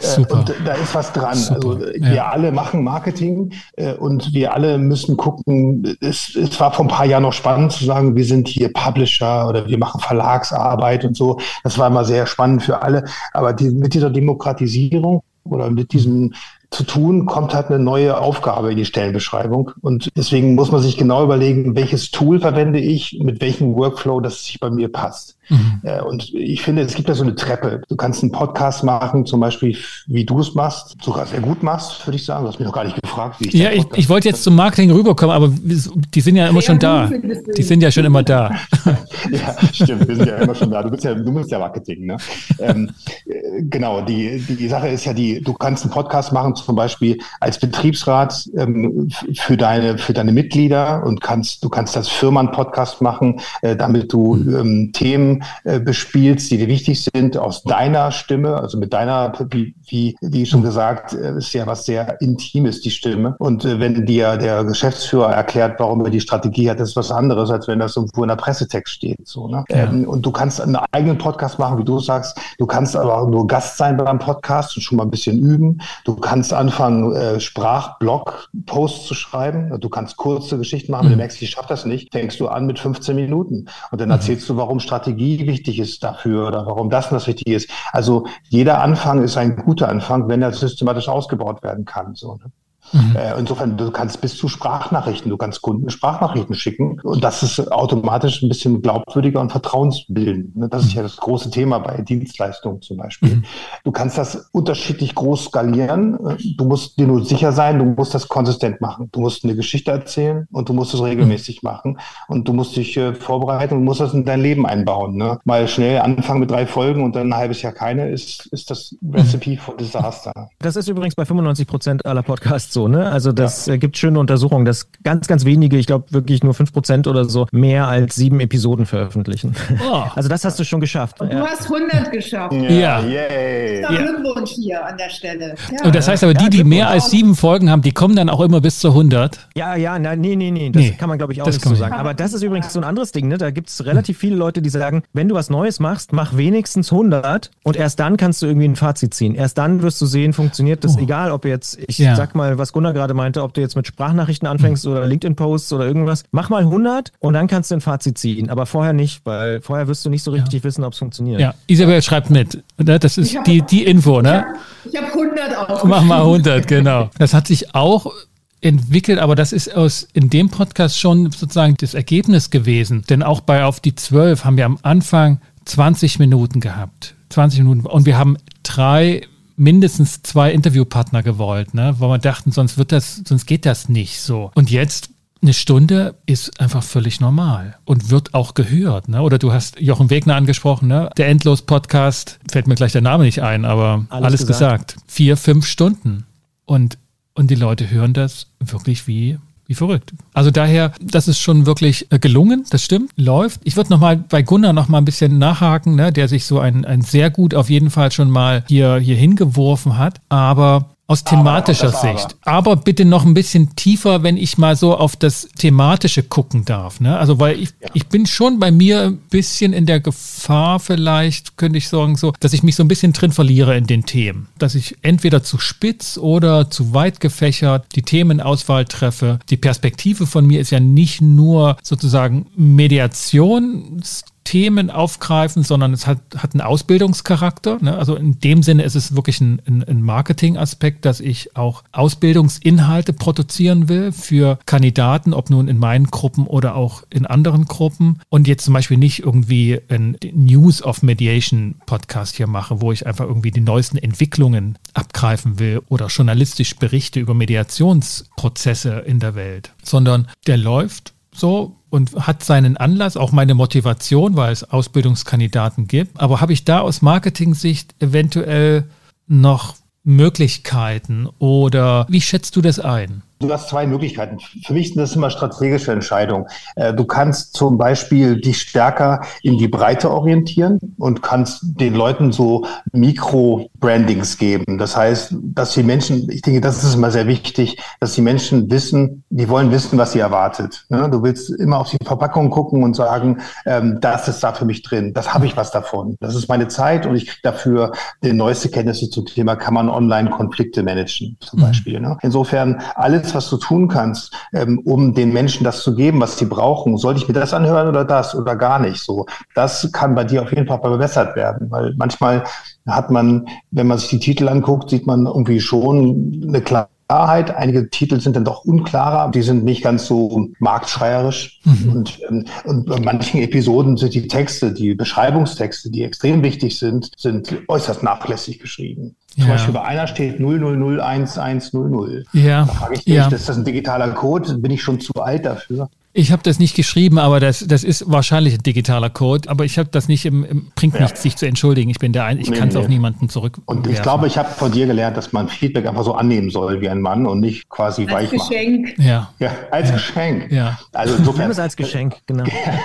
Super. 0.00 0.40
Und 0.40 0.54
da 0.64 0.74
ist 0.74 0.94
was 0.94 1.12
dran. 1.12 1.34
Super. 1.34 1.54
Also 1.54 1.80
wir 1.80 2.14
ja. 2.14 2.28
alle 2.28 2.52
machen 2.52 2.84
Marketing 2.84 3.52
äh, 3.76 3.94
und 3.94 4.34
wir 4.34 4.52
alle 4.52 4.78
müssen 4.78 5.16
gucken, 5.16 5.96
es, 6.00 6.34
es 6.36 6.60
war 6.60 6.72
vor 6.72 6.84
ein 6.84 6.88
paar 6.88 7.06
Jahren 7.06 7.22
noch 7.22 7.32
spannend 7.32 7.72
zu 7.72 7.84
sagen, 7.84 8.14
wir 8.14 8.24
sind 8.24 8.48
hier 8.48 8.72
Publisher 8.72 9.48
oder 9.48 9.66
wir 9.66 9.78
machen 9.78 10.00
Verlagsarbeit 10.00 11.04
und 11.04 11.16
so. 11.16 11.38
Das 11.64 11.78
war 11.78 11.86
immer 11.86 12.04
sehr 12.04 12.26
spannend 12.26 12.62
für 12.62 12.82
alle. 12.82 13.04
Aber 13.32 13.52
die, 13.52 13.70
mit 13.70 13.94
dieser 13.94 14.10
Demokratisierung 14.10 15.22
oder 15.44 15.70
mit 15.70 15.92
diesem 15.92 16.34
zu 16.70 16.84
tun, 16.84 17.26
kommt 17.26 17.54
halt 17.54 17.68
eine 17.68 17.78
neue 17.78 18.18
Aufgabe 18.18 18.70
in 18.70 18.76
die 18.76 18.84
Stellenbeschreibung. 18.84 19.72
Und 19.80 20.10
deswegen 20.16 20.54
muss 20.54 20.70
man 20.70 20.82
sich 20.82 20.96
genau 20.96 21.24
überlegen, 21.24 21.74
welches 21.76 22.10
Tool 22.10 22.40
verwende 22.40 22.78
ich, 22.78 23.18
mit 23.22 23.40
welchem 23.40 23.74
Workflow, 23.74 24.20
das 24.20 24.44
sich 24.44 24.60
bei 24.60 24.70
mir 24.70 24.92
passt. 24.92 25.37
Mhm. 25.48 25.80
Äh, 25.82 26.00
und 26.02 26.32
ich 26.34 26.62
finde, 26.62 26.82
es 26.82 26.94
gibt 26.94 27.08
da 27.08 27.14
so 27.14 27.22
eine 27.22 27.34
Treppe. 27.34 27.82
Du 27.88 27.96
kannst 27.96 28.22
einen 28.22 28.32
Podcast 28.32 28.84
machen, 28.84 29.26
zum 29.26 29.40
Beispiel, 29.40 29.76
wie 30.06 30.24
du 30.24 30.40
es 30.40 30.54
machst, 30.54 30.96
sogar 31.02 31.26
sehr 31.26 31.40
gut 31.40 31.62
machst, 31.62 32.06
würde 32.06 32.16
ich 32.16 32.24
sagen. 32.24 32.44
Du 32.44 32.48
hast 32.48 32.58
mich 32.58 32.66
noch 32.66 32.74
gar 32.74 32.84
nicht 32.84 33.00
gefragt, 33.00 33.36
wie 33.40 33.48
ich 33.48 33.54
Ja, 33.54 33.70
ich, 33.70 33.84
ich 33.94 34.08
wollte 34.08 34.28
jetzt 34.28 34.42
zum 34.42 34.54
Marketing 34.54 34.90
rüberkommen, 34.90 35.34
aber 35.34 35.52
die 35.52 36.20
sind 36.20 36.36
ja 36.36 36.48
immer 36.48 36.62
schon 36.62 36.78
da. 36.78 37.10
Die 37.56 37.62
sind 37.62 37.82
ja 37.82 37.90
schon 37.90 38.04
immer 38.04 38.22
da. 38.22 38.50
ja, 39.30 39.56
stimmt, 39.72 40.08
wir 40.08 40.16
sind 40.16 40.28
ja 40.28 40.36
immer 40.36 40.54
schon 40.54 40.70
da. 40.70 40.82
Du 40.82 40.90
bist 40.90 41.04
ja, 41.04 41.14
du 41.14 41.32
bist 41.32 41.50
ja 41.50 41.58
Marketing, 41.58 42.06
ne? 42.06 42.16
ähm, 42.60 42.90
äh, 43.26 43.62
genau, 43.62 44.00
die, 44.02 44.38
die 44.38 44.68
Sache 44.68 44.88
ist 44.88 45.04
ja 45.04 45.12
die, 45.12 45.40
du 45.40 45.52
kannst 45.54 45.84
einen 45.84 45.92
Podcast 45.92 46.32
machen, 46.32 46.54
zum 46.54 46.76
Beispiel 46.76 47.18
als 47.40 47.58
Betriebsrat 47.58 48.48
ähm, 48.56 49.08
für 49.34 49.56
deine, 49.56 49.98
für 49.98 50.12
deine 50.12 50.32
Mitglieder 50.32 51.02
und 51.04 51.20
kannst, 51.20 51.64
du 51.64 51.68
kannst 51.68 51.96
als 51.96 52.08
Firma 52.08 52.40
einen 52.40 52.52
Podcast 52.52 53.02
machen, 53.02 53.40
äh, 53.62 53.76
damit 53.76 54.12
du 54.12 54.34
mhm. 54.34 54.56
ähm, 54.56 54.92
Themen 54.92 55.37
äh, 55.64 55.80
bespielst, 55.80 56.50
die 56.50 56.58
dir 56.58 56.68
wichtig 56.68 57.02
sind, 57.02 57.36
aus 57.36 57.62
deiner 57.62 58.10
Stimme, 58.12 58.56
also 58.56 58.78
mit 58.78 58.92
deiner, 58.92 59.32
wie, 59.50 59.74
wie, 59.86 60.16
wie 60.20 60.46
schon 60.46 60.62
gesagt, 60.62 61.12
äh, 61.12 61.38
ist 61.38 61.52
ja 61.52 61.66
was 61.66 61.84
sehr 61.84 62.20
Intimes, 62.20 62.80
die 62.80 62.90
Stimme. 62.90 63.36
Und 63.38 63.64
äh, 63.64 63.80
wenn 63.80 64.06
dir 64.06 64.36
der 64.36 64.64
Geschäftsführer 64.64 65.32
erklärt, 65.32 65.78
warum 65.78 66.04
er 66.04 66.10
die 66.10 66.20
Strategie 66.20 66.70
hat, 66.70 66.80
ist 66.80 66.96
was 66.96 67.10
anderes, 67.10 67.50
als 67.50 67.68
wenn 67.68 67.78
das 67.78 67.96
irgendwo 67.96 68.22
in 68.22 68.28
der 68.28 68.36
Pressetext 68.36 68.94
steht. 68.94 69.26
So, 69.26 69.48
ne? 69.48 69.64
Ja. 69.68 69.84
Ähm, 69.84 70.04
und 70.08 70.24
du 70.24 70.32
kannst 70.32 70.60
einen 70.60 70.76
eigenen 70.92 71.18
Podcast 71.18 71.58
machen, 71.58 71.78
wie 71.78 71.84
du 71.84 71.98
sagst. 72.00 72.38
Du 72.58 72.66
kannst 72.66 72.96
aber 72.96 73.18
auch 73.18 73.28
nur 73.28 73.46
Gast 73.46 73.76
sein 73.76 73.96
beim 73.96 74.18
Podcast 74.18 74.76
und 74.76 74.82
schon 74.82 74.96
mal 74.96 75.04
ein 75.04 75.10
bisschen 75.10 75.38
üben. 75.38 75.80
Du 76.04 76.14
kannst 76.16 76.52
anfangen, 76.52 77.14
äh, 77.14 77.40
Sprachblog-Posts 77.40 79.06
zu 79.06 79.14
schreiben. 79.14 79.78
Du 79.80 79.88
kannst 79.88 80.16
kurze 80.16 80.58
Geschichten 80.58 80.92
machen. 80.92 81.06
Mhm. 81.06 81.10
Wenn 81.10 81.12
du 81.12 81.16
mhm. 81.16 81.18
merkst, 81.18 81.42
ich 81.42 81.50
schaffe 81.50 81.68
das 81.68 81.84
nicht, 81.84 82.12
fängst 82.12 82.40
du 82.40 82.48
an 82.48 82.66
mit 82.66 82.78
15 82.78 83.14
Minuten. 83.14 83.66
Und 83.90 84.00
dann 84.00 84.08
mhm. 84.08 84.14
erzählst 84.14 84.48
du, 84.48 84.56
warum 84.56 84.80
Strategie 84.80 85.27
wie 85.36 85.46
wichtig 85.46 85.78
ist 85.78 86.02
dafür 86.02 86.48
oder 86.48 86.64
warum 86.66 86.88
das 86.88 87.10
das 87.10 87.26
wichtig 87.26 87.48
ist. 87.48 87.70
Also 87.92 88.26
jeder 88.48 88.80
Anfang 88.80 89.22
ist 89.22 89.36
ein 89.36 89.56
guter 89.56 89.88
Anfang, 89.88 90.28
wenn 90.28 90.40
er 90.40 90.52
systematisch 90.52 91.08
ausgebaut 91.08 91.62
werden 91.62 91.84
kann. 91.84 92.14
So, 92.14 92.36
ne? 92.36 92.50
Mhm. 92.92 93.16
Äh, 93.16 93.38
insofern, 93.38 93.76
du 93.76 93.90
kannst 93.90 94.20
bis 94.20 94.36
zu 94.36 94.48
Sprachnachrichten, 94.48 95.30
du 95.30 95.36
kannst 95.36 95.62
Kunden 95.62 95.90
Sprachnachrichten 95.90 96.54
schicken 96.54 97.00
und 97.02 97.22
das 97.22 97.42
ist 97.42 97.72
automatisch 97.72 98.42
ein 98.42 98.48
bisschen 98.48 98.82
glaubwürdiger 98.82 99.40
und 99.40 99.50
vertrauensbildend. 99.50 100.56
Ne? 100.56 100.68
Das 100.68 100.84
ist 100.84 100.94
ja 100.94 101.02
das 101.02 101.16
große 101.16 101.50
Thema 101.50 101.78
bei 101.78 102.00
Dienstleistungen 102.00 102.82
zum 102.82 102.96
Beispiel. 102.96 103.36
Mhm. 103.36 103.44
Du 103.84 103.92
kannst 103.92 104.18
das 104.18 104.48
unterschiedlich 104.52 105.14
groß 105.14 105.46
skalieren. 105.46 106.18
Du 106.56 106.64
musst 106.64 106.98
dir 106.98 107.06
nur 107.06 107.24
sicher 107.24 107.52
sein, 107.52 107.78
du 107.78 107.84
musst 107.84 108.14
das 108.14 108.28
konsistent 108.28 108.80
machen. 108.80 109.08
Du 109.12 109.20
musst 109.20 109.44
eine 109.44 109.54
Geschichte 109.54 109.90
erzählen 109.90 110.46
und 110.52 110.68
du 110.68 110.72
musst 110.72 110.94
es 110.94 111.02
regelmäßig 111.02 111.62
mhm. 111.62 111.68
machen 111.68 111.98
und 112.28 112.48
du 112.48 112.52
musst 112.52 112.76
dich 112.76 112.96
äh, 112.96 113.14
vorbereiten 113.14 113.74
und 113.74 113.84
musst 113.84 114.00
das 114.00 114.14
in 114.14 114.24
dein 114.24 114.40
Leben 114.40 114.66
einbauen. 114.66 115.16
Ne? 115.16 115.38
Mal 115.44 115.68
schnell 115.68 116.00
anfangen 116.00 116.40
mit 116.40 116.50
drei 116.50 116.66
Folgen 116.66 117.02
und 117.02 117.16
dann 117.16 117.32
ein 117.32 117.36
halbes 117.36 117.62
Jahr 117.62 117.72
keine, 117.72 118.10
ist, 118.10 118.46
ist 118.46 118.70
das 118.70 118.94
Recipe 119.12 119.56
for 119.56 119.76
Disaster. 119.76 120.32
Das 120.58 120.76
ist 120.76 120.88
übrigens 120.88 121.14
bei 121.14 121.24
95 121.24 121.66
Prozent 121.66 122.06
aller 122.06 122.22
Podcasts 122.22 122.72
so, 122.72 122.77
ne? 122.86 123.10
Also 123.10 123.32
das 123.32 123.66
ja. 123.66 123.76
gibt 123.76 123.96
schöne 123.96 124.20
Untersuchungen, 124.20 124.64
dass 124.64 124.88
ganz, 125.02 125.26
ganz 125.26 125.44
wenige, 125.44 125.78
ich 125.78 125.86
glaube 125.86 126.12
wirklich 126.12 126.44
nur 126.44 126.52
5% 126.52 127.08
oder 127.08 127.24
so, 127.24 127.46
mehr 127.50 127.88
als 127.88 128.14
sieben 128.14 128.38
Episoden 128.40 128.86
veröffentlichen. 128.86 129.54
Oh. 129.90 130.04
Also 130.18 130.28
das 130.28 130.44
hast 130.44 130.58
du 130.58 130.64
schon 130.64 130.80
geschafft. 130.80 131.20
Und 131.20 131.32
du 131.32 131.40
hast 131.40 131.70
100 131.70 132.10
geschafft. 132.10 132.52
Ja. 132.52 133.00
Yay. 133.00 133.82
Ja. 133.82 133.88
Glückwunsch 133.88 134.50
hier 134.50 134.84
an 134.84 134.96
der 134.96 135.10
Stelle. 135.10 135.54
Ja. 135.70 135.84
Und 135.84 135.94
das 135.94 136.08
heißt 136.08 136.24
aber, 136.24 136.34
die, 136.34 136.50
die 136.50 136.64
mehr 136.64 136.88
als 136.88 137.10
sieben 137.10 137.36
Folgen 137.36 137.70
haben, 137.70 137.82
die 137.82 137.92
kommen 137.92 138.16
dann 138.16 138.28
auch 138.28 138.40
immer 138.40 138.60
bis 138.60 138.80
zu 138.80 138.88
100. 138.88 139.48
Ja, 139.54 139.76
ja, 139.76 139.98
na, 139.98 140.16
nee, 140.16 140.34
nee, 140.34 140.50
nee, 140.50 140.70
das 140.70 140.82
nee, 140.82 140.90
kann 140.98 141.08
man 141.08 141.18
glaube 141.18 141.32
ich 141.32 141.42
auch 141.42 141.46
nicht 141.46 141.62
so 141.62 141.74
sagen. 141.74 141.94
Aber 141.94 142.14
das 142.14 142.32
ist 142.32 142.42
übrigens 142.42 142.72
so 142.72 142.80
ein 142.80 142.84
anderes 142.84 143.12
Ding, 143.12 143.28
ne? 143.28 143.38
Da 143.38 143.50
gibt 143.50 143.68
es 143.68 143.84
relativ 143.84 144.18
viele 144.18 144.36
Leute, 144.36 144.60
die 144.62 144.70
sagen, 144.70 145.02
wenn 145.12 145.28
du 145.28 145.34
was 145.34 145.50
Neues 145.50 145.80
machst, 145.80 146.12
mach 146.12 146.36
wenigstens 146.36 146.90
100 146.92 147.50
und 147.62 147.76
erst 147.76 148.00
dann 148.00 148.16
kannst 148.16 148.42
du 148.42 148.46
irgendwie 148.46 148.68
ein 148.68 148.76
Fazit 148.76 149.14
ziehen. 149.14 149.34
Erst 149.34 149.58
dann 149.58 149.82
wirst 149.82 150.00
du 150.00 150.06
sehen, 150.06 150.32
funktioniert 150.32 150.84
das, 150.84 150.96
oh. 150.96 151.00
egal 151.00 151.30
ob 151.30 151.44
jetzt, 151.44 151.78
ich 151.86 151.98
ja. 151.98 152.16
sag 152.16 152.34
mal, 152.34 152.58
was 152.58 152.67
Gunnar 152.72 152.92
gerade 152.92 153.14
meinte, 153.14 153.42
ob 153.42 153.54
du 153.54 153.60
jetzt 153.60 153.76
mit 153.76 153.86
Sprachnachrichten 153.86 154.48
anfängst 154.48 154.84
mhm. 154.84 154.92
oder 154.92 155.06
LinkedIn-Posts 155.06 155.72
oder 155.72 155.86
irgendwas. 155.86 156.24
Mach 156.30 156.48
mal 156.48 156.62
100 156.62 157.12
und 157.18 157.34
dann 157.34 157.46
kannst 157.46 157.70
du 157.70 157.76
ein 157.76 157.80
Fazit 157.80 158.18
ziehen. 158.18 158.50
Aber 158.50 158.66
vorher 158.66 158.92
nicht, 158.92 159.24
weil 159.24 159.60
vorher 159.60 159.88
wirst 159.88 160.04
du 160.04 160.10
nicht 160.10 160.22
so 160.22 160.30
richtig 160.30 160.60
ja. 160.60 160.64
wissen, 160.64 160.84
ob 160.84 160.92
es 160.92 160.98
funktioniert. 160.98 161.40
Ja, 161.40 161.54
Isabel 161.66 162.02
schreibt 162.02 162.30
mit. 162.30 162.62
Ne? 162.78 162.98
Das 162.98 163.18
ist 163.18 163.36
die, 163.46 163.62
die 163.62 163.84
Info, 163.84 164.20
ne? 164.20 164.46
Ich 164.84 164.96
habe 164.96 165.06
hab 165.06 165.14
100 165.14 165.56
auch. 165.56 165.84
Mach 165.84 166.02
mal 166.02 166.20
100, 166.20 166.66
genau. 166.66 167.10
Das 167.18 167.34
hat 167.34 167.46
sich 167.46 167.74
auch 167.74 168.12
entwickelt, 168.60 169.18
aber 169.18 169.34
das 169.34 169.52
ist 169.52 169.74
aus 169.74 170.08
in 170.12 170.30
dem 170.30 170.48
Podcast 170.48 170.98
schon 170.98 171.30
sozusagen 171.30 171.76
das 171.78 171.94
Ergebnis 171.94 172.50
gewesen. 172.50 173.04
Denn 173.08 173.22
auch 173.22 173.40
bei 173.40 173.64
Auf 173.64 173.80
die 173.80 173.94
12 173.94 174.44
haben 174.44 174.56
wir 174.56 174.66
am 174.66 174.78
Anfang 174.82 175.40
20 175.64 176.18
Minuten 176.18 176.60
gehabt. 176.60 177.14
20 177.30 177.60
Minuten. 177.60 177.86
Und 177.86 178.06
wir 178.06 178.18
haben 178.18 178.36
drei 178.62 179.22
mindestens 179.58 180.22
zwei 180.22 180.52
Interviewpartner 180.52 181.22
gewollt, 181.22 181.74
ne? 181.74 181.94
weil 181.98 182.08
wir 182.08 182.18
dachten, 182.18 182.52
sonst 182.52 182.78
wird 182.78 182.92
das, 182.92 183.22
sonst 183.26 183.46
geht 183.46 183.66
das 183.66 183.88
nicht 183.88 184.20
so. 184.20 184.50
Und 184.54 184.70
jetzt 184.70 185.10
eine 185.42 185.54
Stunde 185.54 186.16
ist 186.26 186.60
einfach 186.60 186.82
völlig 186.82 187.20
normal 187.20 187.78
und 187.84 188.10
wird 188.10 188.34
auch 188.34 188.54
gehört. 188.54 189.08
Ne? 189.08 189.22
Oder 189.22 189.38
du 189.38 189.52
hast 189.52 189.80
Jochen 189.80 190.10
Wegner 190.10 190.36
angesprochen, 190.36 190.88
ne? 190.88 191.10
der 191.16 191.28
Endlos-Podcast, 191.28 192.38
fällt 192.50 192.66
mir 192.66 192.74
gleich 192.74 192.92
der 192.92 193.02
Name 193.02 193.24
nicht 193.24 193.42
ein, 193.42 193.64
aber 193.64 194.06
alles, 194.08 194.26
alles 194.26 194.46
gesagt. 194.46 194.94
gesagt. 194.94 194.96
Vier, 195.06 195.36
fünf 195.36 195.66
Stunden. 195.66 196.24
Und, 196.64 196.98
und 197.34 197.50
die 197.50 197.56
Leute 197.56 197.90
hören 197.90 198.14
das 198.14 198.48
wirklich 198.60 199.06
wie 199.06 199.38
wie 199.68 199.74
verrückt. 199.74 200.12
Also 200.32 200.50
daher, 200.50 200.92
das 201.00 201.28
ist 201.28 201.38
schon 201.38 201.66
wirklich 201.66 202.10
äh, 202.10 202.18
gelungen, 202.18 202.64
das 202.70 202.82
stimmt, 202.82 203.12
läuft. 203.16 203.60
Ich 203.64 203.76
würde 203.76 203.90
nochmal 203.90 204.16
bei 204.16 204.42
Gunnar 204.42 204.72
nochmal 204.72 205.00
ein 205.00 205.04
bisschen 205.04 205.38
nachhaken, 205.38 205.94
ne, 205.94 206.10
der 206.10 206.26
sich 206.26 206.46
so 206.46 206.58
ein, 206.58 206.84
ein 206.84 207.02
sehr 207.02 207.30
gut 207.30 207.54
auf 207.54 207.70
jeden 207.70 207.90
Fall 207.90 208.10
schon 208.10 208.30
mal 208.30 208.64
hier, 208.66 208.96
hier 208.96 209.16
hingeworfen 209.16 209.98
hat. 209.98 210.20
Aber 210.30 210.96
aus 211.08 211.24
thematischer 211.24 211.88
aber, 211.88 212.00
Sicht. 212.00 212.36
Aber. 212.42 212.72
aber. 212.72 212.76
bitte 212.76 213.06
noch 213.06 213.24
ein 213.24 213.34
bisschen 213.34 213.74
tiefer, 213.74 214.22
wenn 214.22 214.36
ich 214.36 214.58
mal 214.58 214.76
so 214.76 214.94
auf 214.94 215.16
das 215.16 215.48
Thematische 215.56 216.22
gucken 216.22 216.66
darf. 216.66 217.00
Ne? 217.00 217.18
Also, 217.18 217.40
weil 217.40 217.58
ich, 217.58 217.70
ja. 217.80 217.88
ich 217.94 218.06
bin 218.06 218.26
schon 218.26 218.58
bei 218.58 218.70
mir 218.70 219.04
ein 219.04 219.16
bisschen 219.16 219.72
in 219.72 219.86
der 219.86 220.00
Gefahr, 220.00 220.78
vielleicht 220.78 221.56
könnte 221.56 221.78
ich 221.78 221.88
sagen, 221.88 222.16
so, 222.16 222.34
dass 222.40 222.52
ich 222.52 222.62
mich 222.62 222.76
so 222.76 222.84
ein 222.84 222.88
bisschen 222.88 223.14
drin 223.14 223.32
verliere 223.32 223.76
in 223.76 223.86
den 223.86 224.04
Themen. 224.04 224.48
Dass 224.58 224.74
ich 224.74 224.96
entweder 225.00 225.42
zu 225.42 225.58
spitz 225.58 226.18
oder 226.18 226.70
zu 226.70 226.92
weit 226.92 227.20
gefächert 227.20 227.86
die 227.94 228.02
Themenauswahl 228.02 228.84
treffe. 228.84 229.38
Die 229.48 229.56
Perspektive 229.56 230.26
von 230.26 230.46
mir 230.46 230.60
ist 230.60 230.70
ja 230.70 230.80
nicht 230.80 231.22
nur 231.22 231.78
sozusagen 231.82 232.46
Mediation 232.54 234.02
Themen 234.48 234.90
aufgreifen, 234.90 235.62
sondern 235.62 235.92
es 235.92 236.06
hat, 236.06 236.20
hat 236.38 236.54
einen 236.54 236.62
Ausbildungscharakter. 236.62 237.76
Ne? 237.82 237.98
Also 237.98 238.16
in 238.16 238.40
dem 238.40 238.62
Sinne 238.62 238.82
ist 238.82 238.94
es 238.94 239.14
wirklich 239.14 239.42
ein, 239.42 239.60
ein, 239.66 239.84
ein 239.84 240.00
Marketing-Aspekt, 240.00 241.04
dass 241.04 241.20
ich 241.20 241.54
auch 241.54 241.84
Ausbildungsinhalte 241.92 243.12
produzieren 243.12 243.90
will 243.90 244.10
für 244.10 244.58
Kandidaten, 244.64 245.34
ob 245.34 245.50
nun 245.50 245.68
in 245.68 245.76
meinen 245.76 246.06
Gruppen 246.06 246.46
oder 246.46 246.76
auch 246.76 247.02
in 247.10 247.26
anderen 247.26 247.66
Gruppen. 247.66 248.20
Und 248.30 248.48
jetzt 248.48 248.64
zum 248.64 248.72
Beispiel 248.72 248.96
nicht 248.96 249.18
irgendwie 249.18 249.82
ein 249.90 250.16
News 250.32 250.82
of 250.82 251.02
Mediation 251.02 251.74
Podcast 251.84 252.36
hier 252.36 252.46
mache, 252.46 252.80
wo 252.80 252.90
ich 252.90 253.06
einfach 253.06 253.26
irgendwie 253.26 253.50
die 253.50 253.60
neuesten 253.60 253.98
Entwicklungen 253.98 254.78
abgreifen 254.94 255.58
will 255.58 255.82
oder 255.90 256.06
journalistisch 256.06 256.74
berichte 256.76 257.20
über 257.20 257.34
Mediationsprozesse 257.34 259.00
in 259.00 259.20
der 259.20 259.34
Welt, 259.34 259.74
sondern 259.82 260.26
der 260.46 260.56
läuft 260.56 261.12
so 261.34 261.77
und 261.90 262.14
hat 262.14 262.42
seinen 262.42 262.76
Anlass, 262.76 263.16
auch 263.16 263.32
meine 263.32 263.54
Motivation, 263.54 264.36
weil 264.36 264.52
es 264.52 264.64
Ausbildungskandidaten 264.64 265.86
gibt. 265.86 266.20
Aber 266.20 266.40
habe 266.40 266.52
ich 266.52 266.64
da 266.64 266.80
aus 266.80 267.02
Marketing-Sicht 267.02 267.94
eventuell 268.00 268.84
noch 269.26 269.76
Möglichkeiten 270.04 271.28
oder 271.38 272.06
wie 272.08 272.20
schätzt 272.20 272.56
du 272.56 272.62
das 272.62 272.80
ein? 272.80 273.22
Du 273.40 273.52
hast 273.52 273.68
zwei 273.68 273.86
Möglichkeiten. 273.86 274.38
Für 274.40 274.72
mich 274.72 274.88
sind 274.88 274.98
das 274.98 275.14
immer 275.14 275.30
strategische 275.30 275.92
Entscheidungen. 275.92 276.46
Äh, 276.74 276.92
du 276.92 277.04
kannst 277.04 277.54
zum 277.54 277.78
Beispiel 277.78 278.40
dich 278.40 278.60
stärker 278.60 279.20
in 279.42 279.58
die 279.58 279.68
Breite 279.68 280.10
orientieren 280.10 280.80
und 280.98 281.22
kannst 281.22 281.60
den 281.62 281.94
Leuten 281.94 282.32
so 282.32 282.66
Mikro-Brandings 282.92 284.38
geben. 284.38 284.78
Das 284.78 284.96
heißt, 284.96 285.36
dass 285.40 285.74
die 285.74 285.84
Menschen, 285.84 286.28
ich 286.30 286.42
denke, 286.42 286.60
das 286.60 286.82
ist 286.82 286.94
immer 286.94 287.12
sehr 287.12 287.28
wichtig, 287.28 287.78
dass 288.00 288.14
die 288.14 288.22
Menschen 288.22 288.70
wissen, 288.72 289.22
die 289.30 289.48
wollen 289.48 289.70
wissen, 289.70 289.98
was 289.98 290.12
sie 290.12 290.18
erwartet. 290.18 290.86
Ne? 290.88 291.08
Du 291.08 291.22
willst 291.22 291.50
immer 291.50 291.78
auf 291.78 291.90
die 291.90 292.04
Verpackung 292.04 292.50
gucken 292.50 292.82
und 292.82 292.96
sagen, 292.96 293.38
ähm, 293.66 293.98
das 294.00 294.26
ist 294.26 294.42
da 294.42 294.52
für 294.52 294.64
mich 294.64 294.82
drin, 294.82 295.14
das 295.14 295.32
habe 295.32 295.46
ich 295.46 295.56
was 295.56 295.70
davon. 295.70 296.16
Das 296.20 296.34
ist 296.34 296.48
meine 296.48 296.66
Zeit 296.66 297.06
und 297.06 297.14
ich 297.14 297.26
kriege 297.26 297.40
dafür 297.44 297.92
die 298.24 298.32
neueste 298.32 298.68
Kenntnisse 298.68 299.08
zum 299.10 299.26
Thema, 299.26 299.54
kann 299.54 299.74
man 299.74 299.88
online 299.88 300.30
Konflikte 300.30 300.82
managen, 300.82 301.36
zum 301.40 301.60
mhm. 301.60 301.64
Beispiel. 301.64 302.00
Ne? 302.00 302.18
Insofern 302.22 302.82
alles 302.96 303.27
alles, 303.28 303.34
was 303.34 303.50
du 303.50 303.56
tun 303.56 303.88
kannst, 303.88 304.34
ähm, 304.52 304.80
um 304.84 305.14
den 305.14 305.32
Menschen 305.32 305.64
das 305.64 305.82
zu 305.82 305.94
geben, 305.94 306.20
was 306.20 306.38
sie 306.38 306.46
brauchen. 306.46 306.96
Soll 306.96 307.16
ich 307.16 307.28
mir 307.28 307.34
das 307.34 307.54
anhören 307.54 307.88
oder 307.88 308.04
das 308.04 308.34
oder 308.34 308.56
gar 308.56 308.78
nicht? 308.78 309.00
So, 309.02 309.26
das 309.54 309.90
kann 309.92 310.14
bei 310.14 310.24
dir 310.24 310.42
auf 310.42 310.52
jeden 310.52 310.66
Fall 310.66 310.80
verbessert 310.80 311.36
werden, 311.36 311.70
weil 311.70 311.94
manchmal 311.96 312.44
hat 312.86 313.10
man, 313.10 313.46
wenn 313.70 313.86
man 313.86 313.98
sich 313.98 314.08
die 314.08 314.20
Titel 314.20 314.48
anguckt, 314.48 314.90
sieht 314.90 315.06
man 315.06 315.26
irgendwie 315.26 315.60
schon 315.60 316.44
eine 316.48 316.60
klare 316.62 316.88
Klarheit. 317.08 317.56
Einige 317.56 317.88
Titel 317.88 318.20
sind 318.20 318.36
dann 318.36 318.44
doch 318.44 318.64
unklarer, 318.64 319.30
die 319.30 319.40
sind 319.40 319.64
nicht 319.64 319.82
ganz 319.82 320.06
so 320.06 320.50
marktschreierisch. 320.58 321.60
Mhm. 321.64 321.92
Und, 321.92 322.18
ähm, 322.28 322.44
und 322.64 322.86
bei 322.86 323.00
manchen 323.00 323.40
Episoden 323.40 323.96
sind 323.96 324.12
die 324.12 324.28
Texte, 324.28 324.72
die 324.72 324.94
Beschreibungstexte, 324.94 325.90
die 325.90 326.04
extrem 326.04 326.42
wichtig 326.42 326.78
sind, 326.78 327.10
sind 327.16 327.62
äußerst 327.66 328.02
nachlässig 328.02 328.58
geschrieben. 328.58 329.16
Zum 329.34 329.44
ja. 329.44 329.52
Beispiel 329.52 329.72
bei 329.72 329.82
einer 329.82 330.06
steht 330.06 330.38
00011100. 330.38 332.24
Ja. 332.34 332.66
Da 332.66 332.72
frage 332.72 332.94
ich 332.94 333.06
mich, 333.06 333.14
ja. 333.14 333.28
ist 333.28 333.48
das 333.48 333.56
ein 333.56 333.64
digitaler 333.64 334.10
Code? 334.10 334.58
Bin 334.58 334.70
ich 334.70 334.82
schon 334.82 335.00
zu 335.00 335.14
alt 335.14 335.46
dafür? 335.46 335.88
Ich 336.18 336.32
habe 336.32 336.42
das 336.42 336.58
nicht 336.58 336.74
geschrieben, 336.74 337.16
aber 337.20 337.38
das, 337.38 337.64
das 337.68 337.84
ist 337.84 338.10
wahrscheinlich 338.10 338.54
ein 338.54 338.62
digitaler 338.64 339.08
Code. 339.08 339.48
Aber 339.48 339.64
ich 339.64 339.78
habe 339.78 339.88
das 339.92 340.08
nicht 340.08 340.26
im, 340.26 340.44
im 340.44 340.72
bringt 340.74 340.94
ja. 340.94 341.02
nichts, 341.02 341.22
sich 341.22 341.36
zu 341.36 341.46
entschuldigen. 341.46 341.90
Ich 341.90 342.00
bin 342.00 342.12
der 342.12 342.24
ein, 342.24 342.40
ich 342.40 342.50
nee, 342.50 342.56
kann 342.56 342.70
es 342.70 342.74
nee. 342.74 342.80
auch 342.80 342.88
niemandem 342.88 343.28
zurück. 343.28 343.58
Und 343.66 343.86
ich 343.86 344.02
glaube, 344.02 344.26
ich 344.26 344.36
habe 344.36 344.48
von 344.48 344.72
dir 344.72 344.86
gelernt, 344.86 345.16
dass 345.16 345.32
man 345.32 345.48
Feedback 345.48 345.86
einfach 345.86 346.02
so 346.02 346.14
annehmen 346.14 346.50
soll 346.50 346.80
wie 346.80 346.88
ein 346.88 347.00
Mann 347.00 347.24
und 347.24 347.38
nicht 347.38 347.68
quasi 347.68 348.02
als 348.02 348.12
weich 348.12 348.30
Geschenk. 348.30 348.98
Machen. 348.98 349.08
Ja. 349.08 349.32
ja, 349.38 349.52
als 349.70 349.90
ja. 349.90 349.94
Geschenk. 349.94 350.50
Ja. 350.50 350.80
Also 350.92 351.14
insofern 351.14 351.52
es 351.52 351.60
als 351.60 351.76
Geschenk, 351.76 352.16
genau. 352.26 352.42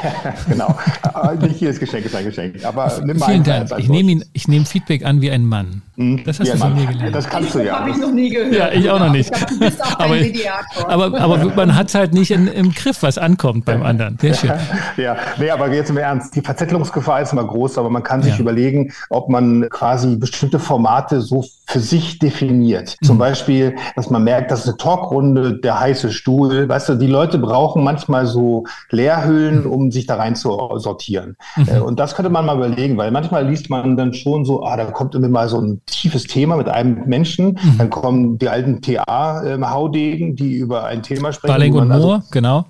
genau. 0.47 0.77
nicht 1.41 1.59
jedes 1.59 1.79
Geschenk 1.79 2.05
ist 2.05 2.15
ein 2.15 2.25
Geschenk. 2.25 2.63
Aber 2.63 3.01
nimm 3.03 3.17
mal 3.17 3.31
Vielen 3.31 3.43
Dank. 3.43 3.71
Ich 3.79 3.89
nehme 3.89 4.11
ihn, 4.11 4.25
ich 4.33 4.47
nehme 4.47 4.65
Feedback 4.65 5.03
an 5.03 5.21
wie 5.21 5.31
ein 5.31 5.43
Mann. 5.43 5.81
Hm? 5.95 6.23
Das 6.23 6.39
hast 6.39 6.53
du 6.53 6.57
von 6.57 6.75
mir 6.75 6.85
gelernt. 6.85 7.15
Das 7.15 7.27
kannst 7.27 7.55
du 7.55 7.65
ja. 7.65 7.79
habe 7.79 7.89
ich 7.89 7.97
noch 7.97 8.11
nie 8.11 8.29
gehört. 8.29 8.53
Ja, 8.53 8.71
ich 8.71 8.87
auch 8.91 8.99
noch 8.99 9.11
nicht. 9.11 9.33
Glaub, 9.33 9.47
du 9.47 9.59
bist 9.59 9.81
auch 9.81 9.99
aber, 9.99 10.15
Mediator. 10.15 10.89
Aber, 10.89 11.19
aber 11.19 11.55
man 11.55 11.75
hat 11.75 11.87
es 11.87 11.95
halt 11.95 12.13
nicht 12.13 12.29
in, 12.29 12.47
im 12.47 12.71
Griff, 12.71 13.01
was 13.01 13.17
ankommt 13.23 13.65
beim 13.65 13.83
anderen. 13.83 14.17
Sehr 14.19 14.33
schön. 14.33 14.51
ja, 14.97 15.15
nee, 15.39 15.49
aber 15.49 15.71
jetzt 15.73 15.89
im 15.89 15.97
Ernst, 15.97 16.35
die 16.35 16.41
Verzettelungsgefahr 16.41 17.21
ist 17.21 17.33
immer 17.33 17.45
groß, 17.45 17.77
aber 17.77 17.89
man 17.89 18.03
kann 18.03 18.21
sich 18.21 18.35
ja. 18.35 18.39
überlegen, 18.39 18.91
ob 19.09 19.29
man 19.29 19.67
quasi 19.69 20.15
bestimmte 20.15 20.59
Formate 20.59 21.21
so 21.21 21.43
für 21.65 21.79
sich 21.79 22.19
definiert. 22.19 22.97
Mhm. 23.01 23.05
Zum 23.05 23.17
Beispiel, 23.17 23.75
dass 23.95 24.09
man 24.09 24.23
merkt, 24.23 24.51
dass 24.51 24.67
eine 24.67 24.77
Talkrunde 24.77 25.59
der 25.59 25.79
heiße 25.79 26.11
Stuhl, 26.11 26.67
weißt 26.69 26.89
du, 26.89 26.95
die 26.95 27.07
Leute 27.07 27.39
brauchen 27.39 27.83
manchmal 27.83 28.25
so 28.25 28.65
Leerhüllen, 28.91 29.63
mhm. 29.63 29.71
um 29.71 29.91
sich 29.91 30.05
da 30.05 30.15
rein 30.15 30.35
zu 30.35 30.49
sortieren. 30.77 31.35
Mhm. 31.55 31.67
Äh, 31.67 31.79
und 31.79 31.99
das 31.99 32.15
könnte 32.15 32.29
man 32.29 32.45
mal 32.45 32.57
überlegen, 32.57 32.97
weil 32.97 33.11
manchmal 33.11 33.47
liest 33.47 33.69
man 33.69 33.97
dann 33.97 34.13
schon 34.13 34.45
so, 34.45 34.63
ah, 34.63 34.77
da 34.77 34.85
kommt 34.85 35.15
immer 35.15 35.29
mal 35.29 35.49
so 35.49 35.59
ein 35.59 35.81
tiefes 35.85 36.25
Thema 36.25 36.57
mit 36.57 36.69
einem 36.69 37.05
Menschen, 37.05 37.57
mhm. 37.61 37.77
dann 37.77 37.89
kommen 37.89 38.37
die 38.37 38.49
alten 38.49 38.81
TA-Haudegen, 38.81 40.35
die 40.35 40.57
über 40.57 40.85
ein 40.85 41.01
Thema 41.01 41.31
sprechen. 41.33 41.53
Balling 41.53 41.73
und 41.73 41.87
Moore, 41.87 42.15
also, 42.15 42.27
genau. 42.31 42.65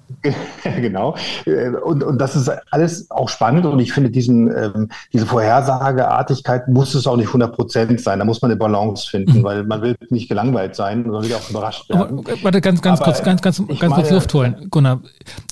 genau. 0.63 1.15
Äh, 1.45 1.69
und, 1.69 2.03
und 2.03 2.17
das 2.19 2.35
ist 2.35 2.49
alles 2.71 3.09
auch 3.11 3.29
spannend 3.29 3.65
und 3.65 3.79
ich 3.79 3.93
finde 3.93 4.09
diesen, 4.09 4.47
ähm, 4.55 4.89
diese 5.11 5.25
Vorhersageartigkeit 5.25 6.67
muss 6.67 6.95
es 6.95 7.07
auch 7.07 7.17
nicht 7.17 7.27
100 7.27 7.55
Prozent 7.55 8.01
sein. 8.01 8.19
Da 8.19 8.25
muss 8.25 8.41
man 8.41 8.51
eine 8.51 8.57
Balance 8.57 9.09
finden, 9.09 9.39
mhm. 9.39 9.43
weil 9.43 9.63
man 9.63 9.81
will 9.81 9.95
nicht 10.09 10.29
gelangweilt 10.29 10.75
sein, 10.75 11.03
sondern 11.03 11.23
will 11.23 11.33
auch 11.33 11.49
überrascht 11.49 11.89
werden. 11.89 12.19
Aber, 12.19 12.43
warte, 12.43 12.61
ganz, 12.61 12.81
ganz 12.81 13.01
Aber, 13.01 13.11
kurz, 13.11 13.23
ganz, 13.23 13.41
ganz, 13.41 13.57
ganz 13.57 13.79
meine, 13.81 13.93
kurz 13.95 14.11
Luft 14.11 14.33
holen. 14.33 14.67
Gunnar, 14.69 15.01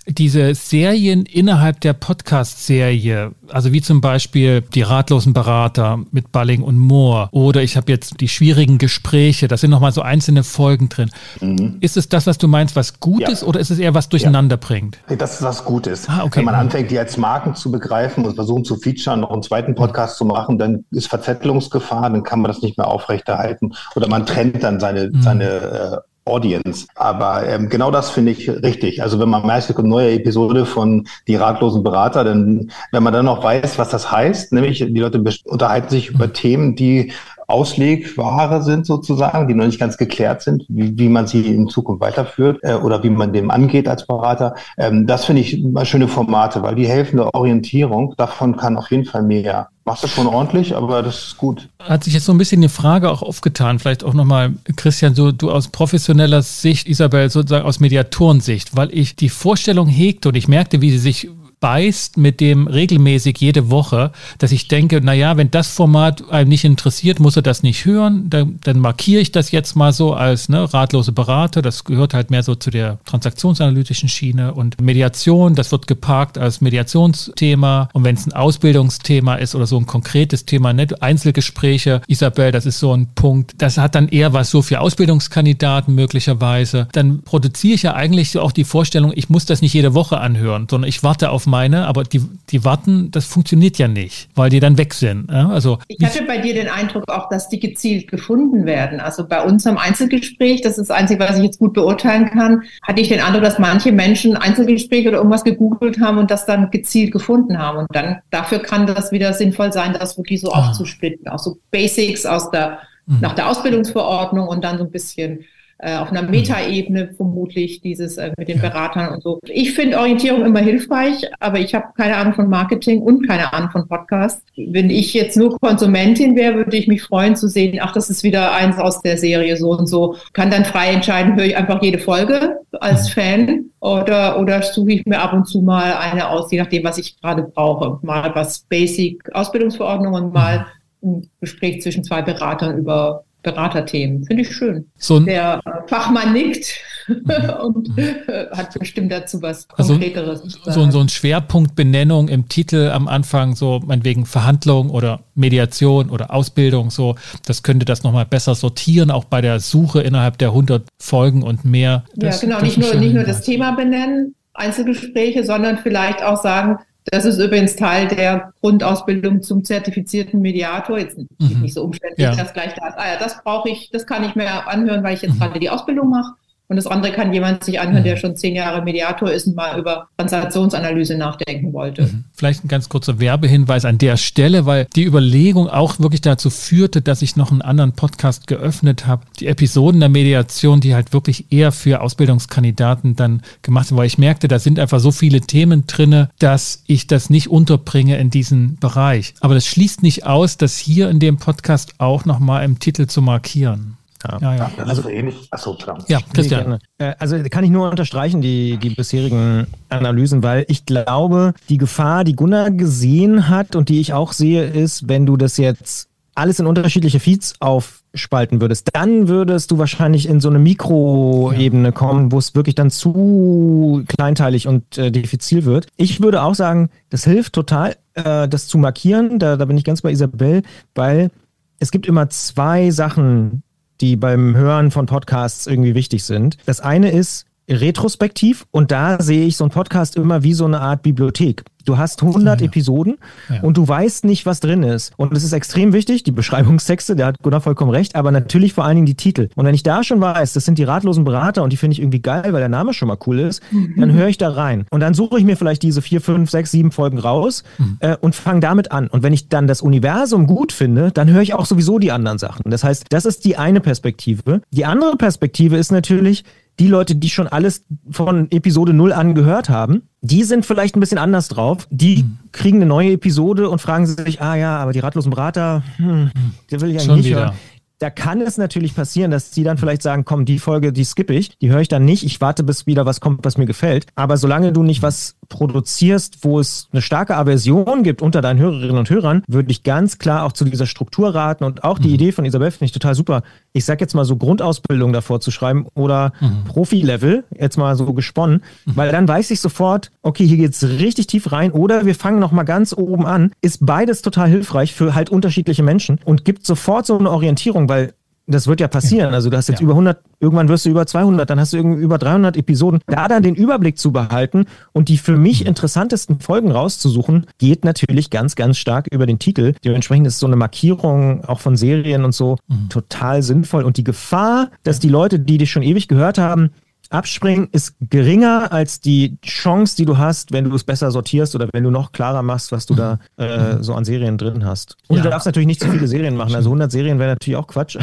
diese 0.07 0.55
Serien 0.55 1.25
innerhalb 1.25 1.79
der 1.81 1.93
Podcast-Serie, 1.93 3.31
also 3.49 3.71
wie 3.71 3.81
zum 3.81 4.01
Beispiel 4.01 4.61
die 4.61 4.81
ratlosen 4.81 5.33
Berater 5.33 5.99
mit 6.11 6.31
Balling 6.31 6.63
und 6.63 6.77
Moore 6.77 7.29
oder 7.31 7.61
ich 7.61 7.77
habe 7.77 7.91
jetzt 7.91 8.19
die 8.19 8.27
schwierigen 8.27 8.77
Gespräche, 8.77 9.47
da 9.47 9.57
sind 9.57 9.69
nochmal 9.69 9.91
so 9.91 10.01
einzelne 10.01 10.43
Folgen 10.43 10.89
drin. 10.89 11.11
Mhm. 11.39 11.77
Ist 11.79 11.97
es 11.97 12.09
das, 12.09 12.27
was 12.27 12.37
du 12.37 12.47
meinst, 12.47 12.75
was 12.75 12.99
gut 12.99 13.21
ja. 13.21 13.29
ist 13.29 13.43
oder 13.43 13.59
ist 13.59 13.69
es 13.69 13.79
eher 13.79 13.93
was 13.93 14.09
durcheinander 14.09 14.55
ja. 14.55 14.67
bringt? 14.67 14.70
Das 15.07 15.35
ist 15.35 15.43
was 15.43 15.65
Gutes. 15.65 16.07
Ah, 16.09 16.23
okay. 16.23 16.39
Wenn 16.39 16.45
man 16.45 16.55
anfängt, 16.55 16.91
die 16.91 16.99
als 16.99 17.17
Marken 17.17 17.55
zu 17.55 17.71
begreifen 17.71 18.25
und 18.25 18.35
versuchen 18.35 18.63
zu 18.63 18.77
featuren, 18.77 19.21
noch 19.21 19.31
einen 19.31 19.43
zweiten 19.43 19.75
Podcast 19.75 20.17
zu 20.17 20.25
machen, 20.25 20.57
dann 20.57 20.85
ist 20.91 21.07
Verzettelungsgefahr, 21.07 22.09
dann 22.09 22.23
kann 22.23 22.41
man 22.41 22.51
das 22.51 22.61
nicht 22.61 22.77
mehr 22.77 22.87
aufrechterhalten 22.87 23.73
oder 23.95 24.07
man 24.07 24.25
trennt 24.25 24.63
dann 24.63 24.79
seine, 24.79 25.09
mhm. 25.09 25.21
seine 25.21 25.45
äh, 25.45 25.97
Audience. 26.25 26.87
Aber 26.95 27.47
ähm, 27.47 27.69
genau 27.69 27.89
das 27.91 28.11
finde 28.11 28.31
ich 28.31 28.49
richtig. 28.49 29.01
Also 29.01 29.19
wenn 29.19 29.29
man 29.29 29.45
merkt, 29.45 29.69
es 29.69 29.75
kommt 29.75 29.85
eine 29.85 29.95
neue 29.95 30.13
Episode 30.13 30.65
von 30.65 31.07
Die 31.27 31.35
ratlosen 31.35 31.83
Berater, 31.83 32.23
dann, 32.23 32.71
wenn 32.91 33.03
man 33.03 33.13
dann 33.13 33.25
noch 33.25 33.43
weiß, 33.43 33.79
was 33.79 33.89
das 33.89 34.11
heißt, 34.11 34.53
nämlich 34.53 34.79
die 34.79 34.99
Leute 34.99 35.23
unterhalten 35.45 35.89
sich 35.89 36.09
über 36.09 36.31
Themen, 36.31 36.75
die 36.75 37.11
Auslegware 37.47 38.61
sind 38.61 38.85
sozusagen, 38.85 39.47
die 39.47 39.53
noch 39.53 39.65
nicht 39.65 39.79
ganz 39.79 39.97
geklärt 39.97 40.41
sind, 40.41 40.65
wie, 40.69 40.97
wie 40.97 41.09
man 41.09 41.27
sie 41.27 41.41
in 41.47 41.67
Zukunft 41.67 42.01
weiterführt 42.01 42.59
äh, 42.63 42.75
oder 42.75 43.03
wie 43.03 43.09
man 43.09 43.33
dem 43.33 43.51
angeht 43.51 43.87
als 43.87 44.05
Berater. 44.05 44.55
Ähm, 44.77 45.07
das 45.07 45.25
finde 45.25 45.41
ich 45.41 45.63
mal 45.63 45.85
schöne 45.85 46.07
Formate, 46.07 46.61
weil 46.61 46.75
die 46.75 46.87
helfen 46.87 47.17
der 47.17 47.33
Orientierung. 47.33 48.13
Davon 48.17 48.57
kann 48.57 48.77
auf 48.77 48.89
jeden 48.91 49.05
Fall 49.05 49.23
mehr. 49.23 49.69
Machst 49.83 50.03
du 50.03 50.07
schon 50.07 50.27
ordentlich, 50.27 50.75
aber 50.75 51.01
das 51.01 51.23
ist 51.27 51.37
gut. 51.37 51.67
Hat 51.79 52.03
sich 52.03 52.13
jetzt 52.13 52.25
so 52.25 52.31
ein 52.31 52.37
bisschen 52.37 52.61
die 52.61 52.69
Frage 52.69 53.09
auch 53.09 53.23
aufgetan, 53.23 53.79
vielleicht 53.79 54.03
auch 54.03 54.13
nochmal, 54.13 54.53
Christian, 54.75 55.15
so 55.15 55.31
du 55.31 55.49
aus 55.49 55.69
professioneller 55.69 56.43
Sicht, 56.43 56.87
Isabel, 56.87 57.31
sozusagen 57.31 57.65
aus 57.65 57.79
Mediatorensicht, 57.79 58.75
weil 58.75 58.93
ich 58.93 59.15
die 59.15 59.29
Vorstellung 59.29 59.87
hegte 59.87 60.29
und 60.29 60.35
ich 60.35 60.47
merkte, 60.47 60.81
wie 60.81 60.91
sie 60.91 60.99
sich 60.99 61.29
beißt 61.61 62.17
mit 62.17 62.41
dem 62.41 62.67
regelmäßig 62.67 63.37
jede 63.39 63.69
Woche, 63.69 64.11
dass 64.39 64.51
ich 64.51 64.67
denke, 64.67 64.99
naja, 64.99 65.37
wenn 65.37 65.51
das 65.51 65.69
Format 65.69 66.29
einem 66.29 66.49
nicht 66.49 66.65
interessiert, 66.65 67.19
muss 67.19 67.37
er 67.37 67.43
das 67.43 67.63
nicht 67.63 67.85
hören. 67.85 68.29
Dann, 68.29 68.59
dann 68.63 68.79
markiere 68.79 69.21
ich 69.21 69.31
das 69.31 69.51
jetzt 69.51 69.75
mal 69.75 69.93
so 69.93 70.13
als 70.13 70.49
ne, 70.49 70.73
ratlose 70.73 71.11
Berater. 71.11 71.61
Das 71.61 71.85
gehört 71.85 72.13
halt 72.13 72.31
mehr 72.31 72.43
so 72.43 72.55
zu 72.55 72.71
der 72.71 72.97
transaktionsanalytischen 73.05 74.09
Schiene 74.09 74.53
und 74.53 74.81
Mediation, 74.81 75.55
das 75.55 75.71
wird 75.71 75.87
geparkt 75.87 76.37
als 76.37 76.61
Mediationsthema. 76.61 77.89
Und 77.93 78.03
wenn 78.03 78.15
es 78.15 78.25
ein 78.25 78.33
Ausbildungsthema 78.33 79.35
ist 79.35 79.55
oder 79.55 79.67
so 79.67 79.77
ein 79.77 79.85
konkretes 79.85 80.45
Thema, 80.45 80.73
ne, 80.73 80.87
Einzelgespräche, 80.99 82.01
Isabel, 82.07 82.51
das 82.51 82.65
ist 82.65 82.79
so 82.79 82.91
ein 82.91 83.13
Punkt, 83.13 83.53
das 83.59 83.77
hat 83.77 83.93
dann 83.93 84.09
eher 84.09 84.33
was 84.33 84.49
so 84.49 84.63
für 84.63 84.81
Ausbildungskandidaten 84.81 85.93
möglicherweise. 85.93 86.87
Dann 86.91 87.21
produziere 87.21 87.75
ich 87.75 87.83
ja 87.83 87.93
eigentlich 87.93 88.31
so 88.31 88.41
auch 88.41 88.51
die 88.51 88.63
Vorstellung, 88.63 89.13
ich 89.15 89.29
muss 89.29 89.45
das 89.45 89.61
nicht 89.61 89.73
jede 89.73 89.93
Woche 89.93 90.19
anhören, 90.19 90.65
sondern 90.67 90.89
ich 90.89 91.03
warte 91.03 91.29
auf 91.29 91.45
meine, 91.51 91.85
aber 91.85 92.03
die, 92.03 92.21
die 92.49 92.65
warten, 92.65 93.11
das 93.11 93.25
funktioniert 93.25 93.77
ja 93.77 93.87
nicht, 93.87 94.29
weil 94.33 94.49
die 94.49 94.59
dann 94.59 94.77
weg 94.77 94.93
sind. 94.95 95.29
Also, 95.29 95.77
ich 95.87 96.03
hatte 96.03 96.23
bei 96.23 96.39
dir 96.39 96.55
den 96.55 96.67
Eindruck 96.67 97.07
auch, 97.09 97.29
dass 97.29 97.49
die 97.49 97.59
gezielt 97.59 98.09
gefunden 98.09 98.65
werden. 98.65 98.99
Also 98.99 99.27
bei 99.27 99.43
unserem 99.43 99.77
Einzelgespräch, 99.77 100.61
das 100.61 100.77
ist 100.77 100.89
das 100.89 100.97
Einzige, 100.97 101.19
was 101.19 101.37
ich 101.37 101.43
jetzt 101.43 101.59
gut 101.59 101.73
beurteilen 101.73 102.29
kann, 102.31 102.63
hatte 102.81 103.01
ich 103.01 103.09
den 103.09 103.19
Eindruck, 103.19 103.43
dass 103.43 103.59
manche 103.59 103.91
Menschen 103.91 104.35
Einzelgespräche 104.35 105.09
oder 105.09 105.17
irgendwas 105.19 105.43
gegoogelt 105.43 105.99
haben 105.99 106.17
und 106.17 106.31
das 106.31 106.45
dann 106.45 106.71
gezielt 106.71 107.11
gefunden 107.11 107.59
haben. 107.59 107.79
Und 107.79 107.87
dann 107.91 108.21
dafür 108.31 108.59
kann 108.59 108.87
das 108.87 109.11
wieder 109.11 109.33
sinnvoll 109.33 109.71
sein, 109.71 109.93
das 109.93 110.17
wirklich 110.17 110.41
so 110.41 110.51
ah. 110.51 110.69
aufzusplitten. 110.69 111.27
Auch 111.27 111.39
so 111.39 111.59
Basics 111.69 112.25
aus 112.25 112.49
der, 112.49 112.79
mhm. 113.05 113.19
nach 113.19 113.35
der 113.35 113.49
Ausbildungsverordnung 113.49 114.47
und 114.47 114.63
dann 114.63 114.77
so 114.77 114.85
ein 114.85 114.91
bisschen 114.91 115.45
äh, 115.81 115.97
auf 115.97 116.11
einer 116.11 116.23
Metaebene 116.23 117.13
vermutlich 117.15 117.81
dieses 117.81 118.17
äh, 118.17 118.31
mit 118.37 118.47
den 118.47 118.59
Beratern 118.59 119.13
und 119.13 119.23
so. 119.23 119.39
Ich 119.47 119.73
finde 119.73 119.99
Orientierung 119.99 120.45
immer 120.45 120.59
hilfreich, 120.59 121.29
aber 121.39 121.59
ich 121.59 121.75
habe 121.75 121.87
keine 121.95 122.15
Ahnung 122.15 122.33
von 122.33 122.49
Marketing 122.49 123.01
und 123.01 123.27
keine 123.27 123.53
Ahnung 123.53 123.69
von 123.71 123.87
Podcast. 123.87 124.43
Wenn 124.55 124.89
ich 124.89 125.13
jetzt 125.13 125.37
nur 125.37 125.59
Konsumentin 125.59 126.35
wäre, 126.35 126.55
würde 126.55 126.77
ich 126.77 126.87
mich 126.87 127.03
freuen 127.03 127.35
zu 127.35 127.47
sehen, 127.47 127.77
ach, 127.81 127.93
das 127.93 128.09
ist 128.09 128.23
wieder 128.23 128.53
eins 128.53 128.77
aus 128.77 129.01
der 129.01 129.17
Serie 129.17 129.57
so 129.57 129.71
und 129.71 129.87
so. 129.87 130.15
Kann 130.33 130.49
dann 130.49 130.65
frei 130.65 130.89
entscheiden, 130.89 131.35
höre 131.35 131.45
ich 131.45 131.57
einfach 131.57 131.81
jede 131.81 131.99
Folge 131.99 132.57
als. 132.79 133.11
Fan 133.11 133.71
oder, 133.79 134.39
oder 134.39 134.61
suche 134.61 134.93
ich 134.93 135.05
mir 135.05 135.19
ab 135.19 135.33
und 135.33 135.45
zu 135.45 135.61
mal 135.61 135.93
eine 135.93 136.29
aus, 136.29 136.51
je 136.51 136.59
nachdem, 136.59 136.83
was 136.83 136.97
ich 136.97 137.19
gerade 137.19 137.43
brauche. 137.43 137.99
Mal 138.05 138.31
was 138.35 138.59
Basic 138.59 139.21
Ausbildungsverordnung 139.33 140.13
und 140.13 140.33
mal 140.33 140.67
ein 141.03 141.27
Gespräch 141.39 141.81
zwischen 141.81 142.03
zwei 142.03 142.21
Beratern 142.21 142.77
über 142.77 143.23
Beraterthemen. 143.43 144.23
Finde 144.25 144.43
ich 144.43 144.55
schön. 144.55 144.85
So 144.97 145.19
Der 145.19 145.61
äh, 145.65 145.87
Fachmann 145.87 146.33
nickt 146.33 146.77
und 147.07 147.97
äh, 147.97 148.47
hat 148.51 148.77
bestimmt 148.77 149.11
dazu 149.11 149.41
was 149.41 149.67
Konkreteres. 149.67 150.41
Also, 150.65 150.85
so, 150.85 150.91
so 150.91 150.99
ein 150.99 151.09
Schwerpunktbenennung 151.09 152.27
im 152.27 152.47
Titel 152.47 152.89
am 152.89 153.07
Anfang, 153.07 153.55
so 153.55 153.79
meinetwegen 153.83 154.25
Verhandlung 154.25 154.89
oder 154.89 155.23
Mediation 155.35 156.09
oder 156.09 156.33
Ausbildung, 156.33 156.91
so, 156.91 157.15
das 157.45 157.63
könnte 157.63 157.85
das 157.85 158.03
nochmal 158.03 158.25
besser 158.25 158.55
sortieren, 158.55 159.09
auch 159.11 159.25
bei 159.25 159.41
der 159.41 159.59
Suche 159.59 160.01
innerhalb 160.01 160.37
der 160.37 160.49
100 160.49 160.87
Folgen 160.99 161.43
und 161.43 161.65
mehr. 161.65 162.05
Das, 162.15 162.41
ja, 162.41 162.47
genau, 162.47 162.61
nicht 162.61 162.77
nur, 162.77 162.93
nicht 162.95 163.13
nur 163.13 163.23
das 163.23 163.41
Thema 163.41 163.71
benennen, 163.71 164.35
Einzelgespräche, 164.53 165.43
sondern 165.43 165.77
vielleicht 165.77 166.23
auch 166.23 166.41
sagen, 166.41 166.77
das 167.05 167.25
ist 167.25 167.39
übrigens 167.39 167.75
Teil 167.75 168.07
der 168.07 168.53
Grundausbildung 168.61 169.41
zum 169.41 169.63
zertifizierten 169.63 170.41
Mediator. 170.41 170.99
Jetzt 170.99 171.17
mhm. 171.17 171.61
nicht 171.61 171.73
so 171.73 171.83
umständlich, 171.83 172.27
ja. 172.27 172.35
dass 172.35 172.53
gleich 172.53 172.73
da 172.75 172.89
ist, 172.89 172.97
ah 172.97 173.13
ja, 173.13 173.19
das 173.19 173.43
brauche 173.43 173.69
ich, 173.69 173.89
das 173.91 174.05
kann 174.05 174.23
ich 174.23 174.35
mir 174.35 174.67
anhören, 174.67 175.03
weil 175.03 175.15
ich 175.15 175.21
jetzt 175.21 175.35
mhm. 175.35 175.39
gerade 175.39 175.59
die 175.59 175.69
Ausbildung 175.69 176.09
mache. 176.09 176.33
Und 176.71 176.77
das 176.77 176.87
andere 176.87 177.11
kann 177.11 177.33
jemand 177.33 177.65
sich 177.65 177.81
anhören, 177.81 178.05
der 178.05 178.15
mhm. 178.15 178.19
schon 178.19 178.35
zehn 178.37 178.55
Jahre 178.55 178.81
Mediator 178.81 179.29
ist 179.29 179.45
und 179.45 179.57
mal 179.57 179.77
über 179.77 180.07
Transaktionsanalyse 180.17 181.17
nachdenken 181.17 181.73
wollte. 181.73 182.03
Mhm. 182.03 182.23
Vielleicht 182.31 182.63
ein 182.63 182.69
ganz 182.69 182.87
kurzer 182.87 183.19
Werbehinweis 183.19 183.83
an 183.83 183.97
der 183.97 184.15
Stelle, 184.15 184.65
weil 184.65 184.87
die 184.95 185.03
Überlegung 185.03 185.67
auch 185.67 185.99
wirklich 185.99 186.21
dazu 186.21 186.49
führte, 186.49 187.01
dass 187.01 187.23
ich 187.23 187.35
noch 187.35 187.51
einen 187.51 187.61
anderen 187.61 187.91
Podcast 187.91 188.47
geöffnet 188.47 189.05
habe. 189.05 189.25
Die 189.41 189.47
Episoden 189.47 189.99
der 189.99 190.07
Mediation, 190.07 190.79
die 190.79 190.95
halt 190.95 191.11
wirklich 191.11 191.51
eher 191.51 191.73
für 191.73 191.99
Ausbildungskandidaten 191.99 193.17
dann 193.17 193.41
gemacht 193.63 193.89
sind, 193.89 193.97
weil 193.97 194.07
ich 194.07 194.17
merkte, 194.17 194.47
da 194.47 194.57
sind 194.57 194.79
einfach 194.79 195.01
so 195.01 195.11
viele 195.11 195.41
Themen 195.41 195.87
drinne, 195.87 196.29
dass 196.39 196.83
ich 196.87 197.05
das 197.05 197.29
nicht 197.29 197.49
unterbringe 197.49 198.17
in 198.17 198.29
diesen 198.29 198.77
Bereich. 198.79 199.33
Aber 199.41 199.55
das 199.55 199.67
schließt 199.67 200.03
nicht 200.03 200.25
aus, 200.25 200.55
das 200.55 200.77
hier 200.77 201.09
in 201.09 201.19
dem 201.19 201.35
Podcast 201.35 201.95
auch 201.97 202.23
nochmal 202.23 202.63
im 202.63 202.79
Titel 202.79 203.07
zu 203.07 203.21
markieren. 203.21 203.97
Ja, 204.23 204.39
ja. 204.41 204.55
ja. 204.55 204.83
Also, 204.85 205.09
ähnlich. 205.09 205.47
Achso, 205.51 205.75
klar. 205.75 206.03
Ja, 206.07 206.19
Christian. 206.33 206.79
Äh, 206.97 207.13
also 207.19 207.37
kann 207.49 207.63
ich 207.63 207.69
nur 207.69 207.89
unterstreichen, 207.89 208.41
die, 208.41 208.77
die 208.77 208.89
bisherigen 208.89 209.67
Analysen, 209.89 210.43
weil 210.43 210.65
ich 210.67 210.85
glaube, 210.85 211.53
die 211.69 211.77
Gefahr, 211.77 212.23
die 212.23 212.35
Gunnar 212.35 212.71
gesehen 212.71 213.49
hat 213.49 213.75
und 213.75 213.89
die 213.89 213.99
ich 213.99 214.13
auch 214.13 214.33
sehe, 214.33 214.65
ist, 214.65 215.07
wenn 215.07 215.25
du 215.25 215.37
das 215.37 215.57
jetzt 215.57 216.11
alles 216.35 216.59
in 216.59 216.65
unterschiedliche 216.65 217.19
Feeds 217.19 217.55
aufspalten 217.59 218.61
würdest, 218.61 218.89
dann 218.93 219.27
würdest 219.27 219.71
du 219.71 219.77
wahrscheinlich 219.77 220.27
in 220.27 220.39
so 220.39 220.49
eine 220.49 220.59
Mikroebene 220.59 221.89
ja. 221.89 221.91
kommen, 221.91 222.31
wo 222.31 222.37
es 222.37 222.55
wirklich 222.55 222.75
dann 222.75 222.89
zu 222.89 224.03
kleinteilig 224.07 224.67
und 224.67 224.97
äh, 224.97 225.11
diffizil 225.11 225.65
wird. 225.65 225.87
Ich 225.97 226.21
würde 226.21 226.41
auch 226.41 226.55
sagen, 226.55 226.89
das 227.09 227.25
hilft 227.25 227.53
total, 227.53 227.95
äh, 228.13 228.47
das 228.47 228.67
zu 228.67 228.77
markieren. 228.77 229.39
Da, 229.39 229.57
da 229.57 229.65
bin 229.65 229.77
ich 229.77 229.83
ganz 229.83 230.01
bei 230.01 230.11
Isabel, 230.11 230.63
weil 230.95 231.31
es 231.79 231.91
gibt 231.91 232.07
immer 232.07 232.29
zwei 232.29 232.91
Sachen, 232.91 233.63
die 234.01 234.15
beim 234.15 234.55
Hören 234.55 234.91
von 234.91 235.05
Podcasts 235.05 235.67
irgendwie 235.67 235.95
wichtig 235.95 236.23
sind. 236.23 236.57
Das 236.65 236.79
eine 236.79 237.11
ist 237.11 237.45
retrospektiv 237.69 238.65
und 238.71 238.91
da 238.91 239.21
sehe 239.21 239.45
ich 239.45 239.57
so 239.57 239.63
einen 239.63 239.71
Podcast 239.71 240.15
immer 240.15 240.43
wie 240.43 240.53
so 240.53 240.65
eine 240.65 240.81
Art 240.81 241.03
Bibliothek. 241.03 241.63
Du 241.85 241.97
hast 241.97 242.21
100 242.21 242.61
ja. 242.61 242.67
Episoden 242.67 243.17
ja. 243.49 243.61
und 243.61 243.77
du 243.77 243.87
weißt 243.87 244.25
nicht, 244.25 244.45
was 244.45 244.59
drin 244.59 244.83
ist. 244.83 245.13
Und 245.17 245.35
es 245.35 245.43
ist 245.43 245.53
extrem 245.53 245.93
wichtig, 245.93 246.23
die 246.23 246.31
Beschreibungstexte, 246.31 247.15
der 247.15 247.27
hat 247.27 247.39
Gunnar 247.41 247.61
vollkommen 247.61 247.91
recht, 247.91 248.15
aber 248.15 248.31
natürlich 248.31 248.73
vor 248.73 248.85
allen 248.85 248.95
Dingen 248.95 249.05
die 249.05 249.15
Titel. 249.15 249.49
Und 249.55 249.65
wenn 249.65 249.73
ich 249.73 249.83
da 249.83 250.03
schon 250.03 250.21
weiß, 250.21 250.53
das 250.53 250.65
sind 250.65 250.77
die 250.77 250.83
ratlosen 250.83 251.23
Berater 251.23 251.63
und 251.63 251.73
die 251.73 251.77
finde 251.77 251.93
ich 251.93 251.99
irgendwie 251.99 252.21
geil, 252.21 252.53
weil 252.53 252.59
der 252.59 252.69
Name 252.69 252.93
schon 252.93 253.07
mal 253.07 253.17
cool 253.25 253.39
ist, 253.39 253.61
mhm. 253.71 253.95
dann 253.97 254.13
höre 254.13 254.27
ich 254.27 254.37
da 254.37 254.49
rein. 254.49 254.85
Und 254.91 254.99
dann 254.99 255.13
suche 255.13 255.39
ich 255.39 255.45
mir 255.45 255.57
vielleicht 255.57 255.83
diese 255.83 256.01
vier, 256.01 256.21
fünf, 256.21 256.49
sechs, 256.49 256.71
sieben 256.71 256.91
Folgen 256.91 257.17
raus 257.17 257.63
mhm. 257.77 257.97
äh, 257.99 258.15
und 258.17 258.35
fange 258.35 258.59
damit 258.59 258.91
an. 258.91 259.07
Und 259.07 259.23
wenn 259.23 259.33
ich 259.33 259.49
dann 259.49 259.67
das 259.67 259.81
Universum 259.81 260.47
gut 260.47 260.71
finde, 260.71 261.11
dann 261.11 261.29
höre 261.29 261.41
ich 261.41 261.53
auch 261.53 261.65
sowieso 261.65 261.99
die 261.99 262.11
anderen 262.11 262.37
Sachen. 262.37 262.69
Das 262.69 262.83
heißt, 262.83 263.05
das 263.09 263.25
ist 263.25 263.43
die 263.45 263.57
eine 263.57 263.81
Perspektive. 263.81 264.61
Die 264.71 264.85
andere 264.85 265.17
Perspektive 265.17 265.77
ist 265.77 265.91
natürlich, 265.91 266.43
die 266.81 266.87
Leute, 266.87 267.15
die 267.15 267.29
schon 267.29 267.47
alles 267.47 267.85
von 268.09 268.49
Episode 268.49 268.91
0 268.91 269.13
an 269.13 269.35
gehört 269.35 269.69
haben, 269.69 270.01
die 270.21 270.43
sind 270.43 270.65
vielleicht 270.65 270.95
ein 270.95 270.99
bisschen 270.99 271.19
anders 271.19 271.47
drauf. 271.47 271.87
Die 271.91 272.23
mhm. 272.23 272.39
kriegen 272.51 272.77
eine 272.77 272.87
neue 272.87 273.11
Episode 273.11 273.69
und 273.69 273.79
fragen 273.79 274.07
sich, 274.07 274.41
ah 274.41 274.55
ja, 274.55 274.77
aber 274.77 274.91
die 274.91 274.97
ratlosen 274.97 275.29
Berater, 275.29 275.83
hm, 275.97 276.31
der 276.71 276.81
will 276.81 276.89
ich 276.89 276.95
eigentlich 276.95 277.05
schon 277.05 277.17
nicht 277.17 277.27
wieder. 277.27 277.39
hören. 277.39 277.53
Da 278.01 278.09
kann 278.09 278.41
es 278.41 278.57
natürlich 278.57 278.95
passieren, 278.95 279.29
dass 279.29 279.51
die 279.51 279.63
dann 279.63 279.77
vielleicht 279.77 280.01
sagen, 280.01 280.25
komm, 280.25 280.45
die 280.45 280.57
Folge, 280.57 280.91
die 280.91 281.03
skippe 281.03 281.35
ich, 281.35 281.55
die 281.59 281.69
höre 281.69 281.81
ich 281.81 281.87
dann 281.87 282.03
nicht. 282.03 282.23
Ich 282.23 282.41
warte, 282.41 282.63
bis 282.63 282.87
wieder 282.87 283.05
was 283.05 283.21
kommt, 283.21 283.45
was 283.45 283.59
mir 283.59 283.67
gefällt. 283.67 284.07
Aber 284.15 284.37
solange 284.37 284.73
du 284.73 284.81
nicht 284.81 285.03
was 285.03 285.35
produzierst, 285.49 286.39
wo 286.41 286.59
es 286.59 286.87
eine 286.91 287.03
starke 287.03 287.37
Aversion 287.37 288.01
gibt 288.01 288.23
unter 288.23 288.41
deinen 288.41 288.57
Hörerinnen 288.57 288.97
und 288.97 289.09
Hörern, 289.09 289.43
würde 289.47 289.69
ich 289.69 289.83
ganz 289.83 290.17
klar 290.17 290.45
auch 290.45 290.53
zu 290.53 290.65
dieser 290.65 290.87
Struktur 290.87 291.35
raten 291.35 291.63
und 291.63 291.83
auch 291.83 291.99
die 291.99 292.07
mhm. 292.07 292.13
Idee 292.15 292.31
von 292.31 292.45
Isabel 292.45 292.71
finde 292.71 292.85
ich 292.85 292.91
total 292.93 293.13
super. 293.13 293.43
Ich 293.73 293.85
sag 293.85 294.01
jetzt 294.01 294.15
mal 294.15 294.25
so 294.25 294.37
Grundausbildung 294.37 295.13
davor 295.13 295.39
zu 295.39 295.51
schreiben 295.51 295.85
oder 295.93 296.33
mhm. 296.39 296.63
Profi-Level, 296.65 297.43
jetzt 297.55 297.77
mal 297.77 297.95
so 297.95 298.11
gesponnen, 298.13 298.63
mhm. 298.85 298.95
weil 298.95 299.11
dann 299.11 299.27
weiß 299.27 299.51
ich 299.51 299.59
sofort, 299.59 300.09
okay, 300.23 300.47
hier 300.47 300.57
geht's 300.57 300.83
richtig 300.83 301.27
tief 301.27 301.51
rein 301.51 301.71
oder 301.71 302.05
wir 302.05 302.15
fangen 302.15 302.39
nochmal 302.39 302.65
ganz 302.65 302.93
oben 302.97 303.27
an. 303.27 303.51
Ist 303.61 303.85
beides 303.85 304.23
total 304.23 304.49
hilfreich 304.49 304.93
für 304.93 305.13
halt 305.13 305.29
unterschiedliche 305.29 305.83
Menschen 305.83 306.19
und 306.25 306.45
gibt 306.45 306.65
sofort 306.65 307.05
so 307.05 307.19
eine 307.19 307.29
Orientierung, 307.29 307.89
weil 307.91 308.13
das 308.47 308.67
wird 308.67 308.79
ja 308.79 308.87
passieren. 308.87 309.33
Also 309.33 309.49
du 309.49 309.57
hast 309.57 309.69
jetzt 309.69 309.79
ja. 309.79 309.83
über 309.83 309.93
100, 309.93 310.19
irgendwann 310.39 310.69
wirst 310.69 310.85
du 310.85 310.89
über 310.89 311.05
200, 311.05 311.49
dann 311.49 311.59
hast 311.59 311.73
du 311.73 311.77
irgendwie 311.77 312.01
über 312.01 312.17
300 312.17 312.57
Episoden. 312.57 312.99
Da 313.05 313.27
dann 313.27 313.43
den 313.43 313.55
Überblick 313.55 313.97
zu 313.97 314.11
behalten 314.11 314.65
und 314.93 315.09
die 315.09 315.17
für 315.17 315.37
mich 315.37 315.65
interessantesten 315.65 316.39
Folgen 316.39 316.71
rauszusuchen, 316.71 317.47
geht 317.59 317.85
natürlich 317.85 318.29
ganz, 318.29 318.55
ganz 318.55 318.77
stark 318.77 319.07
über 319.11 319.25
den 319.25 319.39
Titel. 319.39 319.73
Dementsprechend 319.83 320.27
ist 320.27 320.39
so 320.39 320.47
eine 320.47 320.55
Markierung 320.55 321.45
auch 321.45 321.59
von 321.59 321.75
Serien 321.75 322.25
und 322.25 322.33
so 322.33 322.57
mhm. 322.67 322.89
total 322.89 323.43
sinnvoll. 323.43 323.83
Und 323.83 323.97
die 323.97 324.03
Gefahr, 324.03 324.69
dass 324.83 324.99
die 324.99 325.09
Leute, 325.09 325.39
die 325.39 325.57
dich 325.57 325.71
schon 325.71 325.83
ewig 325.83 326.07
gehört 326.07 326.37
haben, 326.37 326.71
Abspringen 327.11 327.67
ist 327.71 327.95
geringer 328.09 328.71
als 328.71 329.01
die 329.01 329.37
Chance, 329.41 329.97
die 329.97 330.05
du 330.05 330.17
hast, 330.17 330.53
wenn 330.53 330.69
du 330.69 330.75
es 330.75 330.85
besser 330.85 331.11
sortierst 331.11 331.55
oder 331.55 331.67
wenn 331.73 331.83
du 331.83 331.91
noch 331.91 332.13
klarer 332.13 332.41
machst, 332.41 332.71
was 332.71 332.85
du 332.85 332.95
da 332.95 333.19
äh, 333.35 333.77
so 333.81 333.93
an 333.93 334.05
Serien 334.05 334.37
drin 334.37 334.65
hast. 334.65 334.95
Und 335.07 335.17
ja. 335.17 335.23
du 335.23 335.29
darfst 335.29 335.45
natürlich 335.45 335.67
nicht 335.67 335.81
zu 335.81 335.89
viele 335.89 336.07
Serien 336.07 336.37
machen. 336.37 336.55
Also 336.55 336.69
100 336.69 336.89
Serien 336.89 337.19
wäre 337.19 337.31
natürlich 337.31 337.57
auch 337.57 337.67
Quatsch. 337.67 337.97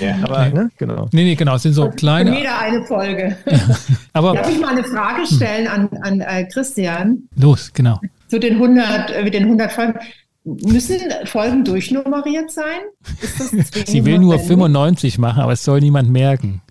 Ja. 0.00 0.16
Aber, 0.24 0.48
ne, 0.48 0.70
genau. 0.76 1.08
Nee, 1.12 1.24
nee, 1.24 1.34
genau. 1.36 1.54
Es 1.54 1.62
sind 1.62 1.74
so 1.74 1.88
kleine. 1.90 2.36
Jeder 2.36 2.58
eine 2.58 2.84
Folge. 2.84 3.36
Aber 4.12 4.34
Darf 4.34 4.50
ich 4.50 4.60
mal 4.60 4.70
eine 4.70 4.84
Frage 4.84 5.26
stellen 5.26 5.68
an, 5.68 5.88
an 6.02 6.20
äh, 6.20 6.44
Christian? 6.44 7.28
Los, 7.36 7.72
genau. 7.72 8.00
Zu 8.26 8.40
den 8.40 8.54
100, 8.54 9.10
äh, 9.10 9.22
mit 9.22 9.34
den 9.34 9.44
100 9.44 9.72
Folgen. 9.72 9.94
Müssen 10.44 10.98
Folgen 11.26 11.64
durchnummeriert 11.64 12.50
sein? 12.50 12.80
Sie 13.86 14.04
will 14.04 14.18
nur 14.18 14.38
95 14.38 15.18
machen, 15.18 15.42
aber 15.42 15.52
es 15.52 15.62
soll 15.62 15.80
niemand 15.80 16.10
merken. 16.10 16.62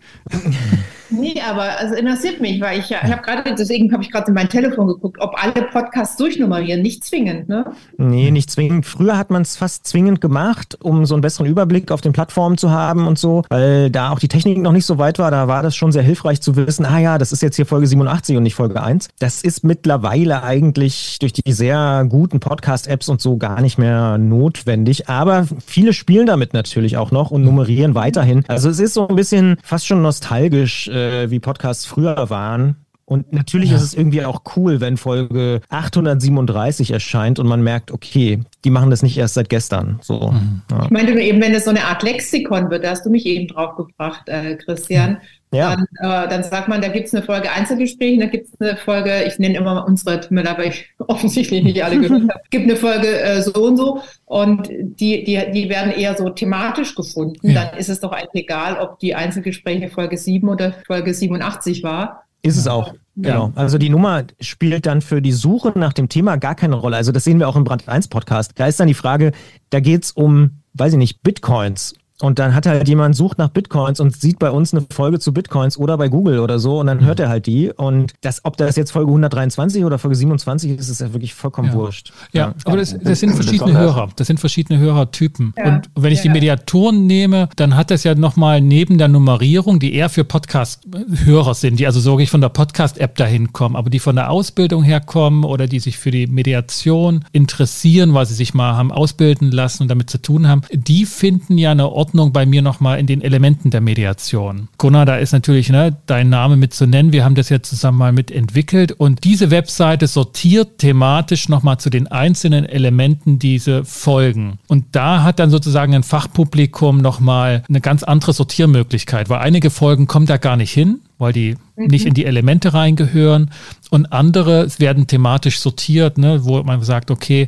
Nee, 1.10 1.36
aber 1.48 1.80
also 1.80 1.96
interessiert 1.96 2.42
mich, 2.42 2.60
weil 2.62 2.80
ich 2.80 2.90
ja, 2.90 3.00
ich 3.04 3.12
habe 3.12 3.22
gerade, 3.22 3.56
deswegen 3.56 3.92
habe 3.94 4.04
ich 4.04 4.12
gerade 4.12 4.28
in 4.28 4.34
mein 4.34 4.50
Telefon 4.50 4.88
geguckt, 4.88 5.18
ob 5.20 5.36
alle 5.42 5.68
Podcasts 5.72 6.18
durchnummerieren, 6.18 6.82
nicht 6.82 7.04
zwingend, 7.04 7.48
ne? 7.50 7.66
Nee, 7.98 8.32
nicht 8.32 8.52
zwingend. 8.52 8.86
Früher 8.86 9.18
hat 9.18 9.30
man 9.30 9.42
es 9.42 9.58
fast 9.58 9.88
zwingend 9.88 10.22
gemacht, 10.22 10.78
um 10.82 11.06
so 11.06 11.16
einen 11.16 11.22
besseren 11.22 11.46
Überblick 11.48 11.92
auf 11.92 12.02
den 12.02 12.14
Plattformen 12.14 12.58
zu 12.58 12.72
haben 12.72 13.08
und 13.08 13.18
so, 13.18 13.44
weil 13.50 13.90
da 13.90 14.12
auch 14.12 14.20
die 14.20 14.28
Technik 14.28 14.58
noch 14.58 14.72
nicht 14.72 14.86
so 14.86 14.98
weit 14.98 15.20
war, 15.20 15.32
da 15.32 15.48
war 15.48 15.64
das 15.64 15.76
schon 15.76 15.92
sehr 15.92 16.04
hilfreich 16.04 16.42
zu 16.42 16.56
wissen, 16.56 16.86
ah 16.86 17.00
ja, 17.00 17.18
das 17.18 17.32
ist 17.32 17.42
jetzt 17.42 17.56
hier 17.56 17.66
Folge 17.66 17.88
87 17.88 18.36
und 18.38 18.44
nicht 18.44 18.56
Folge 18.56 18.82
1. 18.82 19.10
Das 19.20 19.42
ist 19.42 19.64
mittlerweile 19.64 20.44
eigentlich 20.44 21.18
durch 21.20 21.34
die 21.34 21.52
sehr 21.52 22.06
guten 22.10 22.40
Podcast-Apps 22.40 23.10
und 23.10 23.22
so 23.22 23.38
gar 23.38 23.62
nicht 23.62 23.78
mehr 23.78 24.18
notwendig, 24.18 25.10
aber 25.10 25.46
viele 25.66 25.94
spielen 25.94 26.26
damit 26.26 26.54
natürlich 26.54 26.98
auch 26.98 27.12
noch 27.12 27.32
und 27.32 27.44
nummerieren 27.44 27.96
weiterhin. 27.96 28.44
Also 28.48 28.70
es 28.70 28.80
ist 28.80 28.94
so 28.94 29.08
ein 29.08 29.16
bisschen 29.16 29.58
fast 29.64 29.88
schon 29.88 30.02
nostalgisch, 30.02 30.90
äh, 30.98 31.32
wie 31.32 31.40
Podcasts 31.40 31.86
früher 31.86 32.30
waren. 32.30 32.88
Und 33.10 33.32
natürlich 33.32 33.70
ja. 33.70 33.78
ist 33.78 33.84
es 33.84 33.94
irgendwie 33.94 34.26
auch 34.26 34.42
cool, 34.58 34.82
wenn 34.82 34.98
Folge 34.98 35.62
837 35.70 36.92
erscheint 36.92 37.40
und 37.40 37.48
man 37.48 37.64
merkt, 37.64 37.92
okay, 37.92 38.42
die 38.66 38.70
machen 38.70 38.90
das 38.90 39.02
nicht 39.02 39.18
erst 39.18 39.36
seit 39.36 39.48
gestern. 39.48 40.00
So, 40.02 40.32
mhm. 40.32 40.62
ja. 40.70 40.84
Ich 40.84 40.90
meinte 40.90 41.14
nur 41.14 41.22
eben, 41.22 41.42
wenn 41.42 41.54
es 41.54 41.64
so 41.64 41.70
eine 41.70 41.86
Art 41.86 42.04
Lexikon 42.04 42.70
wird, 42.70 42.84
da 42.84 42.90
hast 42.90 43.06
du 43.06 43.10
mich 43.10 43.26
eben 43.26 43.48
drauf 43.48 43.78
gebracht, 43.78 44.28
äh, 44.28 44.58
Christian. 44.58 45.20
Ja. 45.52 45.76
Dann, 45.76 45.86
äh, 46.00 46.30
dann 46.30 46.44
sagt 46.44 46.68
man, 46.68 46.82
da 46.82 46.90
gibt 46.90 47.08
es 47.08 47.14
eine 47.14 47.24
Folge 47.24 47.52
Einzelgespräch, 47.52 48.20
da 48.20 48.26
gibt 48.26 48.48
es 48.48 48.60
eine 48.60 48.76
Folge, 48.78 49.24
ich 49.26 49.40
nenne 49.40 49.58
immer 49.58 49.86
unsere 49.88 50.20
Tümmel, 50.20 50.46
aber 50.48 50.66
ich 50.66 50.90
offensichtlich 51.08 51.64
nicht 51.64 51.84
alle 51.84 52.00
gehört 52.00 52.24
habe, 52.24 52.42
gibt 52.50 52.66
eine 52.66 52.76
Folge 52.76 53.20
äh, 53.20 53.42
so 53.42 53.54
und 53.54 53.78
so 53.78 54.02
und 54.26 54.68
die, 54.70 55.24
die, 55.24 55.42
die 55.54 55.70
werden 55.70 55.94
eher 55.94 56.18
so 56.18 56.30
thematisch 56.30 56.96
gefunden. 56.96 57.50
Ja. 57.50 57.66
Dann 57.66 57.78
ist 57.78 57.90
es 57.90 58.02
doch 58.02 58.12
eigentlich 58.12 58.44
egal, 58.44 58.78
ob 58.78 59.00
die 59.00 59.16
Einzelgespräche 59.16 59.90
Folge 59.90 60.18
7 60.18 60.48
oder 60.50 60.74
Folge 60.86 61.14
87 61.14 61.84
war. 61.84 62.24
Ist 62.42 62.58
es 62.58 62.68
auch. 62.68 62.94
Genau. 63.16 63.52
Also 63.56 63.78
die 63.78 63.90
Nummer 63.90 64.26
spielt 64.40 64.86
dann 64.86 65.02
für 65.02 65.22
die 65.22 65.32
Suche 65.32 65.74
nach 65.76 65.94
dem 65.94 66.08
Thema 66.08 66.38
gar 66.38 66.56
keine 66.56 66.76
Rolle. 66.76 66.98
Also 66.98 67.12
das 67.12 67.24
sehen 67.24 67.40
wir 67.40 67.48
auch 67.48 67.56
im 67.56 67.64
Brand 67.64 67.88
1 67.88 68.10
Podcast. 68.10 68.52
Da 68.56 68.68
ist 68.68 68.80
dann 68.80 68.88
die 68.88 68.94
Frage, 68.94 69.32
da 69.72 69.80
geht 69.80 70.04
es 70.04 70.12
um, 70.12 70.62
weiß 70.74 70.94
ich 70.94 71.00
nicht, 71.00 71.24
Bitcoins 71.24 71.96
und 72.20 72.40
dann 72.40 72.56
hat 72.56 72.66
halt 72.66 72.88
jemand 72.88 73.16
sucht 73.16 73.38
nach 73.38 73.50
Bitcoins 73.50 74.00
und 74.00 74.20
sieht 74.20 74.40
bei 74.40 74.50
uns 74.50 74.74
eine 74.74 74.84
Folge 74.92 75.20
zu 75.20 75.34
Bitcoins 75.34 75.78
oder 75.78 75.98
bei 75.98 76.08
Google 76.10 76.40
oder 76.40 76.58
so 76.58 76.80
und 76.80 76.88
dann 76.88 77.06
hört 77.06 77.20
er 77.20 77.30
halt 77.30 77.46
die. 77.46 77.72
Und 77.72 78.14
das, 78.22 78.44
ob 78.44 78.58
das 78.58 78.76
jetzt 78.76 78.92
Folge 78.92 79.12
123 79.12 79.86
oder 79.86 80.00
Folge 80.00 80.16
27 80.16 80.80
ist, 80.80 80.90
ist 80.90 81.00
ja 81.00 81.14
wirklich 81.14 81.36
vollkommen 81.36 81.70
ja. 81.70 81.74
wurscht. 81.76 82.12
Ja, 82.32 82.48
ja. 82.48 82.54
aber 82.66 82.78
das, 82.78 82.98
das, 83.00 83.20
sind 83.20 83.36
verschiedene 83.36 83.78
Hörer. 83.78 84.10
Das 84.16 84.26
sind 84.26 84.40
verschiedene 84.40 84.80
Hörertypen. 84.80 85.54
Ja. 85.58 85.66
Und 85.68 85.90
wenn 85.96 86.12
ich 86.12 86.22
die 86.22 86.30
Mediatoren 86.30 87.06
nehme, 87.06 87.50
dann 87.56 87.76
hat 87.76 87.92
das 87.92 88.04
ja 88.04 88.16
nochmal 88.16 88.62
neben 88.62 88.98
der 88.98 89.10
Nummerierung, 89.10 89.80
die 89.80 89.94
eher 89.94 90.10
für 90.10 90.24
Podcast-Hörer 90.24 91.54
sind, 91.54 91.80
die 91.80 91.86
also 91.86 92.00
so 92.00 92.18
von 92.26 92.42
der 92.42 92.50
Podcast-App 92.50 93.16
dahin 93.16 93.54
kommen, 93.54 93.76
aber 93.76 93.92
die 93.92 94.00
von 94.00 94.16
der 94.16 94.32
Ausbildung 94.32 94.82
herkommen 94.82 95.44
oder 95.44 95.68
die 95.68 95.80
sich 95.80 96.00
für 96.00 96.10
die 96.10 96.26
Mediation 96.26 97.26
interessieren, 97.32 98.16
weil 98.16 98.26
sie 98.26 98.34
sich 98.34 98.56
mal 98.56 98.76
haben 98.76 98.92
ausbilden 98.92 99.52
lassen 99.52 99.84
und 99.84 99.90
damit 99.90 100.10
zu 100.10 100.20
tun 100.20 100.48
haben, 100.48 100.62
die 100.72 101.06
finden 101.06 101.60
ja 101.60 101.72
eine 101.72 101.92
Ordnung 101.92 102.07
Ordnung 102.08 102.32
bei 102.32 102.46
mir 102.46 102.62
nochmal 102.62 103.00
in 103.00 103.06
den 103.06 103.22
Elementen 103.22 103.70
der 103.70 103.82
Mediation. 103.82 104.70
Gunnar, 104.78 105.06
da 105.06 105.18
ist 105.18 105.34
natürlich 105.34 105.68
ne, 105.70 105.98
dein 106.06 106.30
Name 106.30 106.56
mit 106.56 106.74
zu 106.74 106.88
nennen. 106.88 107.12
Wir 107.12 107.26
haben 107.26 107.36
das 107.36 107.50
ja 107.50 107.62
zusammen 107.62 107.98
mal 107.98 108.14
mitentwickelt 108.14 108.94
und 108.94 109.26
diese 109.26 109.52
Webseite 109.52 110.08
sortiert 110.08 110.78
thematisch 110.78 111.50
nochmal 111.50 111.80
zu 111.80 111.90
den 111.90 112.08
einzelnen 112.08 112.64
Elementen 112.64 113.40
diese 113.40 113.84
Folgen. 113.84 114.58
Und 114.70 114.86
da 114.94 115.24
hat 115.24 115.40
dann 115.40 115.50
sozusagen 115.50 115.94
ein 115.94 116.04
Fachpublikum 116.04 117.02
nochmal 117.02 117.64
eine 117.68 117.82
ganz 117.82 118.04
andere 118.04 118.32
Sortiermöglichkeit, 118.32 119.28
weil 119.28 119.40
einige 119.40 119.70
Folgen 119.70 120.08
kommen 120.08 120.28
da 120.28 120.38
gar 120.38 120.56
nicht 120.56 120.72
hin 120.72 121.02
weil 121.18 121.34
die 121.34 121.56
mhm. 121.76 121.88
nicht 121.88 122.06
in 122.06 122.14
die 122.14 122.26
Elemente 122.26 122.74
reingehören. 122.74 123.52
Und 123.90 124.12
andere 124.12 124.68
werden 124.80 125.08
thematisch 125.08 125.60
sortiert, 125.60 126.18
ne, 126.18 126.44
wo 126.44 126.62
man 126.64 126.84
sagt, 126.84 127.10
okay, 127.10 127.48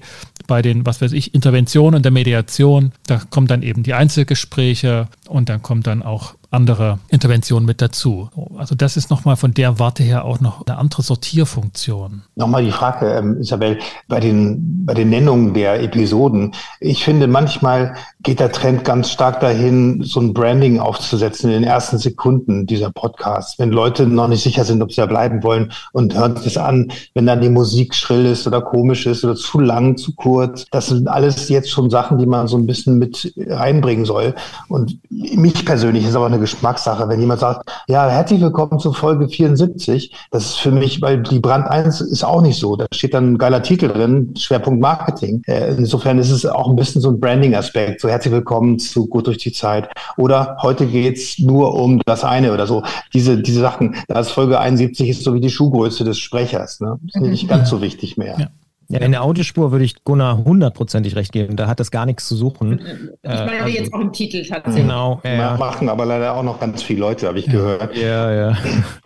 bei 0.49 0.61
den, 0.61 0.85
was 0.85 0.99
weiß 1.01 1.13
ich, 1.13 1.33
Interventionen 1.33 2.03
der 2.03 2.11
Mediation, 2.11 2.91
da 3.07 3.21
kommen 3.29 3.47
dann 3.47 3.61
eben 3.61 3.83
die 3.83 3.93
Einzelgespräche 3.93 5.07
und 5.27 5.47
dann 5.47 5.61
kommt 5.61 5.87
dann 5.87 6.03
auch 6.03 6.35
andere 6.51 6.99
Interventionen 7.09 7.65
mit 7.65 7.81
dazu. 7.81 8.29
Also 8.57 8.75
das 8.75 8.97
ist 8.97 9.09
nochmal 9.09 9.35
von 9.35 9.53
der 9.53 9.79
Warte 9.79 10.03
her 10.03 10.25
auch 10.25 10.39
noch 10.39 10.65
eine 10.65 10.77
andere 10.77 11.03
Sortierfunktion. 11.03 12.23
Nochmal 12.35 12.63
die 12.63 12.71
Frage, 12.71 13.11
ähm, 13.13 13.39
Isabel, 13.39 13.77
bei 14.07 14.19
den, 14.19 14.85
bei 14.85 14.93
den 14.93 15.09
Nennungen 15.09 15.53
der 15.53 15.81
Episoden. 15.83 16.53
Ich 16.79 17.03
finde, 17.03 17.27
manchmal 17.27 17.95
geht 18.23 18.39
der 18.39 18.51
Trend 18.51 18.83
ganz 18.83 19.11
stark 19.11 19.39
dahin, 19.41 20.01
so 20.03 20.19
ein 20.19 20.33
Branding 20.33 20.79
aufzusetzen 20.79 21.51
in 21.51 21.61
den 21.61 21.69
ersten 21.69 21.99
Sekunden 21.99 22.65
dieser 22.65 22.91
Podcasts. 22.91 23.59
Wenn 23.59 23.69
Leute 23.69 24.07
noch 24.07 24.27
nicht 24.27 24.43
sicher 24.43 24.63
sind, 24.63 24.81
ob 24.81 24.91
sie 24.91 25.01
da 25.01 25.05
bleiben 25.05 25.43
wollen 25.43 25.71
und 25.93 26.15
hören 26.15 26.35
das 26.35 26.57
an, 26.57 26.91
wenn 27.13 27.27
dann 27.27 27.41
die 27.41 27.49
Musik 27.49 27.93
schrill 27.93 28.25
ist 28.25 28.47
oder 28.47 28.61
komisch 28.61 29.05
ist 29.05 29.23
oder 29.23 29.35
zu 29.35 29.59
lang, 29.59 29.97
zu 29.97 30.13
kurz. 30.15 30.65
Das 30.71 30.87
sind 30.87 31.07
alles 31.07 31.47
jetzt 31.49 31.69
schon 31.69 31.89
Sachen, 31.89 32.17
die 32.17 32.25
man 32.25 32.47
so 32.47 32.57
ein 32.57 32.65
bisschen 32.65 32.97
mit 32.97 33.33
reinbringen 33.37 34.05
soll. 34.05 34.33
Und 34.67 34.97
mich 35.09 35.65
persönlich 35.65 36.05
ist 36.05 36.15
aber 36.15 36.25
eine 36.25 36.38
Geschmackssache. 36.39 37.07
Wenn 37.07 37.19
jemand 37.19 37.39
sagt, 37.39 37.69
ja, 37.87 38.07
herzlich 38.09 38.41
willkommen 38.41 38.79
zu 38.79 38.93
Folge 38.93 39.27
74, 39.27 40.13
das 40.31 40.45
ist 40.45 40.59
für 40.59 40.71
mich, 40.71 41.01
weil 41.01 41.21
die 41.21 41.39
Brand 41.39 41.67
1 41.67 42.01
ist 42.01 42.23
auch 42.23 42.41
nicht 42.41 42.59
so. 42.59 42.75
Da 42.75 42.85
steht 42.91 43.13
dann 43.13 43.33
ein 43.33 43.37
geiler 43.37 43.61
Titel 43.61 43.87
drin, 43.87 44.33
Schwerpunkt 44.37 44.81
Marketing. 44.81 45.41
Äh, 45.47 45.75
insofern 45.75 46.19
ist 46.19 46.31
es 46.31 46.45
auch 46.45 46.69
ein 46.69 46.75
bisschen 46.75 47.01
so 47.01 47.09
ein 47.09 47.19
Branding-Aspekt. 47.19 48.01
So 48.01 48.09
herzlich 48.09 48.33
willkommen 48.33 48.79
zu 48.79 49.07
Gut 49.07 49.27
durch 49.27 49.37
die 49.37 49.51
Zeit. 49.51 49.89
Oder 50.17 50.57
heute 50.61 50.85
geht's 50.85 51.39
nur 51.39 51.73
um 51.75 52.01
das 52.05 52.23
eine 52.23 52.53
oder 52.53 52.67
so. 52.67 52.83
Diese, 53.13 53.41
diese 53.41 53.61
Sachen, 53.61 53.95
da 54.07 54.19
ist 54.19 54.31
Folge 54.31 54.59
71 54.59 55.09
ist 55.09 55.23
so 55.23 55.33
wie 55.33 55.41
die 55.41 55.49
Schuhgröße 55.49 56.03
des 56.03 56.19
Sprechers. 56.19 56.79
Ne? 56.79 56.99
Ist 57.07 57.21
nicht 57.21 57.47
ganz 57.47 57.69
so 57.69 57.81
wichtig 57.81 58.17
mehr. 58.17 58.35
Ja. 58.39 58.47
Ja, 58.91 59.01
in 59.01 59.11
der 59.11 59.23
Audiospur 59.23 59.71
würde 59.71 59.85
ich 59.85 60.03
Gunnar 60.03 60.43
hundertprozentig 60.43 61.15
recht 61.15 61.31
geben. 61.31 61.55
Da 61.55 61.67
hat 61.67 61.79
das 61.79 61.91
gar 61.91 62.07
nichts 62.07 62.27
zu 62.27 62.35
suchen. 62.35 62.81
Ich 63.21 63.29
meine 63.29 63.51
äh, 63.51 63.59
also, 63.59 63.77
jetzt 63.77 63.93
auch 63.93 63.99
im 63.99 64.11
Titel 64.11 64.43
tatsächlich. 64.43 64.83
Genau. 64.83 65.21
Ja. 65.23 65.57
Machen 65.57 65.89
aber 65.89 66.05
leider 66.05 66.35
auch 66.35 66.41
noch 66.41 66.59
ganz 66.59 66.81
viele 66.81 67.01
Leute, 67.01 67.27
habe 67.27 67.37
ich 67.37 67.45
gehört. 67.45 67.95
Ja, 67.95 68.31
ja. 68.31 68.57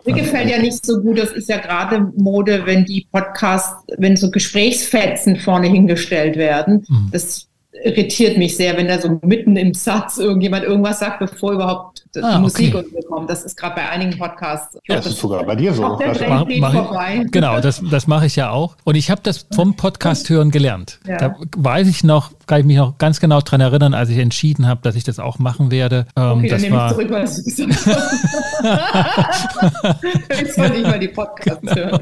Mir 0.06 0.14
gefällt 0.14 0.48
ja 0.48 0.58
nicht 0.58 0.84
so 0.86 1.02
gut, 1.02 1.18
das 1.18 1.32
ist 1.32 1.50
ja 1.50 1.58
gerade 1.58 2.10
Mode, 2.16 2.62
wenn 2.64 2.86
die 2.86 3.06
Podcasts, 3.12 3.84
wenn 3.98 4.16
so 4.16 4.30
Gesprächsfetzen 4.30 5.36
vorne 5.36 5.66
hingestellt 5.66 6.36
werden. 6.36 6.86
Mhm. 6.88 7.08
Das 7.12 7.46
irritiert 7.82 8.38
mich 8.38 8.56
sehr, 8.56 8.76
wenn 8.76 8.88
da 8.88 9.00
so 9.00 9.18
mitten 9.22 9.56
im 9.56 9.74
Satz 9.74 10.18
irgendjemand 10.18 10.64
irgendwas 10.64 11.00
sagt, 11.00 11.18
bevor 11.18 11.52
überhaupt 11.52 12.04
die 12.14 12.22
ah, 12.22 12.38
Musik 12.38 12.74
okay. 12.74 13.00
kommt. 13.08 13.28
Das 13.28 13.44
ist 13.44 13.56
gerade 13.56 13.74
bei 13.74 13.88
einigen 13.88 14.16
Podcasts. 14.18 14.78
Ja, 14.86 14.96
das, 14.96 15.04
das 15.04 15.14
ist 15.14 15.20
sogar 15.20 15.44
bei 15.44 15.56
dir 15.56 15.74
so. 15.74 15.82
Mach, 15.82 16.48
mach 16.60 17.08
ich, 17.10 17.30
genau, 17.32 17.60
das, 17.60 17.82
das 17.90 18.06
mache 18.06 18.26
ich 18.26 18.36
ja 18.36 18.50
auch. 18.50 18.76
Und 18.84 18.94
ich 18.94 19.10
habe 19.10 19.20
das 19.22 19.46
vom 19.54 19.74
Podcast 19.74 20.30
hören 20.30 20.50
gelernt. 20.50 21.00
Ja. 21.06 21.16
Da 21.18 21.36
weiß 21.56 21.88
ich 21.88 22.04
noch, 22.04 22.30
kann 22.46 22.60
ich 22.60 22.66
mich 22.66 22.76
noch 22.76 22.98
ganz 22.98 23.20
genau 23.20 23.40
daran 23.40 23.60
erinnern, 23.60 23.94
als 23.94 24.10
ich 24.10 24.18
entschieden 24.18 24.66
habe, 24.68 24.80
dass 24.82 24.94
ich 24.94 25.04
das 25.04 25.18
auch 25.18 25.38
machen 25.38 25.70
werde. 25.70 26.06
Ähm, 26.16 26.38
okay, 26.38 26.48
das 26.48 26.62
dann 26.62 26.72
war, 26.72 26.92
nehme 26.92 27.02
ich 27.02 27.08
zurück, 27.08 27.22
was 27.22 27.36
du 27.36 27.44
gesagt 27.44 27.86
hast. 27.86 28.24
Jetzt 30.40 30.58
wollte 30.58 30.76
ich 30.76 30.82
mal 30.82 30.98
die 30.98 31.08
Podcasts 31.08 31.74
hören. 31.74 32.00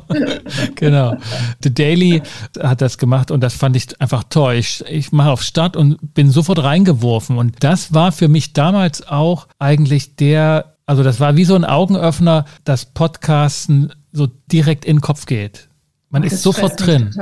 genau. 0.75 1.17
The 1.63 1.73
Daily 1.73 2.23
hat 2.61 2.81
das 2.81 2.99
gemacht 2.99 3.31
und 3.31 3.41
das 3.41 3.55
fand 3.55 3.77
ich 3.77 4.01
einfach 4.01 4.25
toll. 4.29 4.55
Ich, 4.55 4.85
ich 4.89 5.13
mache 5.13 5.31
auf 5.31 5.43
Start 5.43 5.62
Start 5.63 5.77
und 5.77 6.15
bin 6.15 6.31
sofort 6.31 6.63
reingeworfen. 6.63 7.39
Und 7.39 7.63
das 7.63 7.95
war 7.95 8.11
für 8.11 8.29
mich 8.29 8.53
damals 8.53 9.07
auch 9.07 9.47
eigentlich 9.59 10.17
der, 10.17 10.77
also 10.87 11.03
das 11.03 11.21
war 11.21 11.37
wie 11.37 11.45
so 11.45 11.55
ein 11.55 11.65
Augenöffner, 11.65 12.47
dass 12.65 12.87
Podcasten 12.87 13.93
so 14.13 14.29
direkt 14.51 14.85
in 14.85 14.97
den 14.97 15.03
Kopf 15.03 15.27
geht. 15.27 15.69
Man 16.11 16.25
ist 16.25 16.43
sofort 16.43 16.85
drin. 16.85 17.15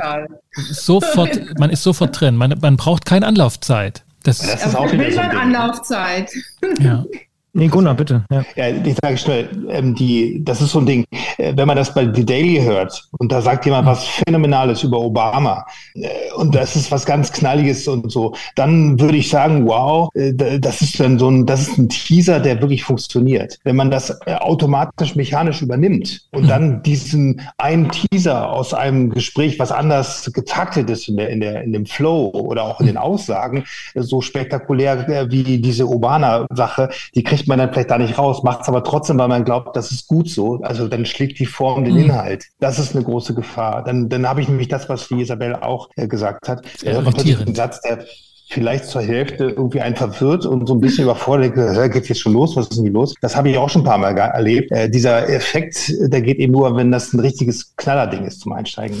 Sofort, 0.53 1.39
man 1.59 1.69
ist 1.69 1.83
sofort 1.83 2.19
drin. 2.19 2.35
Man, 2.35 2.57
man 2.59 2.77
braucht 2.77 3.05
keine 3.05 3.27
Anlaufzeit. 3.27 4.03
Das, 4.23 4.39
das 4.39 4.65
ist 4.65 4.75
auch 4.75 4.91
wieder 4.91 5.11
so 5.11 5.19
ein 5.19 5.31
Anlaufzeit. 5.31 6.31
Ja. 6.79 7.05
Nee, 7.53 7.67
Gunnar, 7.67 7.95
bitte. 7.95 8.23
Ja, 8.31 8.45
ja 8.55 8.69
ich 8.69 8.95
sage 9.01 9.17
schnell, 9.17 9.49
ähm, 9.69 9.93
die, 9.93 10.41
das 10.43 10.61
ist 10.61 10.71
so 10.71 10.79
ein 10.79 10.85
Ding, 10.85 11.05
äh, 11.37 11.51
wenn 11.55 11.67
man 11.67 11.75
das 11.75 11.93
bei 11.93 12.09
The 12.11 12.25
Daily 12.25 12.61
hört 12.63 13.09
und 13.17 13.29
da 13.29 13.41
sagt 13.41 13.65
jemand 13.65 13.87
was 13.87 14.05
Phänomenales 14.07 14.83
über 14.83 14.99
Obama 15.01 15.65
äh, 15.95 16.07
und 16.37 16.55
das 16.55 16.77
ist 16.77 16.91
was 16.91 17.05
ganz 17.05 17.29
Knalliges 17.33 17.89
und 17.89 18.09
so, 18.09 18.33
dann 18.55 18.97
würde 19.01 19.17
ich 19.17 19.29
sagen, 19.29 19.67
wow, 19.67 20.09
äh, 20.15 20.59
das 20.59 20.81
ist 20.81 20.97
dann 20.97 21.19
so 21.19 21.29
ein, 21.29 21.45
das 21.45 21.67
ist 21.67 21.77
ein 21.77 21.89
Teaser, 21.89 22.39
der 22.39 22.61
wirklich 22.61 22.85
funktioniert. 22.85 23.59
Wenn 23.65 23.75
man 23.75 23.91
das 23.91 24.17
äh, 24.25 24.35
automatisch 24.35 25.17
mechanisch 25.17 25.61
übernimmt 25.61 26.21
und 26.31 26.47
dann 26.47 26.81
diesen 26.83 27.41
einen 27.57 27.91
Teaser 27.91 28.49
aus 28.49 28.73
einem 28.73 29.09
Gespräch, 29.09 29.59
was 29.59 29.73
anders 29.73 30.31
getaktet 30.33 30.89
ist 30.89 31.09
in 31.09 31.17
der, 31.17 31.29
in 31.29 31.41
der, 31.41 31.63
in 31.63 31.73
dem 31.73 31.85
Flow 31.85 32.29
oder 32.29 32.63
auch 32.63 32.79
in 32.79 32.85
den 32.85 32.97
Aussagen, 32.97 33.65
äh, 33.93 34.01
so 34.01 34.21
spektakulär 34.21 35.09
äh, 35.09 35.29
wie 35.29 35.57
diese 35.57 35.89
Obama-Sache, 35.89 36.89
die 37.13 37.23
kriegt 37.23 37.40
kriegt 37.41 37.49
man 37.49 37.57
dann 37.57 37.73
vielleicht 37.73 37.89
da 37.89 37.97
nicht 37.97 38.19
raus, 38.19 38.43
macht 38.43 38.61
es 38.61 38.67
aber 38.67 38.83
trotzdem, 38.83 39.17
weil 39.17 39.27
man 39.27 39.43
glaubt, 39.43 39.75
das 39.75 39.91
ist 39.91 40.07
gut 40.07 40.29
so. 40.29 40.59
Also 40.61 40.87
dann 40.87 41.07
schlägt 41.07 41.39
die 41.39 41.47
Form 41.47 41.83
den 41.83 41.95
mhm. 41.95 42.01
Inhalt. 42.01 42.45
Das 42.59 42.77
ist 42.77 42.95
eine 42.95 43.03
große 43.03 43.33
Gefahr. 43.33 43.83
Dann, 43.83 44.09
dann 44.09 44.29
habe 44.29 44.41
ich 44.41 44.47
nämlich 44.47 44.67
das, 44.67 44.89
was 44.89 45.07
die 45.07 45.21
Isabel 45.21 45.55
auch 45.55 45.89
äh, 45.95 46.07
gesagt 46.07 46.47
hat. 46.47 46.63
Ein 46.85 47.55
Satz, 47.55 47.81
der 47.81 48.05
vielleicht 48.47 48.85
zur 48.85 49.01
Hälfte 49.01 49.45
irgendwie 49.45 49.81
einen 49.81 49.95
verwirrt 49.95 50.45
und 50.45 50.67
so 50.67 50.75
ein 50.75 50.81
bisschen 50.81 51.05
überfordert, 51.05 51.55
geht 51.91 52.09
jetzt 52.09 52.21
schon 52.21 52.33
los, 52.33 52.55
was 52.55 52.67
ist 52.67 52.75
denn 52.75 52.83
hier 52.83 52.93
los? 52.93 53.15
Das 53.21 53.35
habe 53.35 53.49
ich 53.49 53.57
auch 53.57 53.69
schon 53.69 53.81
ein 53.81 53.85
paar 53.85 53.97
Mal 53.97 54.15
erlebt. 54.15 54.71
Äh, 54.71 54.87
dieser 54.87 55.27
Effekt, 55.27 55.91
der 55.99 56.21
geht 56.21 56.37
eben 56.37 56.53
nur, 56.53 56.75
wenn 56.75 56.91
das 56.91 57.11
ein 57.11 57.21
richtiges 57.21 57.75
Knallerding 57.75 58.25
ist 58.25 58.41
zum 58.41 58.53
Einsteigen. 58.53 58.97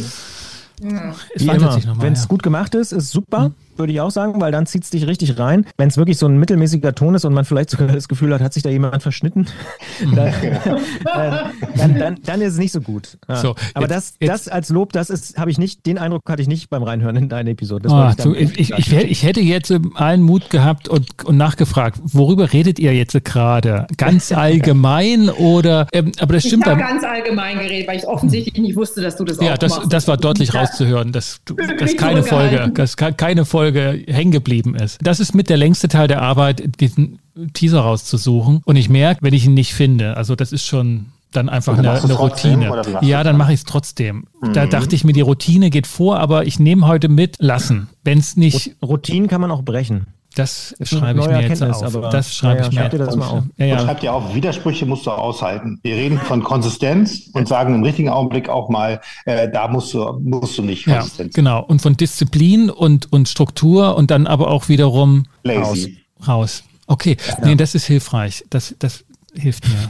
Ja. 0.81 1.13
Wenn 1.35 2.13
es 2.13 2.23
ja. 2.23 2.27
gut 2.27 2.41
gemacht 2.41 2.73
ist, 2.73 2.91
ist 2.91 3.11
super. 3.11 3.49
Mhm 3.49 3.55
würde 3.81 3.93
ich 3.93 3.99
auch 3.99 4.11
sagen, 4.11 4.39
weil 4.39 4.51
dann 4.51 4.65
zieht 4.65 4.83
es 4.83 4.89
dich 4.89 5.05
richtig 5.07 5.37
rein. 5.37 5.65
Wenn 5.77 5.89
es 5.89 5.97
wirklich 5.97 6.17
so 6.17 6.27
ein 6.27 6.37
mittelmäßiger 6.37 6.95
Ton 6.95 7.15
ist 7.15 7.25
und 7.25 7.33
man 7.33 7.45
vielleicht 7.45 7.69
sogar 7.69 7.87
das 7.87 8.07
Gefühl 8.07 8.33
hat, 8.33 8.41
hat 8.41 8.53
sich 8.53 8.63
da 8.63 8.69
jemand 8.69 9.01
verschnitten, 9.03 9.47
dann, 10.15 10.33
dann, 11.75 11.99
dann, 11.99 12.17
dann, 12.23 12.41
ist 12.41 12.53
es 12.53 12.59
nicht 12.59 12.71
so 12.71 12.81
gut. 12.81 13.17
Ja. 13.27 13.35
So, 13.35 13.55
Aber 13.73 13.89
jetzt, 13.89 14.17
das, 14.19 14.43
das 14.43 14.47
als 14.47 14.69
Lob, 14.69 14.93
das 14.93 15.09
ist, 15.09 15.37
habe 15.37 15.51
ich 15.51 15.57
nicht, 15.57 15.85
den 15.85 15.97
Eindruck 15.97 16.21
hatte 16.29 16.41
ich 16.41 16.47
nicht 16.47 16.69
beim 16.69 16.83
Reinhören 16.83 17.15
in 17.15 17.29
deine 17.29 17.51
Episode. 17.51 17.89
Oh, 17.91 18.11
ich, 18.15 18.23
so, 18.23 18.35
ich, 18.35 18.71
ich, 18.71 18.93
ich, 18.93 19.23
hätte 19.23 19.41
jetzt 19.41 19.73
allen 19.95 20.21
Mut 20.21 20.49
gehabt 20.49 20.87
und, 20.87 21.25
und 21.25 21.37
nachgefragt, 21.37 21.99
worüber 22.03 22.53
redet 22.53 22.79
ihr 22.79 22.93
jetzt 22.93 23.21
gerade? 23.23 23.87
Ganz 23.97 24.31
allgemein 24.31 25.29
oder, 25.29 25.87
ähm, 25.93 26.11
aber 26.19 26.35
das 26.35 26.45
stimmt. 26.45 26.65
Ich 26.65 26.71
habe 26.71 26.81
ganz 26.81 27.03
allgemein 27.03 27.57
geredet, 27.59 27.87
weil 27.87 27.97
ich 27.97 28.07
offensichtlich 28.07 28.57
nicht 28.61 28.75
wusste, 28.75 29.01
dass 29.01 29.17
du 29.17 29.25
das 29.25 29.39
ja, 29.39 29.53
auch 29.53 29.57
das, 29.57 29.77
machst. 29.77 29.93
das 29.93 30.07
war 30.07 30.17
deutlich 30.17 30.53
rauszuhören, 30.53 31.11
dass, 31.11 31.41
dass 31.79 31.95
keine 31.97 32.23
Folge, 32.23 32.71
dass 32.73 32.95
keine 32.97 33.45
Folge 33.45 33.70
hängen 33.73 34.31
geblieben 34.31 34.75
ist. 34.75 34.99
Das 35.01 35.19
ist 35.19 35.33
mit 35.33 35.49
der 35.49 35.57
längste 35.57 35.87
Teil 35.87 36.07
der 36.07 36.21
Arbeit, 36.21 36.79
diesen 36.79 37.19
Teaser 37.53 37.81
rauszusuchen. 37.81 38.61
Und 38.65 38.75
ich 38.75 38.89
merke, 38.89 39.21
wenn 39.23 39.33
ich 39.33 39.45
ihn 39.45 39.53
nicht 39.53 39.73
finde, 39.73 40.17
also 40.17 40.35
das 40.35 40.51
ist 40.51 40.65
schon 40.65 41.07
dann 41.31 41.49
einfach 41.49 41.77
eine, 41.77 41.91
eine 41.91 42.13
Routine. 42.13 42.81
Ja, 43.01 43.23
dann 43.23 43.37
mache 43.37 43.53
ich 43.53 43.61
es 43.61 43.65
trotzdem. 43.65 44.25
Mhm. 44.41 44.53
Da 44.53 44.65
dachte 44.65 44.95
ich 44.95 45.03
mir, 45.03 45.13
die 45.13 45.21
Routine 45.21 45.69
geht 45.69 45.87
vor, 45.87 46.19
aber 46.19 46.45
ich 46.45 46.59
nehme 46.59 46.87
heute 46.87 47.07
mit, 47.07 47.37
lassen. 47.39 47.87
Wenn 48.03 48.17
es 48.17 48.35
nicht. 48.35 48.75
Routinen 48.81 49.27
kann 49.27 49.41
man 49.41 49.51
auch 49.51 49.63
brechen. 49.63 50.07
Das 50.35 50.73
schreibe 50.83 51.19
ich 51.19 51.27
mir 51.27 51.41
jetzt 51.41 51.61
auf. 51.61 51.83
Aber 51.83 52.09
das 52.09 52.33
schreibe 52.33 52.61
ja, 52.61 52.67
ich 52.67 52.73
mir 52.73 52.83
jetzt 52.83 52.99
das 52.99 53.15
mal 53.17 53.27
auf. 53.27 53.43
Ja, 53.57 53.65
ja. 53.65 53.79
Schreibt 53.79 54.03
ihr 54.03 54.13
auf, 54.13 54.33
Widersprüche 54.33 54.85
musst 54.85 55.05
du 55.05 55.11
aushalten. 55.11 55.79
Wir 55.83 55.95
reden 55.95 56.19
von 56.19 56.41
Konsistenz 56.41 57.29
und 57.33 57.49
sagen 57.49 57.75
im 57.75 57.83
richtigen 57.83 58.09
Augenblick 58.09 58.47
auch 58.47 58.69
mal, 58.69 59.01
äh, 59.25 59.49
da 59.51 59.67
musst 59.67 59.93
du, 59.93 60.19
musst 60.23 60.57
du 60.57 60.61
nicht 60.61 60.85
konsistent 60.85 61.35
ja, 61.35 61.35
Genau. 61.35 61.63
Und 61.63 61.81
von 61.81 61.97
Disziplin 61.97 62.69
und, 62.69 63.11
und 63.11 63.27
Struktur 63.27 63.97
und 63.97 64.09
dann 64.09 64.25
aber 64.25 64.49
auch 64.49 64.69
wiederum 64.69 65.25
Lazy. 65.43 65.97
raus. 66.21 66.27
raus. 66.27 66.63
Okay, 66.87 67.17
ja. 67.27 67.45
nee, 67.45 67.55
das 67.55 67.75
ist 67.75 67.85
hilfreich. 67.85 68.45
Das, 68.49 68.75
das 68.79 69.03
hilft 69.33 69.65
mir. 69.67 69.89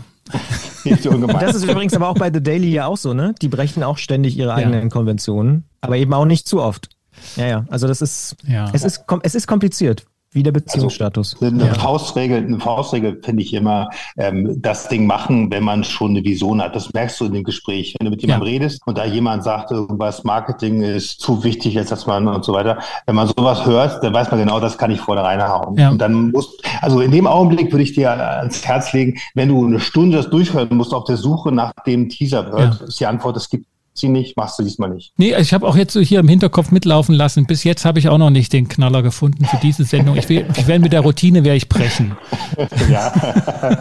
das 1.39 1.55
ist 1.55 1.63
übrigens 1.63 1.93
aber 1.93 2.09
auch 2.09 2.15
bei 2.15 2.31
The 2.33 2.41
Daily 2.41 2.71
ja 2.71 2.87
auch 2.87 2.97
so, 2.97 3.13
ne? 3.13 3.35
Die 3.41 3.47
brechen 3.47 3.83
auch 3.83 3.97
ständig 3.97 4.37
ihre 4.37 4.53
eigenen 4.53 4.89
Konventionen, 4.89 5.65
aber 5.81 5.97
eben 5.97 6.13
auch 6.13 6.25
nicht 6.25 6.47
zu 6.47 6.61
oft. 6.61 6.89
Ja, 7.35 7.47
ja, 7.47 7.65
also 7.69 7.87
das 7.87 8.01
ist, 8.01 8.37
ja. 8.47 8.69
es 8.73 8.83
ist, 8.83 9.03
es 9.23 9.35
ist 9.35 9.47
kompliziert. 9.47 10.05
Wie 10.34 10.43
der 10.43 10.53
Beziehungsstatus. 10.53 11.36
Also 11.41 11.53
eine 11.53 11.67
ja. 11.67 11.73
Faustregel, 11.73 12.38
eine 12.38 12.59
Faustregel 12.59 13.19
finde 13.21 13.43
ich 13.43 13.53
immer, 13.53 13.89
ähm, 14.17 14.61
das 14.61 14.88
Ding 14.88 15.05
machen, 15.05 15.51
wenn 15.51 15.63
man 15.63 15.84
schon 15.84 16.11
eine 16.11 16.23
Vision 16.23 16.61
hat. 16.61 16.73
Das 16.73 16.93
merkst 16.93 17.19
du 17.19 17.25
in 17.25 17.34
dem 17.34 17.43
Gespräch. 17.43 17.95
Wenn 17.99 18.05
du 18.05 18.11
mit 18.11 18.21
jemandem 18.21 18.47
ja. 18.47 18.53
redest 18.53 18.82
und 18.86 18.97
da 18.97 19.03
jemand 19.03 19.43
sagt, 19.43 19.71
irgendwas 19.71 20.23
Marketing 20.23 20.84
ist 20.84 21.19
zu 21.19 21.43
wichtig, 21.43 21.77
als 21.77 21.89
dass 21.89 22.07
man 22.07 22.29
und 22.29 22.45
so 22.45 22.53
weiter. 22.53 22.79
Wenn 23.05 23.15
man 23.15 23.27
sowas 23.27 23.65
hört, 23.65 24.01
dann 24.03 24.13
weiß 24.13 24.32
man 24.32 24.39
genau, 24.39 24.61
das 24.61 24.77
kann 24.77 24.89
ich 24.89 25.01
vorne 25.01 25.21
reinhauen. 25.21 25.77
Ja. 25.77 25.89
Und 25.89 25.97
dann 25.97 26.32
muss, 26.32 26.57
also 26.82 27.01
in 27.01 27.11
dem 27.11 27.27
Augenblick 27.27 27.71
würde 27.73 27.84
ich 27.84 27.93
dir 27.93 28.11
ans 28.11 28.65
Herz 28.65 28.93
legen, 28.93 29.19
wenn 29.36 29.49
du 29.49 29.65
eine 29.65 29.82
Stunde 29.82 30.15
das 30.15 30.29
durchhören 30.29 30.77
musst 30.77 30.93
auf 30.93 31.03
der 31.03 31.17
Suche 31.17 31.51
nach 31.51 31.73
dem 31.86 32.07
Teaser 32.07 32.45
hört, 32.51 32.79
ist 32.82 32.99
die 33.01 33.05
Antwort, 33.05 33.36
es 33.36 33.49
gibt 33.49 33.65
sie 33.93 34.09
nicht, 34.09 34.37
machst 34.37 34.57
du 34.57 34.63
diesmal 34.63 34.89
nicht. 34.89 35.13
Nee, 35.17 35.35
ich 35.37 35.53
habe 35.53 35.67
auch 35.67 35.75
jetzt 35.75 35.93
so 35.93 35.99
hier 35.99 36.19
im 36.19 36.27
Hinterkopf 36.27 36.71
mitlaufen 36.71 37.13
lassen. 37.15 37.45
Bis 37.45 37.63
jetzt 37.63 37.85
habe 37.85 37.99
ich 37.99 38.09
auch 38.09 38.17
noch 38.17 38.29
nicht 38.29 38.53
den 38.53 38.67
Knaller 38.67 39.03
gefunden 39.03 39.45
für 39.45 39.57
diese 39.57 39.83
Sendung. 39.83 40.15
Ich, 40.15 40.29
will, 40.29 40.45
ich 40.55 40.67
werde 40.67 40.81
mit 40.81 40.93
der 40.93 41.01
Routine 41.01 41.43
werde 41.43 41.57
ich 41.57 41.69
brechen. 41.69 42.15
ja. 42.89 43.11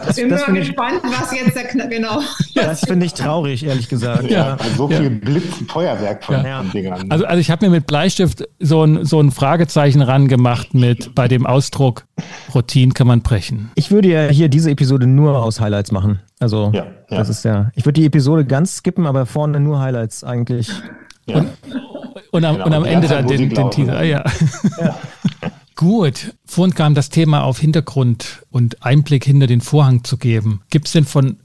Das, 0.05 0.15
bin 0.15 0.29
das 0.29 0.47
mal 0.47 0.53
gespannt, 0.53 1.01
was 1.03 1.33
jetzt 1.33 1.55
der 1.55 1.63
Knaller, 1.65 1.89
genau. 1.89 2.21
Das 2.55 2.81
finde 2.81 3.05
ich 3.05 3.13
traurig, 3.13 3.65
ehrlich 3.65 3.89
gesagt. 3.89 4.29
Ja, 4.29 4.49
ja. 4.49 4.57
so 4.77 4.87
viel 4.87 5.03
ja. 5.03 5.09
Blitz 5.09 5.55
Feuerwerk 5.67 6.23
von 6.23 6.43
ja. 6.45 6.63
Dingern. 6.63 7.09
Also, 7.09 7.25
also 7.25 7.39
ich 7.39 7.49
habe 7.49 7.65
mir 7.65 7.71
mit 7.71 7.87
Bleistift 7.87 8.43
so 8.59 8.83
ein, 8.83 9.05
so 9.05 9.19
ein 9.19 9.31
Fragezeichen 9.31 10.01
rangemacht 10.01 10.73
mit 10.73 11.15
bei 11.15 11.27
dem 11.27 11.45
Ausdruck 11.45 12.05
Routine 12.53 12.93
kann 12.93 13.07
man 13.07 13.21
brechen. 13.21 13.71
Ich 13.75 13.91
würde 13.91 14.09
ja 14.09 14.27
hier 14.27 14.49
diese 14.49 14.71
Episode 14.71 15.07
nur 15.07 15.41
aus 15.41 15.59
Highlights 15.59 15.91
machen. 15.91 16.19
Also, 16.39 16.71
ja, 16.73 16.85
ja. 17.09 17.17
das 17.17 17.29
ist 17.29 17.45
ja. 17.45 17.71
Ich 17.75 17.85
würde 17.85 17.99
die 17.99 18.05
Episode 18.05 18.45
ganz 18.45 18.77
skippen, 18.77 19.05
aber 19.05 19.25
vorne 19.25 19.59
nur 19.59 19.79
Highlights 19.79 20.23
eigentlich. 20.23 20.69
Ja. 21.25 21.37
Und, 21.37 21.49
und, 22.31 22.45
am, 22.45 22.55
genau, 22.55 22.65
und 22.65 22.73
am 22.73 22.85
Ende 22.85 23.07
dann 23.07 23.27
den, 23.27 23.49
den 23.49 23.71
Teaser. 23.71 23.97
Ah, 23.97 24.03
ja. 24.03 24.23
ja. 24.79 24.95
Gut, 25.75 26.35
vorhin 26.45 26.75
kam 26.75 26.93
das 26.93 27.09
Thema 27.09 27.43
auf 27.43 27.59
Hintergrund 27.59 28.43
und 28.51 28.83
Einblick 28.85 29.25
hinter 29.25 29.47
den 29.47 29.61
Vorhang 29.61 30.03
zu 30.03 30.17
geben. 30.17 30.61
Gibt 30.69 30.87
es 30.87 30.93
denn 30.93 31.05
von 31.05 31.37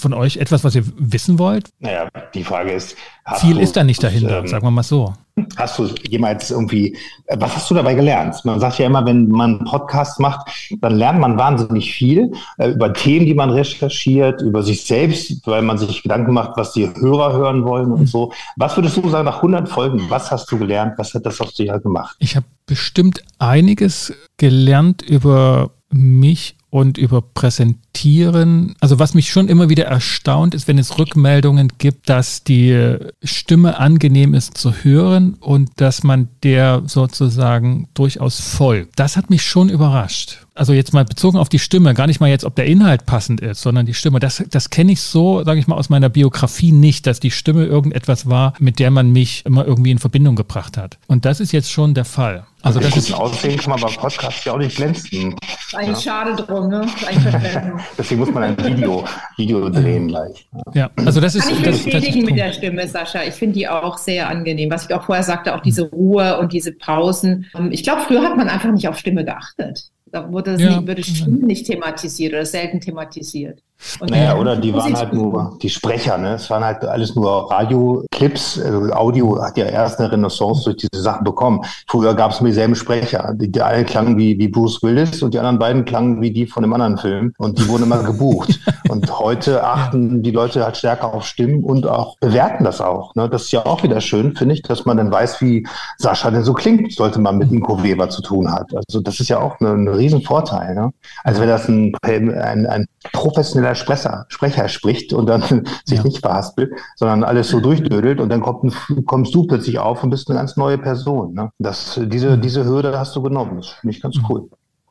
von 0.00 0.12
euch 0.12 0.36
etwas, 0.36 0.64
was 0.64 0.74
ihr 0.74 0.84
wissen 0.96 1.38
wollt? 1.38 1.70
Naja, 1.80 2.08
die 2.34 2.44
Frage 2.44 2.72
ist. 2.72 2.96
Viel 3.40 3.58
ist 3.58 3.76
da 3.76 3.82
nicht 3.82 4.02
dahinter, 4.02 4.38
ähm, 4.38 4.46
sagen 4.46 4.64
wir 4.64 4.70
mal 4.70 4.82
so. 4.82 5.14
Hast 5.56 5.78
du 5.78 5.86
jemals 6.08 6.50
irgendwie, 6.50 6.96
äh, 7.26 7.36
was 7.38 7.56
hast 7.56 7.70
du 7.70 7.74
dabei 7.74 7.94
gelernt? 7.94 8.44
Man 8.44 8.60
sagt 8.60 8.78
ja 8.78 8.86
immer, 8.86 9.04
wenn 9.04 9.28
man 9.28 9.64
Podcasts 9.64 10.18
macht, 10.18 10.48
dann 10.80 10.96
lernt 10.96 11.18
man 11.18 11.36
wahnsinnig 11.38 11.92
viel 11.92 12.32
äh, 12.58 12.70
über 12.70 12.92
Themen, 12.92 13.26
die 13.26 13.34
man 13.34 13.50
recherchiert, 13.50 14.42
über 14.42 14.62
sich 14.62 14.84
selbst, 14.84 15.46
weil 15.46 15.62
man 15.62 15.76
sich 15.76 16.02
Gedanken 16.02 16.32
macht, 16.32 16.56
was 16.56 16.72
die 16.72 16.88
Hörer 16.88 17.32
hören 17.32 17.64
wollen 17.64 17.90
und 17.90 18.06
so. 18.06 18.32
Was 18.56 18.76
würdest 18.76 18.96
du 18.96 19.08
sagen 19.08 19.24
nach 19.24 19.36
100 19.36 19.68
Folgen? 19.68 20.02
Was 20.08 20.30
hast 20.30 20.50
du 20.52 20.58
gelernt? 20.58 20.94
Was 20.96 21.12
hat 21.12 21.26
das 21.26 21.40
aus 21.40 21.54
dir 21.54 21.78
gemacht? 21.80 22.16
Ich 22.20 22.36
habe 22.36 22.46
bestimmt 22.66 23.22
einiges 23.38 24.14
gelernt 24.36 25.02
über 25.02 25.70
mich 25.90 26.56
und 26.76 26.98
über 26.98 27.22
Präsentieren. 27.22 28.74
Also 28.80 28.98
was 28.98 29.14
mich 29.14 29.30
schon 29.30 29.48
immer 29.48 29.70
wieder 29.70 29.86
erstaunt 29.86 30.54
ist, 30.54 30.68
wenn 30.68 30.76
es 30.76 30.98
Rückmeldungen 30.98 31.72
gibt, 31.78 32.10
dass 32.10 32.44
die 32.44 32.98
Stimme 33.22 33.78
angenehm 33.78 34.34
ist 34.34 34.58
zu 34.58 34.72
hören 34.84 35.38
und 35.40 35.70
dass 35.76 36.02
man 36.02 36.28
der 36.42 36.82
sozusagen 36.84 37.88
durchaus 37.94 38.40
folgt. 38.40 38.98
Das 38.98 39.16
hat 39.16 39.30
mich 39.30 39.42
schon 39.42 39.70
überrascht 39.70 40.46
also 40.56 40.72
jetzt 40.72 40.92
mal 40.92 41.04
bezogen 41.04 41.38
auf 41.38 41.48
die 41.48 41.58
Stimme, 41.58 41.94
gar 41.94 42.06
nicht 42.06 42.20
mal 42.20 42.30
jetzt, 42.30 42.44
ob 42.44 42.54
der 42.56 42.66
Inhalt 42.66 43.06
passend 43.06 43.40
ist, 43.40 43.60
sondern 43.60 43.86
die 43.86 43.94
Stimme, 43.94 44.20
das, 44.20 44.42
das 44.50 44.70
kenne 44.70 44.92
ich 44.92 45.02
so, 45.02 45.44
sage 45.44 45.60
ich 45.60 45.66
mal, 45.66 45.76
aus 45.76 45.90
meiner 45.90 46.08
Biografie 46.08 46.72
nicht, 46.72 47.06
dass 47.06 47.20
die 47.20 47.30
Stimme 47.30 47.66
irgendetwas 47.66 48.28
war, 48.28 48.54
mit 48.58 48.78
der 48.78 48.90
man 48.90 49.12
mich 49.12 49.44
immer 49.44 49.66
irgendwie 49.66 49.90
in 49.90 49.98
Verbindung 49.98 50.34
gebracht 50.34 50.76
hat. 50.76 50.98
Und 51.06 51.24
das 51.24 51.40
ist 51.40 51.52
jetzt 51.52 51.70
schon 51.70 51.94
der 51.94 52.04
Fall. 52.04 52.46
Also 52.66 52.80
das 52.80 52.96
ist 52.96 53.14
Aussehen 53.14 53.56
kann 53.58 53.70
man 53.70 53.80
beim 53.80 53.94
Podcast 53.94 54.44
ja 54.44 54.52
auch 54.52 54.58
nicht 54.58 54.76
glänzen. 54.76 55.36
Eigentlich 55.72 56.04
ja. 56.04 56.24
schade 56.24 56.42
drum, 56.42 56.68
ne? 56.68 56.84
Deswegen 57.96 58.20
muss 58.20 58.30
man 58.32 58.42
ein 58.42 58.58
Video, 58.58 59.04
Video 59.36 59.68
drehen 59.70 60.08
gleich. 60.08 60.48
Ja, 60.74 60.90
also 60.96 61.20
das 61.20 61.36
ist. 61.36 61.44
Kann 61.44 61.58
ich 61.58 61.62
das, 61.62 61.84
bestätigen 61.84 62.22
das 62.22 62.30
mit 62.30 62.38
der 62.40 62.52
Stimme, 62.52 62.88
Sascha. 62.88 63.22
Ich 63.22 63.34
finde 63.34 63.54
die 63.54 63.68
auch 63.68 63.96
sehr 63.98 64.28
angenehm. 64.28 64.68
Was 64.68 64.84
ich 64.84 64.92
auch 64.92 65.04
vorher 65.04 65.22
sagte, 65.22 65.54
auch 65.54 65.60
diese 65.60 65.88
Ruhe 65.88 66.40
und 66.40 66.52
diese 66.52 66.72
Pausen. 66.72 67.46
Ich 67.70 67.84
glaube, 67.84 68.02
früher 68.02 68.22
hat 68.22 68.36
man 68.36 68.48
einfach 68.48 68.72
nicht 68.72 68.88
auf 68.88 68.98
Stimme 68.98 69.24
geachtet. 69.24 69.84
Da 70.06 70.32
wurde, 70.32 70.54
es 70.54 70.60
ja. 70.60 70.80
nicht, 70.80 70.88
wurde 70.88 71.04
Stimme 71.04 71.46
nicht 71.46 71.66
thematisiert 71.66 72.32
oder 72.32 72.46
selten 72.46 72.80
thematisiert. 72.80 73.60
Und 74.00 74.10
naja, 74.10 74.36
oder 74.36 74.56
die 74.56 74.74
waren 74.74 74.96
halt 74.96 75.12
nur 75.12 75.56
die 75.62 75.68
Sprecher, 75.68 76.18
ne? 76.18 76.34
Es 76.34 76.50
waren 76.50 76.64
halt 76.64 76.84
alles 76.84 77.14
nur 77.14 77.50
Radioclips. 77.50 78.60
Also 78.60 78.92
Audio 78.92 79.42
hat 79.42 79.56
ja 79.56 79.66
erst 79.66 80.00
eine 80.00 80.10
Renaissance 80.10 80.64
durch 80.64 80.76
diese 80.76 81.02
Sachen 81.02 81.24
bekommen. 81.24 81.60
Früher 81.86 82.14
gab 82.14 82.32
es 82.32 82.38
dieselben 82.38 82.74
Sprecher. 82.74 83.34
Die, 83.34 83.50
die 83.50 83.62
einen 83.62 83.84
klangen 83.84 84.16
wie, 84.16 84.38
wie 84.38 84.48
Bruce 84.48 84.82
Willis 84.82 85.22
und 85.22 85.34
die 85.34 85.38
anderen 85.38 85.58
beiden 85.58 85.84
klangen 85.84 86.20
wie 86.20 86.30
die 86.30 86.46
von 86.46 86.62
dem 86.62 86.72
anderen 86.72 86.96
Film. 86.96 87.32
Und 87.38 87.58
die 87.58 87.68
wurden 87.68 87.84
immer 87.84 88.02
gebucht. 88.02 88.58
und 88.88 89.18
heute 89.18 89.62
achten 89.62 90.22
die 90.22 90.30
Leute 90.30 90.64
halt 90.64 90.76
stärker 90.76 91.12
auf 91.12 91.26
Stimmen 91.26 91.62
und 91.62 91.86
auch 91.86 92.16
bewerten 92.18 92.64
das 92.64 92.80
auch. 92.80 93.14
Ne? 93.14 93.28
Das 93.28 93.42
ist 93.42 93.52
ja 93.52 93.66
auch 93.66 93.82
wieder 93.82 94.00
schön, 94.00 94.34
finde 94.36 94.54
ich, 94.54 94.62
dass 94.62 94.84
man 94.84 94.96
dann 94.96 95.12
weiß, 95.12 95.40
wie 95.42 95.66
Sascha 95.98 96.30
denn 96.30 96.42
so 96.42 96.54
klingt, 96.54 96.92
sollte 96.92 97.20
man 97.20 97.38
mit 97.38 97.52
Inko 97.52 97.82
Weber 97.82 98.08
zu 98.08 98.22
tun 98.22 98.50
hat. 98.50 98.74
Also 98.74 99.00
das 99.00 99.20
ist 99.20 99.28
ja 99.28 99.38
auch 99.38 99.60
ein, 99.60 99.66
ein 99.66 99.88
Riesenvorteil. 99.88 100.74
Ne? 100.74 100.90
Also 101.24 101.40
wenn 101.40 101.48
das 101.48 101.68
ein, 101.68 101.92
ein, 102.02 102.66
ein 102.66 102.86
professioneller 103.12 103.65
professioneller 103.66 103.74
Sprecher, 103.74 104.26
Sprecher 104.28 104.68
spricht 104.68 105.12
und 105.12 105.26
dann 105.26 105.42
sich 105.84 105.98
ja. 105.98 106.04
nicht 106.04 106.18
verhaspelt, 106.18 106.72
sondern 106.96 107.24
alles 107.24 107.48
so 107.48 107.60
durchdödelt 107.60 108.20
und 108.20 108.28
dann 108.28 108.40
kommt, 108.40 108.74
kommst 109.06 109.34
du 109.34 109.46
plötzlich 109.46 109.78
auf 109.78 110.02
und 110.02 110.10
bist 110.10 110.28
eine 110.28 110.38
ganz 110.38 110.56
neue 110.56 110.78
Person. 110.78 111.34
Ne? 111.34 111.50
Das, 111.58 112.00
diese, 112.04 112.36
mhm. 112.36 112.42
diese 112.42 112.64
Hürde 112.64 112.98
hast 112.98 113.14
du 113.16 113.22
genommen. 113.22 113.56
Das 113.56 113.68
finde 113.68 113.96
ich 113.96 114.02
ganz 114.02 114.16
mhm. 114.16 114.26
cool. 114.28 114.48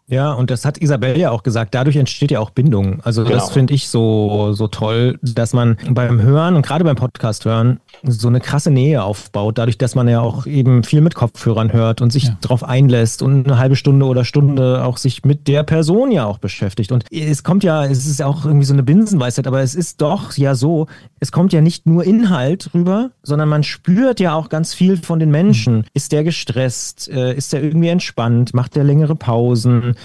Ja, 0.07 0.33
und 0.33 0.51
das 0.51 0.65
hat 0.65 0.77
Isabel 0.77 1.17
ja 1.17 1.31
auch 1.31 1.41
gesagt. 1.41 1.73
Dadurch 1.73 1.95
entsteht 1.95 2.29
ja 2.29 2.39
auch 2.39 2.51
Bindung. 2.51 2.99
Also 3.01 3.23
genau. 3.23 3.37
das 3.37 3.49
finde 3.49 3.73
ich 3.73 3.89
so, 3.89 4.53
so 4.53 4.67
toll, 4.67 5.17
dass 5.23 5.51
man 5.53 5.77
beim 5.89 6.21
Hören 6.21 6.55
und 6.55 6.63
gerade 6.63 6.83
beim 6.83 6.95
Podcast 6.95 7.45
hören 7.45 7.79
so 8.03 8.27
eine 8.27 8.39
krasse 8.39 8.71
Nähe 8.71 9.03
aufbaut. 9.03 9.57
Dadurch, 9.57 9.77
dass 9.77 9.95
man 9.95 10.07
ja 10.07 10.21
auch 10.21 10.45
eben 10.45 10.83
viel 10.83 11.01
mit 11.01 11.15
Kopfhörern 11.15 11.73
hört 11.73 12.01
und 12.01 12.11
sich 12.11 12.25
ja. 12.25 12.37
darauf 12.41 12.63
einlässt 12.63 13.21
und 13.21 13.45
eine 13.47 13.57
halbe 13.57 13.75
Stunde 13.75 14.05
oder 14.05 14.25
Stunde 14.25 14.83
auch 14.83 14.97
sich 14.97 15.23
mit 15.23 15.47
der 15.47 15.63
Person 15.63 16.11
ja 16.11 16.25
auch 16.25 16.37
beschäftigt. 16.37 16.91
Und 16.91 17.05
es 17.11 17.43
kommt 17.43 17.63
ja, 17.63 17.85
es 17.85 18.05
ist 18.05 18.19
ja 18.19 18.25
auch 18.25 18.45
irgendwie 18.45 18.65
so 18.65 18.73
eine 18.73 18.83
Binsenweisheit, 18.83 19.47
aber 19.47 19.61
es 19.61 19.75
ist 19.75 20.01
doch 20.01 20.33
ja 20.37 20.55
so, 20.55 20.87
es 21.19 21.31
kommt 21.31 21.53
ja 21.53 21.61
nicht 21.61 21.85
nur 21.85 22.03
Inhalt 22.03 22.69
rüber, 22.73 23.11
sondern 23.23 23.49
man 23.49 23.63
spürt 23.63 24.19
ja 24.19 24.33
auch 24.33 24.49
ganz 24.49 24.73
viel 24.73 24.97
von 24.97 25.19
den 25.19 25.31
Menschen. 25.31 25.77
Mhm. 25.77 25.83
Ist 25.93 26.11
der 26.11 26.23
gestresst? 26.23 27.09
Äh, 27.09 27.35
ist 27.35 27.53
der 27.53 27.63
irgendwie 27.63 27.89
entspannt? 27.89 28.53
Macht 28.53 28.75
der 28.75 28.83
längere 28.83 29.15
Pausen? 29.15 29.95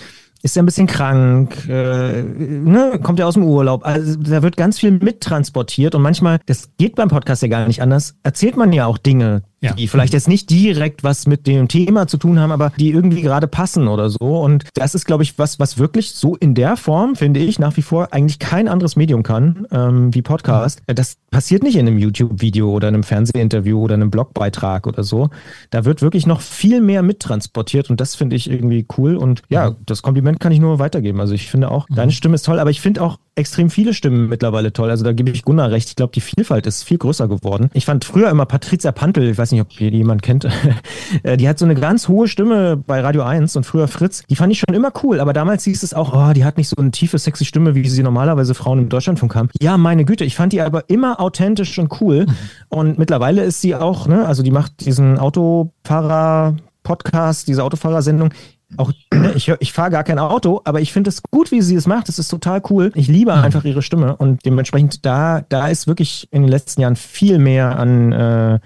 Ist 0.43 0.57
er 0.57 0.63
ein 0.63 0.67
bisschen 0.67 0.87
krank? 0.87 1.69
Äh, 1.69 2.23
ne? 2.23 2.99
Kommt 3.03 3.21
er 3.21 3.29
aus 3.29 3.35
dem 3.35 3.45
Urlaub? 3.45 3.85
Also 3.85 4.17
da 4.17 4.43
wird 4.43 4.57
ganz 4.57 4.79
viel 4.79 4.93
mittransportiert 4.93 5.95
und 5.95 6.03
manchmal, 6.03 6.39
das 6.47 6.71
geht 6.79 6.95
beim 6.95 7.09
Podcast 7.09 7.43
ja 7.43 7.49
gar 7.49 7.67
nicht 7.67 7.83
anders, 7.83 8.15
erzählt 8.23 8.57
man 8.57 8.73
ja 8.73 8.87
auch 8.87 8.99
Dinge, 8.99 9.43
ja. 9.63 9.75
die 9.75 9.89
vielleicht 9.89 10.13
jetzt 10.13 10.29
nicht 10.29 10.51
direkt 10.51 11.05
was 11.05 11.27
mit 11.27 11.47
dem 11.47 11.69
Thema 11.69 12.07
zu 12.07 12.17
tun 12.17 12.39
haben, 12.39 12.53
aber 12.53 12.73
die 12.79 12.91
irgendwie 12.91 13.23
gerade 13.23 13.47
passen 13.47 13.89
oder 13.89 14.09
so. 14.09 14.41
Und 14.41 14.65
das 14.75 14.95
ist, 14.95 15.05
glaube 15.05 15.23
ich, 15.23 15.39
was, 15.39 15.59
was 15.59 15.79
wirklich 15.79 16.13
so 16.13 16.37
in 16.37 16.55
der 16.55 16.77
Form, 16.77 17.15
finde 17.17 17.41
ich, 17.41 17.59
nach 17.59 17.77
wie 17.77 17.83
vor 17.83 18.13
eigentlich 18.13 18.39
kein 18.39 18.69
anderes 18.69 18.97
Medium 18.97 19.23
kann, 19.23 19.67
ähm, 19.71 20.15
wie 20.15 20.23
Podcast. 20.23 20.83
Mhm. 20.87 20.95
Das 20.95 21.17
passiert 21.31 21.63
nicht 21.63 21.77
in 21.77 21.87
einem 21.87 21.99
YouTube-Video 21.99 22.71
oder 22.71 22.89
einem 22.89 23.03
Fernsehinterview 23.03 23.81
oder 23.81 23.95
einem 23.95 24.11
Blogbeitrag 24.11 24.87
oder 24.87 25.05
so. 25.05 25.29
Da 25.71 25.85
wird 25.85 26.03
wirklich 26.03 26.27
noch 26.27 26.41
viel 26.41 26.81
mehr 26.81 27.03
mittransportiert 27.03 27.91
und 27.91 28.01
das 28.01 28.15
finde 28.15 28.37
ich 28.37 28.51
irgendwie 28.51 28.87
cool. 28.97 29.17
Und 29.17 29.43
ja, 29.49 29.71
mhm. 29.71 29.77
das 29.87 30.03
Kompliment 30.03 30.41
kann 30.41 30.53
ich 30.53 30.61
nur 30.61 30.79
weitergeben. 30.79 31.21
Also 31.21 31.35
ich 31.35 31.51
finde 31.51 31.71
auch, 31.71 31.89
mhm. 31.89 31.95
deine 31.97 32.13
Stimme 32.13 32.35
ist 32.35 32.47
toll, 32.47 32.59
aber 32.59 32.71
ich 32.71 32.81
finde 32.81 33.03
auch 33.03 33.19
extrem 33.35 33.71
viele 33.71 33.95
Stimmen 33.95 34.29
mittlerweile 34.29 34.73
toll. 34.73 34.91
Also 34.91 35.05
da 35.05 35.13
gebe 35.13 35.31
ich 35.31 35.45
Gunnar 35.45 35.71
recht. 35.71 35.89
Ich 35.89 35.97
glaube, 35.97 36.13
die 36.13 36.21
Vielfalt 36.21 36.67
ist 36.67 36.83
viel 36.83 36.99
größer 36.99 37.29
geworden. 37.29 37.71
Ich 37.75 37.87
fand 37.87 38.05
früher 38.05 38.31
immer 38.31 38.47
Patricia 38.47 38.93
Pantel, 38.93 39.31
ich 39.31 39.39
weiß 39.39 39.53
nicht, 39.53 39.61
ob 39.61 39.81
ihr 39.81 39.91
jemand 39.91 40.23
kennt, 40.23 40.47
äh, 41.23 41.37
die 41.37 41.49
hat 41.49 41.59
so 41.59 41.65
eine 41.65 41.75
ganz 41.75 42.09
hohe 42.09 42.29
Stimme 42.29 42.77
bei 42.77 43.01
Radio 43.01 43.23
1 43.23 43.57
und 43.57 43.65
früher 43.65 43.89
Fritz. 43.89 44.25
Die 44.29 44.37
fand 44.37 44.53
ich 44.53 44.59
schon 44.61 44.75
immer 44.75 44.93
cool, 45.03 45.21
aber 45.21 45.33
damals 45.33 45.65
hieß 45.65 45.83
es 45.83 45.95
auch, 45.95 46.13
oh, 46.13 46.33
die 46.33 46.45
hat 46.45 46.59
nicht 46.59 46.69
so 46.69 46.77
eine 46.77 46.91
tiefe, 46.91 47.19
sexy 47.19 47.45
Stimme, 47.45 47.75
wie 47.75 47.89
sie 47.89 48.03
normalerweise 48.03 48.55
Frauen 48.55 48.81
im 48.81 48.89
Deutschlandfunk 48.89 49.35
haben. 49.35 49.49
Ja, 49.61 49.77
meine 49.79 50.05
Güte, 50.05 50.25
ich 50.25 50.37
fand 50.37 50.53
die 50.53 50.61
aber 50.61 50.89
immer 50.89 51.21
authentisch 51.21 51.79
und 51.79 52.01
cool. 52.01 52.27
Mhm. 52.27 52.37
Und 52.69 52.99
mittlerweile 52.99 53.43
ist 53.43 53.61
sie 53.61 53.75
auch, 53.75 54.07
ne, 54.07 54.27
also 54.27 54.43
die 54.43 54.51
macht 54.51 54.85
diesen 54.85 55.19
Autofahrer 55.19 56.57
Podcast, 56.83 57.49
diese 57.49 57.63
Autofahrersendung, 57.63 58.31
auch, 58.77 58.93
ich, 59.35 59.49
ich 59.49 59.73
fahre 59.73 59.91
gar 59.91 60.05
kein 60.05 60.19
Auto, 60.19 60.61
aber 60.65 60.81
ich 60.81 60.93
finde 60.93 61.11
es 61.11 61.23
gut, 61.31 61.51
wie 61.51 61.63
sie 61.63 61.75
es 61.75 61.87
macht. 61.87 62.09
Es 62.09 62.19
ist 62.19 62.29
total 62.29 62.63
cool. 62.71 62.93
Ich 62.95 63.09
liebe 63.09 63.35
mhm. 63.35 63.43
einfach 63.43 63.65
ihre 63.65 63.83
Stimme 63.83 64.17
und 64.17 64.45
dementsprechend 64.45 65.05
da, 65.05 65.43
da 65.49 65.69
ist 65.69 65.87
wirklich 65.87 66.29
in 66.31 66.43
den 66.43 66.51
letzten 66.51 66.81
Jahren 66.81 66.97
viel 66.97 67.39
mehr 67.39 67.79
an 67.79 68.13
äh, 68.13 68.61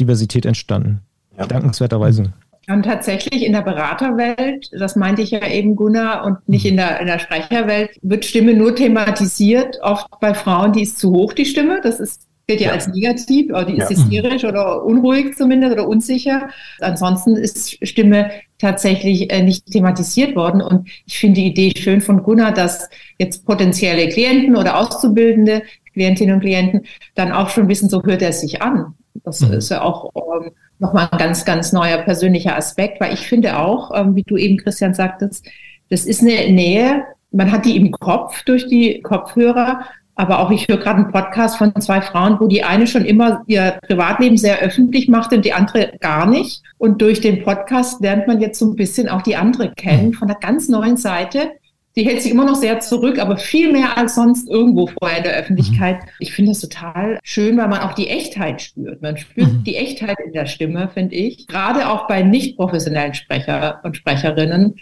Diversität 0.00 0.46
entstanden. 0.46 1.00
Ja. 1.36 1.46
Dankenswerterweise. 1.46 2.32
Und 2.68 2.82
tatsächlich 2.82 3.46
in 3.46 3.54
der 3.54 3.62
Beraterwelt, 3.62 4.68
das 4.78 4.94
meinte 4.94 5.22
ich 5.22 5.30
ja 5.30 5.46
eben, 5.46 5.74
Gunnar, 5.74 6.26
und 6.26 6.46
nicht 6.48 6.66
in 6.66 6.76
der, 6.76 7.00
in 7.00 7.06
der 7.06 7.18
Sprecherwelt, 7.18 7.98
wird 8.02 8.26
Stimme 8.26 8.52
nur 8.52 8.74
thematisiert. 8.74 9.78
Oft 9.80 10.06
bei 10.20 10.34
Frauen, 10.34 10.72
die 10.72 10.82
ist 10.82 10.98
zu 10.98 11.10
hoch, 11.10 11.32
die 11.32 11.46
Stimme. 11.46 11.80
Das 11.82 11.98
ist 11.98 12.27
gilt 12.48 12.62
ja, 12.62 12.68
ja, 12.68 12.72
als 12.72 12.88
negativ, 12.88 13.50
oder 13.50 13.66
die 13.66 13.76
ist 13.76 13.90
ja. 13.90 13.96
hysterisch 13.96 14.44
oder 14.44 14.82
unruhig 14.82 15.36
zumindest 15.36 15.74
oder 15.74 15.86
unsicher. 15.86 16.48
Ansonsten 16.80 17.36
ist 17.36 17.86
Stimme 17.86 18.30
tatsächlich 18.56 19.30
äh, 19.30 19.42
nicht 19.42 19.66
thematisiert 19.66 20.34
worden. 20.34 20.62
Und 20.62 20.88
ich 21.04 21.18
finde 21.18 21.42
die 21.42 21.48
Idee 21.48 21.72
schön 21.78 22.00
von 22.00 22.22
Gunnar, 22.22 22.52
dass 22.52 22.88
jetzt 23.18 23.44
potenzielle 23.44 24.08
Klienten 24.08 24.56
oder 24.56 24.78
Auszubildende, 24.78 25.62
Klientinnen 25.92 26.36
und 26.36 26.40
Klienten, 26.40 26.86
dann 27.14 27.32
auch 27.32 27.50
schon 27.50 27.68
wissen, 27.68 27.90
so 27.90 28.02
hört 28.02 28.22
er 28.22 28.32
sich 28.32 28.62
an. 28.62 28.94
Das 29.24 29.40
mhm. 29.40 29.52
ist 29.52 29.68
ja 29.68 29.82
auch 29.82 30.10
ähm, 30.16 30.52
nochmal 30.78 31.08
ein 31.10 31.18
ganz, 31.18 31.44
ganz 31.44 31.72
neuer 31.72 31.98
persönlicher 31.98 32.56
Aspekt, 32.56 32.98
weil 33.00 33.12
ich 33.12 33.20
finde 33.20 33.58
auch, 33.58 33.90
ähm, 33.94 34.16
wie 34.16 34.22
du 34.22 34.38
eben, 34.38 34.56
Christian, 34.56 34.94
sagtest, 34.94 35.46
das 35.90 36.06
ist 36.06 36.22
eine 36.22 36.50
Nähe, 36.50 37.04
man 37.30 37.52
hat 37.52 37.66
die 37.66 37.76
im 37.76 37.90
Kopf 37.90 38.42
durch 38.44 38.66
die 38.68 39.02
Kopfhörer, 39.02 39.82
aber 40.18 40.40
auch 40.40 40.50
ich 40.50 40.66
höre 40.66 40.78
gerade 40.78 40.98
einen 40.98 41.12
Podcast 41.12 41.58
von 41.58 41.72
zwei 41.80 42.02
Frauen, 42.02 42.40
wo 42.40 42.48
die 42.48 42.64
eine 42.64 42.88
schon 42.88 43.04
immer 43.04 43.44
ihr 43.46 43.78
Privatleben 43.86 44.36
sehr 44.36 44.58
öffentlich 44.58 45.06
macht 45.06 45.32
und 45.32 45.44
die 45.44 45.52
andere 45.52 45.92
gar 46.00 46.26
nicht. 46.26 46.64
Und 46.76 47.00
durch 47.00 47.20
den 47.20 47.44
Podcast 47.44 48.00
lernt 48.00 48.26
man 48.26 48.40
jetzt 48.40 48.58
so 48.58 48.66
ein 48.68 48.74
bisschen 48.74 49.08
auch 49.08 49.22
die 49.22 49.36
andere 49.36 49.72
kennen 49.74 50.12
von 50.14 50.28
einer 50.28 50.40
ganz 50.40 50.68
neuen 50.68 50.96
Seite. 50.96 51.52
Die 51.94 52.04
hält 52.04 52.20
sich 52.20 52.32
immer 52.32 52.44
noch 52.44 52.56
sehr 52.56 52.80
zurück, 52.80 53.20
aber 53.20 53.36
viel 53.36 53.72
mehr 53.72 53.96
als 53.96 54.16
sonst 54.16 54.48
irgendwo 54.50 54.88
vorher 54.88 55.18
in 55.18 55.24
der 55.24 55.36
Öffentlichkeit. 55.36 56.02
Mhm. 56.02 56.08
Ich 56.18 56.32
finde 56.32 56.50
das 56.50 56.60
total 56.62 57.20
schön, 57.22 57.56
weil 57.56 57.68
man 57.68 57.80
auch 57.82 57.92
die 57.92 58.08
Echtheit 58.08 58.60
spürt. 58.60 59.00
Man 59.00 59.16
spürt 59.16 59.52
mhm. 59.52 59.62
die 59.62 59.76
Echtheit 59.76 60.16
in 60.26 60.32
der 60.32 60.46
Stimme, 60.46 60.90
finde 60.92 61.14
ich. 61.14 61.46
Gerade 61.46 61.88
auch 61.88 62.08
bei 62.08 62.24
nicht 62.24 62.56
professionellen 62.56 63.14
Sprecher 63.14 63.80
und 63.84 63.96
Sprecherinnen. 63.96 64.74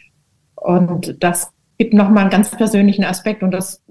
Und 0.54 1.22
das 1.22 1.50
gibt 1.76 1.92
nochmal 1.92 2.22
einen 2.22 2.30
ganz 2.30 2.50
persönlichen 2.52 3.04
Aspekt 3.04 3.42
und 3.42 3.50
das 3.50 3.82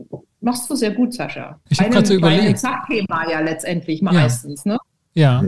machst 0.46 0.70
du 0.70 0.76
sehr 0.76 0.92
gut, 0.92 1.14
Sascha. 1.14 1.60
Ich 1.70 1.80
habe 1.80 1.90
gerade 1.90 2.08
so 2.08 2.14
überlegt. 2.14 2.44
Ein 2.44 2.56
Sachthema 2.56 3.30
ja 3.30 3.42
letztendlich 3.42 4.02
meistens, 4.02 4.64
ja. 4.64 4.74
ne? 4.74 4.80
Ja, 5.18 5.42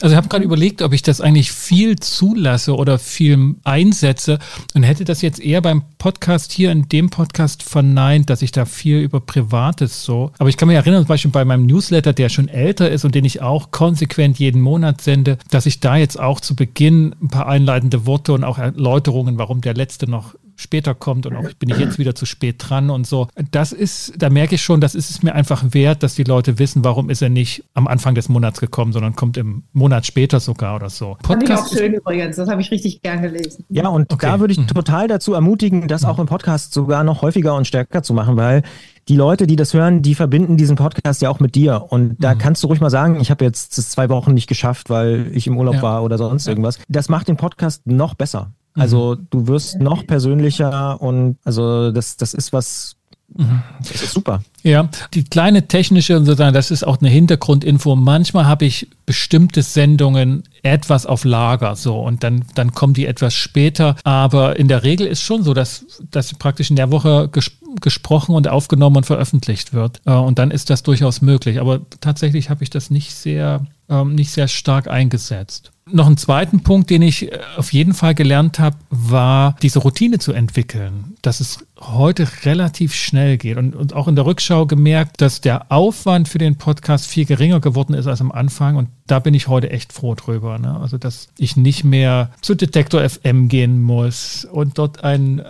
also 0.00 0.14
ich 0.14 0.16
habe 0.16 0.26
gerade 0.26 0.44
überlegt, 0.44 0.82
ob 0.82 0.92
ich 0.92 1.02
das 1.02 1.20
eigentlich 1.20 1.52
viel 1.52 1.94
zulasse 1.94 2.74
oder 2.74 2.98
viel 2.98 3.54
einsetze 3.62 4.40
und 4.74 4.82
hätte 4.82 5.04
das 5.04 5.22
jetzt 5.22 5.38
eher 5.38 5.62
beim 5.62 5.84
Podcast 5.98 6.50
hier 6.50 6.72
in 6.72 6.88
dem 6.88 7.08
Podcast 7.08 7.62
verneint, 7.62 8.30
dass 8.30 8.42
ich 8.42 8.50
da 8.50 8.64
viel 8.64 8.98
über 8.98 9.20
Privates 9.20 10.04
so. 10.04 10.32
Aber 10.38 10.48
ich 10.48 10.56
kann 10.56 10.66
mich 10.66 10.76
erinnern, 10.76 11.02
zum 11.02 11.08
Beispiel 11.08 11.30
bei 11.30 11.44
meinem 11.44 11.66
Newsletter, 11.66 12.12
der 12.12 12.30
schon 12.30 12.48
älter 12.48 12.90
ist 12.90 13.04
und 13.04 13.14
den 13.14 13.24
ich 13.24 13.40
auch 13.40 13.70
konsequent 13.70 14.40
jeden 14.40 14.60
Monat 14.60 15.00
sende, 15.00 15.38
dass 15.50 15.66
ich 15.66 15.78
da 15.78 15.96
jetzt 15.96 16.18
auch 16.18 16.40
zu 16.40 16.56
Beginn 16.56 17.14
ein 17.22 17.28
paar 17.28 17.46
einleitende 17.46 18.06
Worte 18.06 18.32
und 18.32 18.42
auch 18.42 18.58
Erläuterungen, 18.58 19.38
warum 19.38 19.60
der 19.60 19.74
letzte 19.74 20.10
noch 20.10 20.34
später 20.56 20.94
kommt 20.94 21.26
und 21.26 21.36
auch 21.36 21.52
bin 21.58 21.70
ich 21.70 21.78
jetzt 21.78 21.98
wieder 21.98 22.14
zu 22.14 22.26
spät 22.26 22.56
dran 22.58 22.90
und 22.90 23.06
so. 23.06 23.28
Das 23.50 23.72
ist, 23.72 24.14
da 24.16 24.30
merke 24.30 24.54
ich 24.54 24.62
schon, 24.62 24.80
das 24.80 24.94
ist 24.94 25.10
es 25.10 25.22
mir 25.22 25.34
einfach 25.34 25.64
wert, 25.70 26.02
dass 26.02 26.14
die 26.14 26.24
Leute 26.24 26.58
wissen, 26.58 26.84
warum 26.84 27.10
ist 27.10 27.22
er 27.22 27.28
nicht 27.28 27.64
am 27.74 27.86
Anfang 27.86 28.14
des 28.14 28.28
Monats 28.28 28.60
gekommen, 28.60 28.92
sondern 28.92 29.16
kommt 29.16 29.36
im 29.36 29.64
Monat 29.72 30.06
später 30.06 30.40
sogar 30.40 30.76
oder 30.76 30.90
so. 30.90 31.16
Podcast 31.22 31.28
Fand 31.28 31.42
ich 31.42 31.52
auch 31.52 31.78
schön 31.78 31.94
übrigens, 31.94 32.36
das 32.36 32.48
habe 32.48 32.60
ich 32.60 32.70
richtig 32.70 33.02
gern 33.02 33.22
gelesen. 33.22 33.64
Ja, 33.68 33.88
und 33.88 34.12
okay. 34.12 34.26
da 34.26 34.40
würde 34.40 34.52
ich 34.52 34.58
mhm. 34.58 34.66
total 34.68 35.08
dazu 35.08 35.34
ermutigen, 35.34 35.88
das 35.88 36.04
auch 36.04 36.18
im 36.18 36.26
Podcast 36.26 36.74
sogar 36.74 37.04
noch 37.04 37.22
häufiger 37.22 37.54
und 37.54 37.66
stärker 37.66 38.02
zu 38.02 38.14
machen, 38.14 38.36
weil 38.36 38.62
die 39.08 39.16
Leute, 39.16 39.46
die 39.46 39.56
das 39.56 39.74
hören, 39.74 40.02
die 40.02 40.14
verbinden 40.14 40.56
diesen 40.56 40.76
Podcast 40.76 41.22
ja 41.22 41.30
auch 41.30 41.40
mit 41.40 41.54
dir. 41.54 41.86
Und 41.88 42.16
da 42.20 42.34
mhm. 42.34 42.38
kannst 42.38 42.62
du 42.62 42.68
ruhig 42.68 42.80
mal 42.80 42.90
sagen, 42.90 43.20
ich 43.20 43.30
habe 43.30 43.44
jetzt 43.44 43.72
zwei 43.72 44.08
Wochen 44.08 44.34
nicht 44.34 44.46
geschafft, 44.46 44.90
weil 44.90 45.30
ich 45.32 45.46
im 45.46 45.56
Urlaub 45.56 45.76
ja. 45.76 45.82
war 45.82 46.04
oder 46.04 46.18
sonst 46.18 46.46
ja. 46.46 46.52
irgendwas. 46.52 46.78
Das 46.88 47.08
macht 47.08 47.28
den 47.28 47.36
Podcast 47.36 47.86
noch 47.86 48.14
besser. 48.14 48.52
Also 48.74 49.16
mhm. 49.18 49.26
du 49.30 49.46
wirst 49.46 49.80
noch 49.80 50.06
persönlicher 50.06 51.00
und 51.00 51.36
also 51.44 51.92
das, 51.92 52.16
das 52.16 52.34
ist 52.34 52.52
was, 52.52 52.96
mhm. 53.34 53.62
das 53.80 54.02
ist 54.02 54.12
super. 54.12 54.42
Ja, 54.62 54.88
die 55.12 55.24
kleine 55.24 55.66
technische, 55.66 56.18
sozusagen, 56.18 56.54
das 56.54 56.70
ist 56.70 56.84
auch 56.86 57.00
eine 57.00 57.08
Hintergrundinfo. 57.08 57.96
Manchmal 57.96 58.46
habe 58.46 58.64
ich 58.64 58.88
bestimmte 59.06 59.62
Sendungen 59.62 60.44
etwas 60.62 61.04
auf 61.04 61.24
Lager, 61.24 61.74
so, 61.74 62.00
und 62.00 62.22
dann, 62.22 62.44
dann 62.54 62.72
kommen 62.72 62.94
die 62.94 63.06
etwas 63.06 63.34
später. 63.34 63.96
Aber 64.04 64.56
in 64.56 64.68
der 64.68 64.84
Regel 64.84 65.06
ist 65.08 65.22
schon 65.22 65.42
so, 65.42 65.52
dass, 65.52 65.84
dass 66.10 66.32
praktisch 66.34 66.70
in 66.70 66.76
der 66.76 66.90
Woche 66.90 67.28
ges 67.32 67.50
gesprochen 67.80 68.34
und 68.34 68.48
aufgenommen 68.48 68.98
und 68.98 69.06
veröffentlicht 69.06 69.72
wird. 69.72 70.02
Äh, 70.04 70.12
und 70.12 70.38
dann 70.38 70.50
ist 70.50 70.68
das 70.68 70.82
durchaus 70.82 71.22
möglich. 71.22 71.58
Aber 71.58 71.80
tatsächlich 72.00 72.50
habe 72.50 72.62
ich 72.62 72.68
das 72.68 72.90
nicht 72.90 73.14
sehr, 73.14 73.64
ähm, 73.88 74.14
nicht 74.14 74.30
sehr 74.30 74.46
stark 74.46 74.88
eingesetzt. 74.88 75.71
Noch 75.90 76.06
einen 76.06 76.16
zweiten 76.16 76.62
Punkt, 76.62 76.90
den 76.90 77.02
ich 77.02 77.32
äh, 77.32 77.40
auf 77.56 77.72
jeden 77.72 77.92
Fall 77.92 78.14
gelernt 78.14 78.60
habe, 78.60 78.76
war 78.90 79.56
diese 79.62 79.80
Routine 79.80 80.20
zu 80.20 80.32
entwickeln, 80.32 81.16
dass 81.22 81.40
es 81.40 81.66
heute 81.80 82.28
relativ 82.44 82.94
schnell 82.94 83.36
geht 83.36 83.56
und, 83.56 83.74
und 83.74 83.92
auch 83.92 84.06
in 84.06 84.14
der 84.14 84.24
Rückschau 84.24 84.66
gemerkt, 84.66 85.20
dass 85.20 85.40
der 85.40 85.72
Aufwand 85.72 86.28
für 86.28 86.38
den 86.38 86.56
Podcast 86.56 87.08
viel 87.08 87.24
geringer 87.24 87.58
geworden 87.58 87.94
ist 87.94 88.06
als 88.06 88.20
am 88.20 88.30
Anfang 88.30 88.76
und 88.76 88.90
da 89.08 89.18
bin 89.18 89.34
ich 89.34 89.48
heute 89.48 89.70
echt 89.70 89.92
froh 89.92 90.14
drüber. 90.14 90.56
Ne? 90.58 90.78
Also, 90.80 90.98
dass 90.98 91.28
ich 91.36 91.56
nicht 91.56 91.82
mehr 91.82 92.30
zu 92.42 92.54
Detektor 92.54 93.06
FM 93.08 93.48
gehen 93.48 93.82
muss 93.82 94.44
und 94.44 94.78
dort 94.78 95.02
ein, 95.02 95.40
äh, 95.40 95.44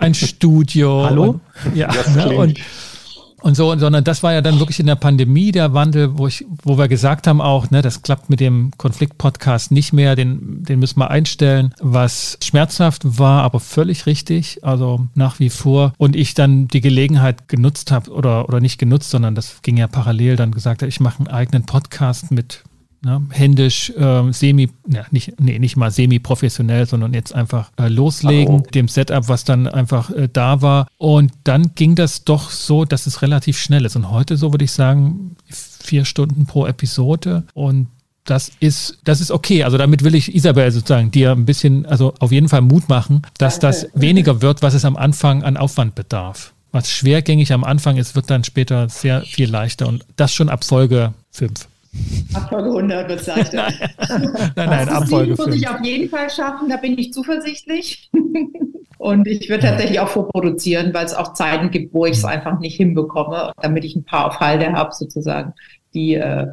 ein 0.00 0.14
Studio. 0.14 1.04
Hallo? 1.04 1.40
Und, 1.64 1.76
ja, 1.76 1.92
ne? 2.16 2.36
und, 2.36 2.58
und 3.40 3.56
so, 3.56 3.76
sondern 3.78 4.04
das 4.04 4.22
war 4.22 4.32
ja 4.32 4.40
dann 4.40 4.58
wirklich 4.58 4.80
in 4.80 4.86
der 4.86 4.96
Pandemie 4.96 5.52
der 5.52 5.72
Wandel, 5.74 6.18
wo 6.18 6.26
ich, 6.26 6.44
wo 6.62 6.76
wir 6.76 6.88
gesagt 6.88 7.26
haben 7.26 7.40
auch, 7.40 7.70
ne, 7.70 7.82
das 7.82 8.02
klappt 8.02 8.30
mit 8.30 8.40
dem 8.40 8.72
Konflikt-Podcast 8.76 9.70
nicht 9.70 9.92
mehr, 9.92 10.16
den, 10.16 10.64
den 10.64 10.78
müssen 10.78 10.98
wir 10.98 11.10
einstellen, 11.10 11.74
was 11.80 12.38
schmerzhaft 12.42 13.18
war, 13.18 13.42
aber 13.42 13.60
völlig 13.60 14.06
richtig, 14.06 14.64
also 14.64 15.06
nach 15.14 15.38
wie 15.38 15.50
vor. 15.50 15.92
Und 15.98 16.16
ich 16.16 16.34
dann 16.34 16.68
die 16.68 16.80
Gelegenheit 16.80 17.48
genutzt 17.48 17.92
habe 17.92 18.10
oder, 18.10 18.48
oder 18.48 18.60
nicht 18.60 18.78
genutzt, 18.78 19.10
sondern 19.10 19.34
das 19.34 19.62
ging 19.62 19.76
ja 19.76 19.86
parallel, 19.86 20.36
dann 20.36 20.50
gesagt 20.50 20.82
habe, 20.82 20.88
ich 20.88 21.00
mache 21.00 21.18
einen 21.18 21.28
eigenen 21.28 21.64
Podcast 21.64 22.30
mit 22.30 22.64
ne, 23.02 23.22
händisch, 23.30 23.90
äh, 23.90 24.32
semi, 24.32 24.70
ja, 24.88 25.04
nicht, 25.10 25.40
nee, 25.40 25.58
nicht 25.58 25.76
mal 25.76 25.90
semi-professionell, 25.90 26.86
sondern 26.86 27.14
jetzt 27.14 27.34
einfach 27.34 27.70
äh, 27.78 27.88
loslegen, 27.88 28.62
oh. 28.66 28.70
dem 28.74 28.88
Setup, 28.88 29.28
was 29.28 29.44
dann 29.44 29.66
einfach 29.66 30.10
äh, 30.10 30.28
da 30.32 30.62
war. 30.62 30.88
Und 30.98 31.32
dann 31.44 31.74
ging 31.74 31.94
das 31.94 32.24
doch 32.24 32.50
so, 32.50 32.84
dass 32.84 33.06
es 33.06 33.22
relativ 33.22 33.58
schnell 33.58 33.84
ist. 33.84 33.96
Und 33.96 34.10
heute, 34.10 34.36
so 34.36 34.52
würde 34.52 34.64
ich 34.64 34.72
sagen, 34.72 35.36
vier 35.48 36.04
Stunden 36.04 36.46
pro 36.46 36.66
Episode 36.66 37.44
und 37.54 37.88
das 38.24 38.50
ist, 38.60 38.98
das 39.04 39.22
ist 39.22 39.30
okay. 39.30 39.64
Also 39.64 39.78
damit 39.78 40.04
will 40.04 40.14
ich 40.14 40.34
Isabel 40.34 40.70
sozusagen 40.70 41.10
dir 41.10 41.32
ein 41.32 41.46
bisschen, 41.46 41.86
also 41.86 42.12
auf 42.18 42.30
jeden 42.30 42.48
Fall 42.48 42.60
Mut 42.60 42.88
machen, 42.88 43.22
dass 43.38 43.58
das 43.58 43.88
weniger 43.94 44.42
wird, 44.42 44.60
was 44.60 44.74
es 44.74 44.84
am 44.84 44.96
Anfang 44.96 45.42
an 45.42 45.56
Aufwand 45.56 45.94
bedarf. 45.94 46.52
Was 46.70 46.90
schwergängig 46.90 47.52
am 47.54 47.64
Anfang 47.64 47.96
ist, 47.96 48.14
wird 48.14 48.28
dann 48.28 48.44
später 48.44 48.90
sehr 48.90 49.22
viel 49.22 49.48
leichter 49.48 49.88
und 49.88 50.04
das 50.16 50.34
schon 50.34 50.50
ab 50.50 50.64
Folge 50.64 51.14
5. 51.30 51.66
Abfolge 52.34 52.68
100 52.68 53.08
bezeichnet. 53.08 53.64
nein, 54.08 54.52
nein, 54.56 54.68
nein 54.70 54.88
Abfolge 54.88 55.36
5. 55.36 55.46
muss 55.46 55.56
ich 55.56 55.68
auf 55.68 55.80
jeden 55.82 56.08
Fall 56.08 56.30
schaffen, 56.30 56.68
da 56.68 56.76
bin 56.76 56.98
ich 56.98 57.12
zuversichtlich. 57.12 58.10
Und 58.98 59.28
ich 59.28 59.48
würde 59.48 59.62
tatsächlich 59.62 60.00
auch 60.00 60.08
vorproduzieren, 60.08 60.92
weil 60.92 61.06
es 61.06 61.14
auch 61.14 61.32
Zeiten 61.32 61.70
gibt, 61.70 61.94
wo 61.94 62.04
ich 62.04 62.18
es 62.18 62.24
einfach 62.24 62.58
nicht 62.58 62.76
hinbekomme, 62.76 63.52
damit 63.62 63.84
ich 63.84 63.94
ein 63.94 64.04
paar 64.04 64.26
auf 64.26 64.40
Halde 64.40 64.72
habe, 64.72 64.92
sozusagen, 64.92 65.54
die 65.94 66.14
äh, 66.14 66.48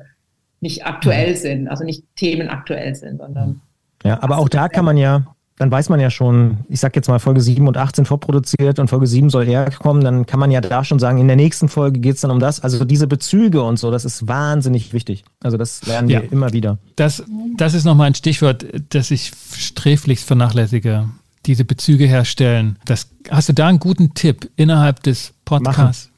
nicht 0.61 0.85
aktuell 0.85 1.31
mhm. 1.31 1.35
sind, 1.37 1.67
also 1.67 1.83
nicht 1.83 2.03
Themen 2.15 2.49
aktuell 2.49 2.93
sind, 2.93 3.17
sondern. 3.17 3.61
Ja, 4.03 4.21
aber 4.21 4.37
auch 4.37 4.49
da 4.49 4.69
kann 4.69 4.85
man 4.85 4.97
ja, 4.97 5.34
dann 5.57 5.71
weiß 5.71 5.87
man 5.87 6.01
ja 6.01 6.09
schon, 6.09 6.57
ich 6.67 6.81
sag 6.81 6.95
jetzt 6.95 7.07
mal, 7.07 7.19
Folge 7.19 7.39
7 7.39 7.65
und 7.67 7.77
18 7.77 8.05
vorproduziert 8.05 8.77
und 8.77 8.89
Folge 8.89 9.07
7 9.07 9.29
soll 9.29 9.45
herkommen, 9.45 10.03
dann 10.03 10.25
kann 10.25 10.39
man 10.39 10.51
ja 10.51 10.59
da 10.59 10.83
schon 10.83 10.99
sagen, 10.99 11.17
in 11.17 11.27
der 11.27 11.37
nächsten 11.37 11.69
Folge 11.69 11.99
geht 11.99 12.15
es 12.15 12.21
dann 12.21 12.31
um 12.31 12.39
das. 12.39 12.59
Also 12.59 12.83
diese 12.83 13.07
Bezüge 13.07 13.61
und 13.61 13.79
so, 13.79 13.89
das 13.89 14.03
ist 14.03 14.27
wahnsinnig 14.27 14.91
wichtig. 14.91 15.23
Also 15.41 15.55
das 15.55 15.85
lernen 15.85 16.09
wir 16.09 16.23
ja. 16.23 16.29
immer 16.29 16.51
wieder. 16.51 16.77
Das, 16.97 17.23
das 17.55 17.73
ist 17.73 17.85
nochmal 17.85 18.07
ein 18.07 18.15
Stichwort, 18.15 18.65
das 18.89 19.11
ich 19.11 19.31
sträflichst 19.55 20.27
vernachlässige. 20.27 21.09
Diese 21.45 21.63
Bezüge 21.63 22.05
herstellen. 22.05 22.77
Das, 22.85 23.07
hast 23.29 23.47
du 23.47 23.53
da 23.53 23.67
einen 23.67 23.79
guten 23.79 24.13
Tipp 24.13 24.49
innerhalb 24.57 25.03
des 25.03 25.33
Podcasts? 25.45 26.09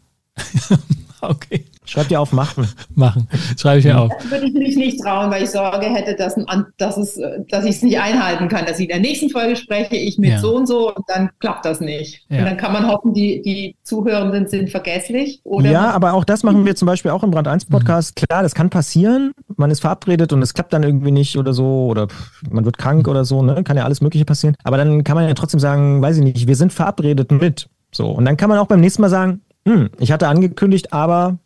okay. 1.22 1.66
Schreib 1.88 2.10
dir 2.10 2.20
auf, 2.20 2.34
machen. 2.34 2.68
Machen. 2.96 3.28
Schreibe 3.58 3.80
ich 3.80 3.86
dir 3.86 4.00
auf. 4.00 4.12
Das 4.18 4.30
würde 4.30 4.48
ich 4.48 4.54
mich 4.54 4.76
nicht 4.76 5.02
trauen, 5.02 5.32
weil 5.32 5.44
ich 5.44 5.50
Sorge 5.50 5.88
hätte, 5.88 6.16
dass, 6.16 6.36
dass, 6.78 6.98
es, 6.98 7.20
dass 7.50 7.64
ich 7.64 7.78
es 7.78 7.82
nicht 7.82 8.00
einhalten 8.00 8.50
kann. 8.50 8.66
Dass 8.66 8.80
ich 8.80 8.90
in 8.90 8.90
der 8.90 9.00
nächsten 9.00 9.30
Folge 9.30 9.56
spreche, 9.56 9.96
ich 9.96 10.18
mit 10.18 10.32
ja. 10.32 10.40
so 10.40 10.56
und 10.56 10.68
so 10.68 10.94
und 10.94 11.06
dann 11.08 11.30
klappt 11.40 11.66
das 11.66 11.80
nicht. 11.80 12.26
Ja. 12.30 12.40
Und 12.40 12.46
dann 12.46 12.58
kann 12.58 12.74
man 12.74 12.88
hoffen, 12.88 13.14
die, 13.14 13.42
die 13.42 13.76
Zuhörenden 13.84 14.48
sind 14.48 14.70
vergesslich. 14.70 15.42
ja, 15.62 15.92
aber 15.92 16.14
auch 16.14 16.26
das 16.26 16.44
machen 16.44 16.66
wir 16.66 16.76
zum 16.76 16.86
Beispiel 16.86 17.12
auch 17.12 17.24
im 17.24 17.32
Brand 17.32 17.48
1 17.48 17.66
Podcast. 17.66 18.20
Mhm. 18.20 18.26
Klar, 18.26 18.44
das 18.44 18.54
kann 18.54 18.70
passieren. 18.70 19.32
Man 19.56 19.72
ist 19.72 19.80
verabredet 19.80 20.34
und 20.34 20.42
es 20.42 20.54
klappt 20.54 20.74
dann 20.74 20.84
irgendwie 20.84 21.12
nicht 21.12 21.38
oder 21.38 21.54
so 21.54 21.88
oder 21.88 22.08
man 22.50 22.66
wird 22.66 22.78
krank 22.78 23.08
oder 23.08 23.26
so. 23.26 23.42
Ne? 23.42 23.64
Kann 23.64 23.78
ja 23.78 23.86
alles 23.86 24.02
Mögliche 24.02 24.26
passieren. 24.26 24.56
Aber 24.64 24.78
dann 24.78 25.04
kann 25.04 25.16
man 25.16 25.28
ja 25.28 25.34
trotzdem 25.34 25.60
sagen, 25.60 26.02
weiß 26.02 26.18
ich 26.18 26.24
nicht, 26.24 26.48
wir 26.48 26.56
sind 26.56 26.74
verabredet 26.74 27.32
mit. 27.32 27.70
So. 27.92 28.10
Und 28.12 28.26
dann 28.26 28.38
kann 28.38 28.50
man 28.50 28.60
auch 28.60 28.68
beim 28.68 28.82
nächsten 28.82 29.02
Mal 29.02 29.10
sagen, 29.10 29.42
hm, 29.68 29.90
ich 30.00 30.12
hatte 30.12 30.28
angekündigt, 30.28 30.94
aber 30.94 31.40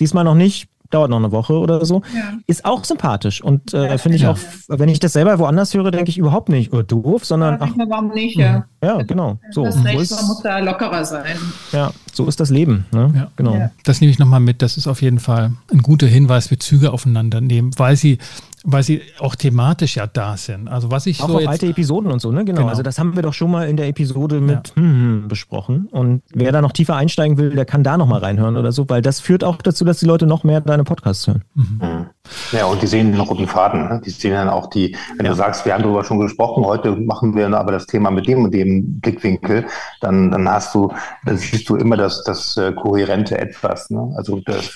diesmal 0.00 0.24
noch 0.24 0.34
nicht, 0.34 0.68
dauert 0.90 1.10
noch 1.10 1.18
eine 1.18 1.32
Woche 1.32 1.54
oder 1.54 1.84
so, 1.84 2.02
ja. 2.14 2.38
ist 2.46 2.64
auch 2.64 2.84
sympathisch. 2.84 3.42
Und 3.42 3.74
äh, 3.74 3.88
ja, 3.88 3.98
finde 3.98 4.16
ich 4.16 4.26
auch, 4.26 4.38
wenn 4.68 4.88
ich 4.88 5.00
das 5.00 5.12
selber 5.12 5.38
woanders 5.38 5.74
höre, 5.74 5.90
denke 5.90 6.10
ich 6.10 6.18
überhaupt 6.18 6.48
nicht, 6.48 6.72
oh, 6.72 6.82
doof, 6.82 7.24
sondern. 7.24 7.60
Ja, 7.60 7.68
ach, 7.68 7.86
warum 7.88 8.08
nicht, 8.08 8.36
ja. 8.36 8.64
Ja, 8.82 9.02
genau. 9.02 9.38
So. 9.50 9.64
Das 9.64 9.82
Recht, 9.84 10.10
man 10.10 10.26
muss 10.26 10.42
da 10.42 10.58
lockerer 10.60 11.04
sein. 11.04 11.36
Ja, 11.72 11.90
so 12.12 12.26
ist 12.26 12.40
das 12.40 12.50
Leben. 12.50 12.86
Ne? 12.92 13.12
Ja, 13.14 13.30
genau. 13.36 13.70
Das 13.84 14.00
nehme 14.00 14.10
ich 14.10 14.18
nochmal 14.18 14.40
mit. 14.40 14.62
Das 14.62 14.76
ist 14.76 14.86
auf 14.86 15.02
jeden 15.02 15.18
Fall 15.18 15.52
ein 15.70 15.82
guter 15.82 16.06
Hinweis, 16.06 16.48
Bezüge 16.48 16.92
aufeinander 16.92 17.40
nehmen, 17.40 17.72
weil 17.76 17.96
sie 17.96 18.18
weil 18.64 18.82
sie 18.82 19.02
auch 19.18 19.34
thematisch 19.34 19.96
ja 19.96 20.06
da 20.06 20.36
sind. 20.36 20.68
Also 20.68 20.90
was 20.90 21.06
ich 21.06 21.22
auch 21.22 21.28
so 21.28 21.34
auf 21.34 21.40
jetzt, 21.40 21.48
alte 21.48 21.66
Episoden 21.66 22.10
und 22.10 22.20
so, 22.20 22.32
ne? 22.32 22.44
Genau. 22.44 22.60
genau. 22.60 22.68
Also 22.68 22.82
das 22.82 22.98
haben 22.98 23.14
wir 23.14 23.22
doch 23.22 23.34
schon 23.34 23.50
mal 23.50 23.68
in 23.68 23.76
der 23.76 23.88
Episode 23.88 24.40
mit 24.40 24.68
ja. 24.68 24.76
hm, 24.76 24.82
hm, 24.84 25.28
besprochen. 25.28 25.88
Und 25.90 26.22
wer 26.32 26.52
da 26.52 26.60
noch 26.60 26.72
tiefer 26.72 26.96
einsteigen 26.96 27.38
will, 27.38 27.50
der 27.50 27.64
kann 27.64 27.82
da 27.82 27.96
noch 27.96 28.06
mal 28.06 28.18
reinhören 28.20 28.56
oder 28.56 28.72
so, 28.72 28.88
weil 28.88 29.02
das 29.02 29.20
führt 29.20 29.44
auch 29.44 29.56
dazu, 29.62 29.84
dass 29.84 29.98
die 30.00 30.06
Leute 30.06 30.26
noch 30.26 30.44
mehr 30.44 30.60
deine 30.60 30.84
Podcasts 30.84 31.26
hören. 31.26 31.44
Mhm. 31.54 32.06
Ja, 32.52 32.66
und 32.66 32.82
die 32.82 32.86
sehen 32.86 33.12
den 33.12 33.20
roten 33.20 33.46
Faden. 33.46 33.88
Ne? 33.88 34.00
Die 34.04 34.10
sehen 34.10 34.32
dann 34.32 34.48
auch 34.48 34.68
die, 34.68 34.96
wenn 35.16 35.26
du 35.26 35.34
sagst, 35.34 35.64
wir 35.64 35.74
haben 35.74 35.82
darüber 35.82 36.04
schon 36.04 36.18
gesprochen, 36.18 36.64
heute 36.64 36.92
machen 36.92 37.34
wir 37.34 37.48
aber 37.52 37.72
das 37.72 37.86
Thema 37.86 38.10
mit 38.10 38.26
dem 38.26 38.44
und 38.44 38.52
dem 38.52 39.00
Blickwinkel, 39.00 39.66
dann, 40.00 40.30
dann 40.30 40.48
hast 40.48 40.74
du, 40.74 40.92
dann 41.24 41.36
siehst 41.36 41.68
du 41.68 41.76
immer 41.76 41.96
das, 41.96 42.24
das 42.24 42.56
äh, 42.56 42.72
kohärente 42.72 43.38
Etwas. 43.38 43.90
Ne? 43.90 44.12
Also 44.16 44.40
das, 44.44 44.70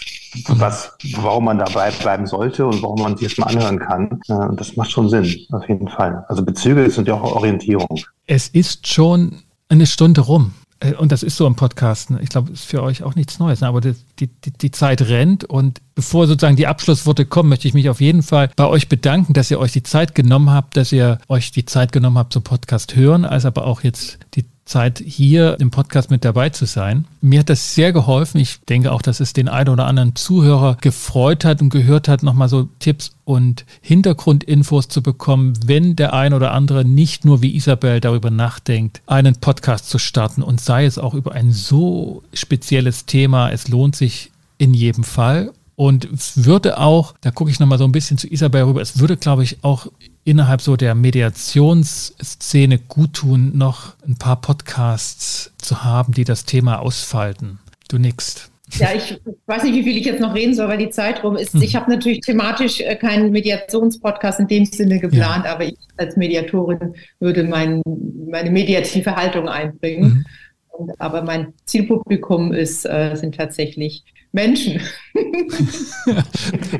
was, 0.48 0.96
warum 1.16 1.46
man 1.46 1.58
dabei 1.58 1.90
bleiben 1.90 2.26
sollte 2.26 2.66
und 2.66 2.82
warum 2.82 3.02
man 3.02 3.16
sich 3.16 3.34
das 3.34 3.38
mal 3.38 3.54
anhören 3.54 3.78
kann. 3.78 4.20
Und 4.28 4.60
das 4.60 4.76
macht 4.76 4.90
schon 4.90 5.08
Sinn, 5.08 5.46
auf 5.52 5.68
jeden 5.68 5.88
Fall. 5.88 6.24
Also 6.28 6.44
Bezüge 6.44 6.88
sind 6.90 7.08
ja 7.08 7.14
auch 7.14 7.36
Orientierung. 7.36 8.00
Es 8.26 8.48
ist 8.48 8.86
schon 8.86 9.42
eine 9.68 9.86
Stunde 9.86 10.22
rum. 10.22 10.52
Äh, 10.82 10.94
und 10.94 11.12
das 11.12 11.22
ist 11.22 11.36
so 11.36 11.46
im 11.46 11.54
Podcasten. 11.54 12.18
Ich 12.20 12.28
glaube, 12.28 12.52
es 12.52 12.60
ist 12.60 12.66
für 12.66 12.82
euch 12.82 13.02
auch 13.02 13.14
nichts 13.14 13.38
Neues. 13.38 13.60
Ne? 13.60 13.68
Aber 13.68 13.80
die, 13.80 13.94
die, 14.18 14.28
die 14.28 14.70
Zeit 14.70 15.02
rennt. 15.02 15.44
Und 15.44 15.80
bevor 15.94 16.26
sozusagen 16.26 16.56
die 16.56 16.66
Abschlussworte 16.66 17.24
kommen, 17.24 17.48
möchte 17.48 17.68
ich 17.68 17.74
mich 17.74 17.88
auf 17.88 18.00
jeden 18.00 18.22
Fall 18.22 18.50
bei 18.56 18.66
euch 18.66 18.88
bedanken, 18.88 19.32
dass 19.32 19.50
ihr 19.50 19.58
euch 19.58 19.72
die 19.72 19.82
Zeit 19.82 20.14
genommen 20.14 20.50
habt, 20.50 20.76
dass 20.76 20.92
ihr 20.92 21.18
euch 21.28 21.50
die 21.52 21.64
Zeit 21.64 21.92
genommen 21.92 22.18
habt 22.18 22.32
zum 22.32 22.42
Podcast 22.42 22.96
hören, 22.96 23.24
als 23.24 23.44
aber 23.44 23.66
auch 23.66 23.82
jetzt 23.82 24.18
die 24.34 24.44
Zeit, 24.72 25.02
hier 25.04 25.60
im 25.60 25.70
Podcast 25.70 26.10
mit 26.10 26.24
dabei 26.24 26.48
zu 26.48 26.64
sein. 26.64 27.04
Mir 27.20 27.40
hat 27.40 27.50
das 27.50 27.74
sehr 27.74 27.92
geholfen. 27.92 28.40
Ich 28.40 28.60
denke 28.62 28.90
auch, 28.90 29.02
dass 29.02 29.20
es 29.20 29.34
den 29.34 29.48
einen 29.48 29.68
oder 29.68 29.86
anderen 29.86 30.16
Zuhörer 30.16 30.78
gefreut 30.80 31.44
hat 31.44 31.60
und 31.60 31.68
gehört 31.68 32.08
hat, 32.08 32.22
nochmal 32.22 32.48
so 32.48 32.70
Tipps 32.78 33.12
und 33.24 33.66
Hintergrundinfos 33.82 34.88
zu 34.88 35.02
bekommen, 35.02 35.52
wenn 35.66 35.94
der 35.94 36.14
ein 36.14 36.32
oder 36.32 36.52
andere 36.52 36.86
nicht 36.86 37.26
nur 37.26 37.42
wie 37.42 37.54
Isabel 37.54 38.00
darüber 38.00 38.30
nachdenkt, 38.30 39.02
einen 39.06 39.36
Podcast 39.36 39.90
zu 39.90 39.98
starten 39.98 40.42
und 40.42 40.58
sei 40.58 40.86
es 40.86 40.96
auch 40.96 41.12
über 41.12 41.32
ein 41.32 41.52
so 41.52 42.22
spezielles 42.32 43.04
Thema. 43.04 43.50
Es 43.50 43.68
lohnt 43.68 43.94
sich 43.94 44.32
in 44.56 44.72
jedem 44.72 45.04
Fall. 45.04 45.52
Und 45.76 46.04
es 46.10 46.44
würde 46.44 46.78
auch, 46.78 47.14
da 47.20 47.30
gucke 47.30 47.50
ich 47.50 47.60
nochmal 47.60 47.78
so 47.78 47.84
ein 47.84 47.92
bisschen 47.92 48.16
zu 48.16 48.26
Isabel 48.26 48.62
rüber, 48.62 48.80
es 48.80 49.00
würde, 49.00 49.16
glaube 49.16 49.42
ich, 49.42 49.58
auch 49.62 49.88
innerhalb 50.24 50.60
so 50.60 50.76
der 50.76 50.94
Mediationsszene 50.94 52.78
gut 52.78 53.14
tun, 53.14 53.56
noch 53.56 53.94
ein 54.06 54.16
paar 54.16 54.40
Podcasts 54.40 55.52
zu 55.58 55.84
haben, 55.84 56.12
die 56.12 56.24
das 56.24 56.44
Thema 56.44 56.78
ausfalten. 56.80 57.58
Du 57.88 57.98
nickst. 57.98 58.50
Ja, 58.78 58.88
ich 58.94 59.20
weiß 59.46 59.64
nicht, 59.64 59.74
wie 59.74 59.82
viel 59.82 59.98
ich 59.98 60.06
jetzt 60.06 60.20
noch 60.20 60.34
reden 60.34 60.54
soll, 60.54 60.68
weil 60.68 60.78
die 60.78 60.88
Zeit 60.88 61.22
rum 61.22 61.36
ist. 61.36 61.54
Ich 61.54 61.76
habe 61.76 61.90
natürlich 61.90 62.20
thematisch 62.20 62.80
äh, 62.80 62.96
keinen 62.96 63.30
Mediationspodcast 63.30 64.40
in 64.40 64.48
dem 64.48 64.64
Sinne 64.64 64.98
geplant, 64.98 65.44
ja. 65.44 65.52
aber 65.52 65.64
ich 65.64 65.76
als 65.98 66.16
Mediatorin 66.16 66.94
würde 67.20 67.44
mein, 67.44 67.82
meine 68.30 68.50
mediative 68.50 69.14
Haltung 69.14 69.48
einbringen. 69.48 70.02
Mhm. 70.02 70.26
Und, 70.70 71.00
aber 71.00 71.22
mein 71.22 71.52
Zielpublikum 71.66 72.54
ist, 72.54 72.86
äh, 72.86 73.14
sind 73.14 73.34
tatsächlich 73.34 74.04
Menschen. 74.32 74.80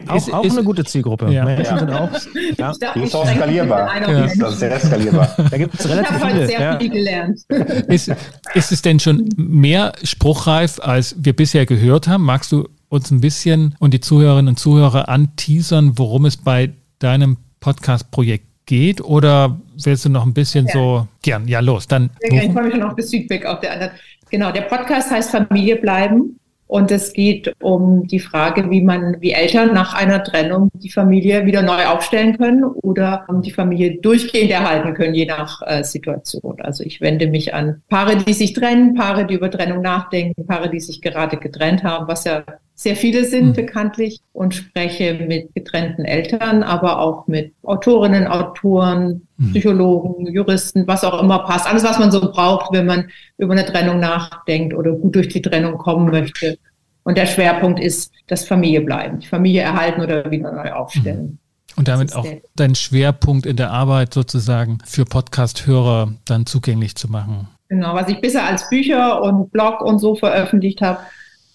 auch, 0.09 0.17
ist, 0.17 0.33
auch 0.33 0.45
ist, 0.45 0.57
eine 0.57 0.65
gute 0.65 0.85
Zielgruppe. 0.85 1.31
Ja. 1.31 1.45
Menschen 1.45 1.65
ja. 1.65 1.79
sind 1.79 1.91
auch. 1.91 2.11
Ja. 2.59 2.73
Die 2.95 3.01
ist 3.01 3.15
auch 3.15 3.27
skalierbar. 3.27 4.01
Ja. 4.01 4.27
Die 4.27 4.33
ist 4.33 4.59
sehr 4.59 4.81
skalierbar. 4.81 5.37
Da 5.51 5.59
gibt 5.59 5.75
es 5.75 5.89
relativ 5.89 6.17
ich 6.17 6.23
viele. 6.25 6.47
sehr 6.47 6.61
ja. 6.61 6.79
viel 6.79 6.91
gelernt. 6.91 7.41
Ist, 7.89 8.11
ist 8.55 8.73
es 8.73 8.81
denn 8.81 8.99
schon 9.01 9.29
mehr 9.37 9.93
spruchreif, 10.03 10.81
als 10.81 11.15
wir 11.19 11.35
bisher 11.35 11.67
gehört 11.67 12.09
haben? 12.09 12.25
Magst 12.25 12.53
du 12.53 12.69
uns 12.89 13.11
ein 13.11 13.21
bisschen 13.21 13.75
und 13.79 13.93
die 13.93 14.01
Zuhörerinnen 14.01 14.49
und 14.49 14.59
Zuhörer 14.59 15.09
anteasern, 15.09 15.93
worum 15.97 16.25
es 16.25 16.39
bei 16.39 16.73
deinem 17.01 17.37
Podcast-Projekt 17.61 18.47
geht? 18.65 19.03
Oder 19.03 19.61
willst 19.83 20.07
du 20.07 20.09
noch 20.09 20.25
ein 20.25 20.33
bisschen 20.33 20.67
ja. 20.67 20.73
so 20.73 21.09
gern? 21.21 21.49
Ja, 21.49 21.61
los, 21.61 21.87
dann. 21.87 22.11
Sehr 22.21 22.31
gerne. 22.31 22.47
Ich 22.47 22.53
freue 22.53 22.65
mich 22.65 22.75
schon 22.75 22.83
auf 22.83 22.97
das 22.97 23.11
Feedback 23.11 23.45
auf 23.45 23.61
der 23.61 23.73
anderen. 23.73 23.93
Genau, 24.31 24.51
der 24.51 24.63
Podcast 24.63 25.11
heißt 25.11 25.31
Familie 25.31 25.77
bleiben. 25.77 26.39
Und 26.73 26.91
es 26.91 27.13
geht 27.13 27.55
um 27.61 28.07
die 28.07 28.19
Frage, 28.19 28.71
wie 28.71 28.81
man, 28.81 29.21
wie 29.21 29.33
Eltern 29.33 29.75
nach 29.75 29.93
einer 29.93 30.25
Trennung 30.25 30.71
die 30.73 30.89
Familie 30.89 31.45
wieder 31.45 31.61
neu 31.61 31.85
aufstellen 31.85 32.39
können 32.39 32.65
oder 32.65 33.27
die 33.45 33.51
Familie 33.51 34.01
durchgehend 34.01 34.51
erhalten 34.51 34.95
können, 34.95 35.13
je 35.13 35.27
nach 35.27 35.61
äh, 35.67 35.85
Situation. 35.85 36.63
Also 36.63 36.83
ich 36.83 37.03
wende 37.03 37.27
mich 37.27 37.53
an 37.53 37.83
Paare, 37.91 38.17
die 38.17 38.33
sich 38.33 38.55
trennen, 38.55 38.95
Paare, 38.95 39.27
die 39.27 39.35
über 39.35 39.51
Trennung 39.51 39.83
nachdenken, 39.83 40.47
Paare, 40.47 40.71
die 40.71 40.81
sich 40.81 41.03
gerade 41.03 41.37
getrennt 41.37 41.85
haben, 41.85 42.09
was 42.09 42.25
ja 42.25 42.43
sehr 42.83 42.97
viele 42.97 43.25
sind 43.25 43.49
mhm. 43.49 43.53
bekanntlich 43.53 44.21
und 44.33 44.55
spreche 44.55 45.15
mit 45.15 45.55
getrennten 45.55 46.05
Eltern, 46.05 46.65
aber 46.65 46.99
auch 46.99 47.29
mit 47.29 47.55
Autorinnen, 47.63 48.27
Autoren, 48.27 49.29
mhm. 49.37 49.51
Psychologen, 49.51 50.27
Juristen, 50.27 50.87
was 50.89 51.05
auch 51.05 51.23
immer 51.23 51.41
passt. 51.41 51.69
Alles, 51.69 51.85
was 51.85 52.01
man 52.01 52.11
so 52.11 52.33
braucht, 52.33 52.73
wenn 52.73 52.87
man 52.87 53.09
über 53.39 53.53
eine 53.53 53.65
Trennung 53.65 54.01
nachdenkt 54.01 54.75
oder 54.75 54.93
gut 54.93 55.15
durch 55.15 55.29
die 55.29 55.41
Trennung 55.41 55.79
kommen 55.79 56.11
möchte. 56.11 56.59
Und 57.05 57.17
der 57.17 57.27
Schwerpunkt 57.27 57.79
ist 57.79 58.13
das 58.27 58.45
Familie 58.45 58.81
bleiben, 58.81 59.21
die 59.21 59.29
Familie 59.29 59.63
erhalten 59.63 60.01
oder 60.01 60.29
wieder 60.31 60.51
neu 60.51 60.73
aufstellen. 60.73 61.23
Mhm. 61.23 61.39
Und 61.77 61.89
damit 61.89 62.15
auch 62.15 62.27
deinen 62.57 62.75
Schwerpunkt 62.75 63.47
in 63.47 63.57
der 63.57 63.71
Arbeit 63.71 64.13
sozusagen 64.13 64.79
für 64.85 65.05
Podcast-Hörer 65.05 66.13
dann 66.27 66.47
zugänglich 66.47 66.97
zu 66.97 67.09
machen. 67.09 67.49
Genau, 67.69 67.95
was 67.95 68.09
ich 68.09 68.21
bisher 68.21 68.45
als 68.45 68.69
Bücher 68.69 69.23
und 69.23 69.51
Blog 69.53 69.81
und 69.81 69.99
so 69.99 70.15
veröffentlicht 70.15 70.83
habe, 70.83 70.99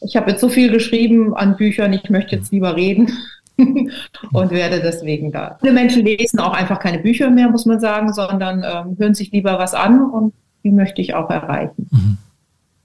ich 0.02 0.16
habe 0.16 0.32
jetzt 0.32 0.42
so 0.42 0.50
viel 0.50 0.72
geschrieben 0.72 1.36
an 1.36 1.58
Büchern, 1.58 1.94
ich 1.94 2.10
möchte 2.10 2.36
jetzt 2.36 2.52
lieber 2.52 2.76
reden 2.76 3.12
und 3.58 4.52
werde 4.52 4.82
deswegen 4.82 5.32
da. 5.32 5.58
Viele 5.60 5.74
Menschen 5.74 6.06
lesen 6.06 6.40
auch 6.40 6.54
einfach 6.54 6.80
keine 6.80 7.00
Bücher 7.00 7.30
mehr, 7.30 7.50
muss 7.50 7.66
man 7.66 7.80
sagen, 7.80 8.14
sondern 8.14 8.64
ähm, 8.64 8.98
hören 8.98 9.16
sich 9.16 9.32
lieber 9.32 9.58
was 9.58 9.74
an 9.74 10.02
und 10.02 10.34
die 10.64 10.72
möchte 10.72 11.02
ich 11.02 11.16
auch 11.16 11.30
erreichen 11.30 11.88
mhm. 11.92 12.18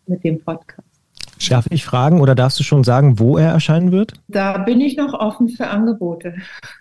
mit 0.06 0.24
dem 0.24 0.40
Podcast. 0.40 0.88
Darf 1.48 1.66
ich 1.70 1.84
fragen 1.84 2.20
oder 2.20 2.34
darfst 2.36 2.60
du 2.60 2.62
schon 2.62 2.84
sagen, 2.84 3.18
wo 3.18 3.36
er 3.36 3.50
erscheinen 3.50 3.90
wird? 3.90 4.12
Da 4.28 4.58
bin 4.58 4.80
ich 4.80 4.96
noch 4.96 5.12
offen 5.12 5.48
für 5.48 5.66
Angebote. 5.66 6.34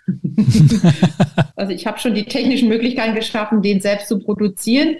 also 1.56 1.72
ich 1.72 1.86
habe 1.86 1.98
schon 1.98 2.14
die 2.14 2.24
technischen 2.24 2.68
Möglichkeiten 2.68 3.16
geschaffen, 3.16 3.60
den 3.62 3.80
selbst 3.80 4.06
zu 4.06 4.20
produzieren, 4.20 4.96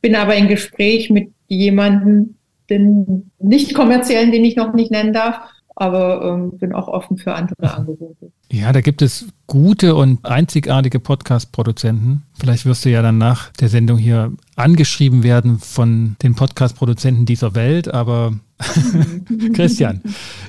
bin 0.00 0.16
aber 0.16 0.34
in 0.34 0.48
Gespräch 0.48 1.10
mit 1.10 1.30
jemandem, 1.46 2.36
den 2.72 3.30
nicht 3.38 3.74
kommerziellen, 3.74 4.32
den 4.32 4.44
ich 4.44 4.56
noch 4.56 4.72
nicht 4.72 4.90
nennen 4.90 5.12
darf, 5.12 5.40
aber 5.74 6.22
ähm, 6.22 6.58
bin 6.58 6.72
auch 6.72 6.88
offen 6.88 7.16
für 7.16 7.34
andere 7.34 7.74
Angebote. 7.74 8.30
Ja, 8.50 8.72
da 8.72 8.80
gibt 8.80 9.02
es 9.02 9.28
gute 9.46 9.94
und 9.94 10.24
einzigartige 10.26 11.00
Podcast-Produzenten. 11.00 12.22
Vielleicht 12.38 12.66
wirst 12.66 12.84
du 12.84 12.90
ja 12.90 13.02
dann 13.02 13.18
nach 13.18 13.50
der 13.52 13.68
Sendung 13.68 13.98
hier 13.98 14.32
angeschrieben 14.56 15.22
werden 15.22 15.58
von 15.58 16.16
den 16.22 16.34
Podcast-Produzenten 16.34 17.24
dieser 17.24 17.54
Welt, 17.54 17.88
aber 17.92 18.34
Christian, 19.54 20.02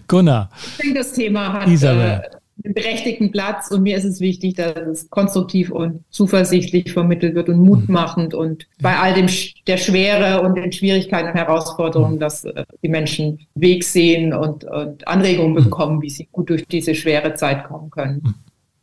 Gunnar. 0.08 0.50
Ich 0.72 0.78
denke, 0.78 1.00
das 1.00 1.14
Thema 1.14 1.54
hat 1.54 1.68
Isabel. 1.68 2.22
Äh, 2.24 2.43
einen 2.64 2.74
berechtigten 2.74 3.32
Platz. 3.32 3.72
Und 3.72 3.84
mir 3.84 3.98
ist 3.98 4.06
es 4.06 4.20
wichtig, 4.20 4.56
dass 4.56 4.76
es 4.76 5.10
konstruktiv 5.10 5.72
und 5.72 6.04
zuversichtlich 6.10 6.92
vermittelt 6.92 7.36
wird 7.36 7.50
und 7.50 7.60
mutmachend 7.60 8.34
und 8.34 8.68
bei 8.82 8.98
all 8.98 9.14
dem 9.14 9.28
der 9.68 9.78
Schwere 9.78 10.42
und 10.42 10.56
den 10.56 10.72
Schwierigkeiten 10.72 11.30
und 11.30 11.36
Herausforderungen, 11.36 12.20
dass 12.20 12.46
äh, 12.46 12.66
die 12.82 12.90
Menschen 12.90 13.40
Weg 13.56 13.84
sehen 13.84 14.34
und, 14.34 14.64
und 14.66 15.08
Anregungen 15.08 15.56
bekommen, 15.56 16.02
wie 16.02 16.10
sie 16.10 16.28
gut 16.32 16.50
durch 16.50 16.66
diese 16.68 16.96
schwere 16.96 17.34
Zeit 17.34 17.66
kommen 17.66 17.90
können 17.90 18.36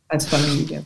als 0.07 0.27
Familie. 0.27 0.85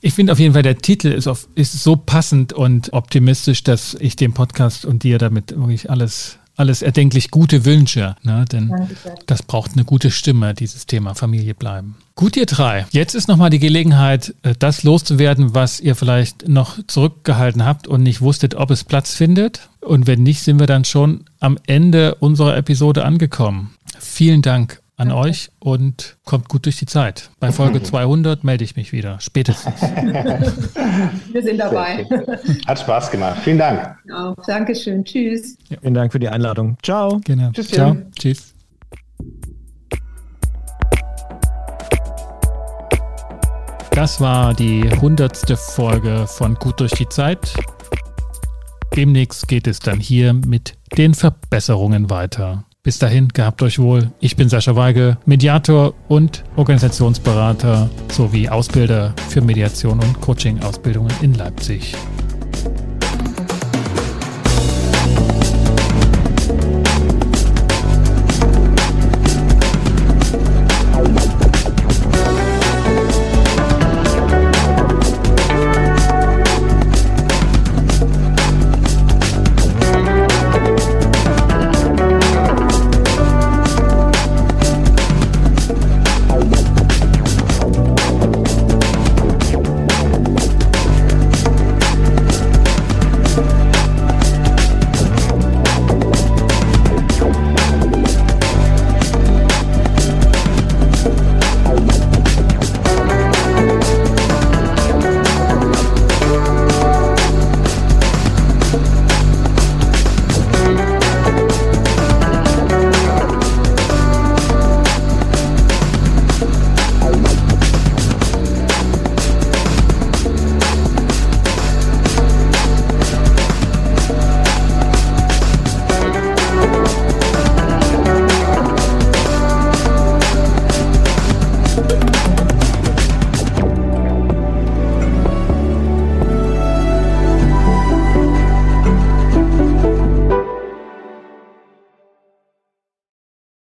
Ich 0.00 0.14
finde 0.14 0.32
auf 0.32 0.40
jeden 0.40 0.54
Fall, 0.54 0.62
der 0.62 0.78
Titel 0.78 1.08
ist, 1.08 1.28
auf, 1.28 1.46
ist 1.54 1.72
so 1.84 1.94
passend 1.94 2.52
und 2.52 2.92
optimistisch, 2.92 3.62
dass 3.62 3.94
ich 4.00 4.16
dem 4.16 4.32
Podcast 4.32 4.84
und 4.84 5.04
dir 5.04 5.18
damit 5.18 5.56
wirklich 5.56 5.90
alles 5.90 6.38
alles 6.56 6.82
erdenklich 6.82 7.30
Gute 7.30 7.64
Wünsche, 7.64 8.16
ne? 8.22 8.44
denn 8.50 8.88
das 9.26 9.42
braucht 9.42 9.72
eine 9.72 9.84
gute 9.84 10.10
Stimme, 10.10 10.54
dieses 10.54 10.86
Thema 10.86 11.14
Familie 11.14 11.54
bleiben. 11.54 11.96
Gut, 12.14 12.36
ihr 12.36 12.46
drei. 12.46 12.86
Jetzt 12.90 13.14
ist 13.14 13.28
nochmal 13.28 13.48
die 13.48 13.58
Gelegenheit, 13.58 14.34
äh, 14.42 14.54
das 14.58 14.82
loszuwerden, 14.82 15.54
was 15.54 15.80
ihr 15.80 15.96
vielleicht 15.96 16.46
noch 16.46 16.78
zurückgehalten 16.86 17.64
habt 17.64 17.86
und 17.88 18.02
nicht 18.02 18.20
wusstet, 18.20 18.54
ob 18.54 18.70
es 18.70 18.84
Platz 18.84 19.14
findet. 19.14 19.70
Und 19.80 20.06
wenn 20.06 20.22
nicht, 20.22 20.42
sind 20.42 20.60
wir 20.60 20.66
dann 20.66 20.84
schon 20.84 21.24
am 21.40 21.58
Ende 21.66 22.16
unserer 22.16 22.56
Episode 22.56 23.04
angekommen. 23.04 23.74
Vielen 23.98 24.42
Dank 24.42 24.81
an 24.96 25.08
Danke. 25.08 25.22
euch 25.22 25.50
und 25.58 26.18
kommt 26.24 26.48
gut 26.48 26.66
durch 26.66 26.76
die 26.76 26.86
Zeit. 26.86 27.30
Bei 27.40 27.50
Folge 27.50 27.82
200 27.82 28.44
melde 28.44 28.64
ich 28.64 28.76
mich 28.76 28.92
wieder, 28.92 29.18
spätestens. 29.20 29.80
Wir 31.32 31.42
sind 31.42 31.58
dabei. 31.58 32.06
Hat 32.66 32.78
Spaß 32.78 33.10
gemacht. 33.10 33.38
Vielen 33.42 33.58
Dank. 33.58 33.96
Auch. 34.14 34.36
Dankeschön. 34.46 35.04
Tschüss. 35.04 35.56
Ja. 35.68 35.78
Vielen 35.80 35.94
Dank 35.94 36.12
für 36.12 36.18
die 36.18 36.28
Einladung. 36.28 36.76
Ciao. 36.82 37.20
Genau. 37.24 37.50
Tschüss. 37.52 37.68
Ciao. 37.68 37.96
Tschüss. 38.18 38.54
Das 43.92 44.20
war 44.20 44.54
die 44.54 44.88
hundertste 45.00 45.56
Folge 45.56 46.26
von 46.26 46.54
Gut 46.54 46.80
durch 46.80 46.92
die 46.92 47.08
Zeit. 47.08 47.54
Demnächst 48.96 49.48
geht 49.48 49.66
es 49.66 49.80
dann 49.80 50.00
hier 50.00 50.32
mit 50.32 50.74
den 50.96 51.14
Verbesserungen 51.14 52.10
weiter. 52.10 52.64
Bis 52.84 52.98
dahin, 52.98 53.28
gehabt 53.28 53.62
euch 53.62 53.78
wohl. 53.78 54.10
Ich 54.18 54.34
bin 54.34 54.48
Sascha 54.48 54.74
Weige, 54.74 55.16
Mediator 55.24 55.94
und 56.08 56.42
Organisationsberater 56.56 57.88
sowie 58.10 58.48
Ausbilder 58.48 59.14
für 59.28 59.40
Mediation 59.40 60.00
und 60.00 60.20
Coaching-Ausbildungen 60.20 61.12
in 61.22 61.34
Leipzig. 61.34 61.94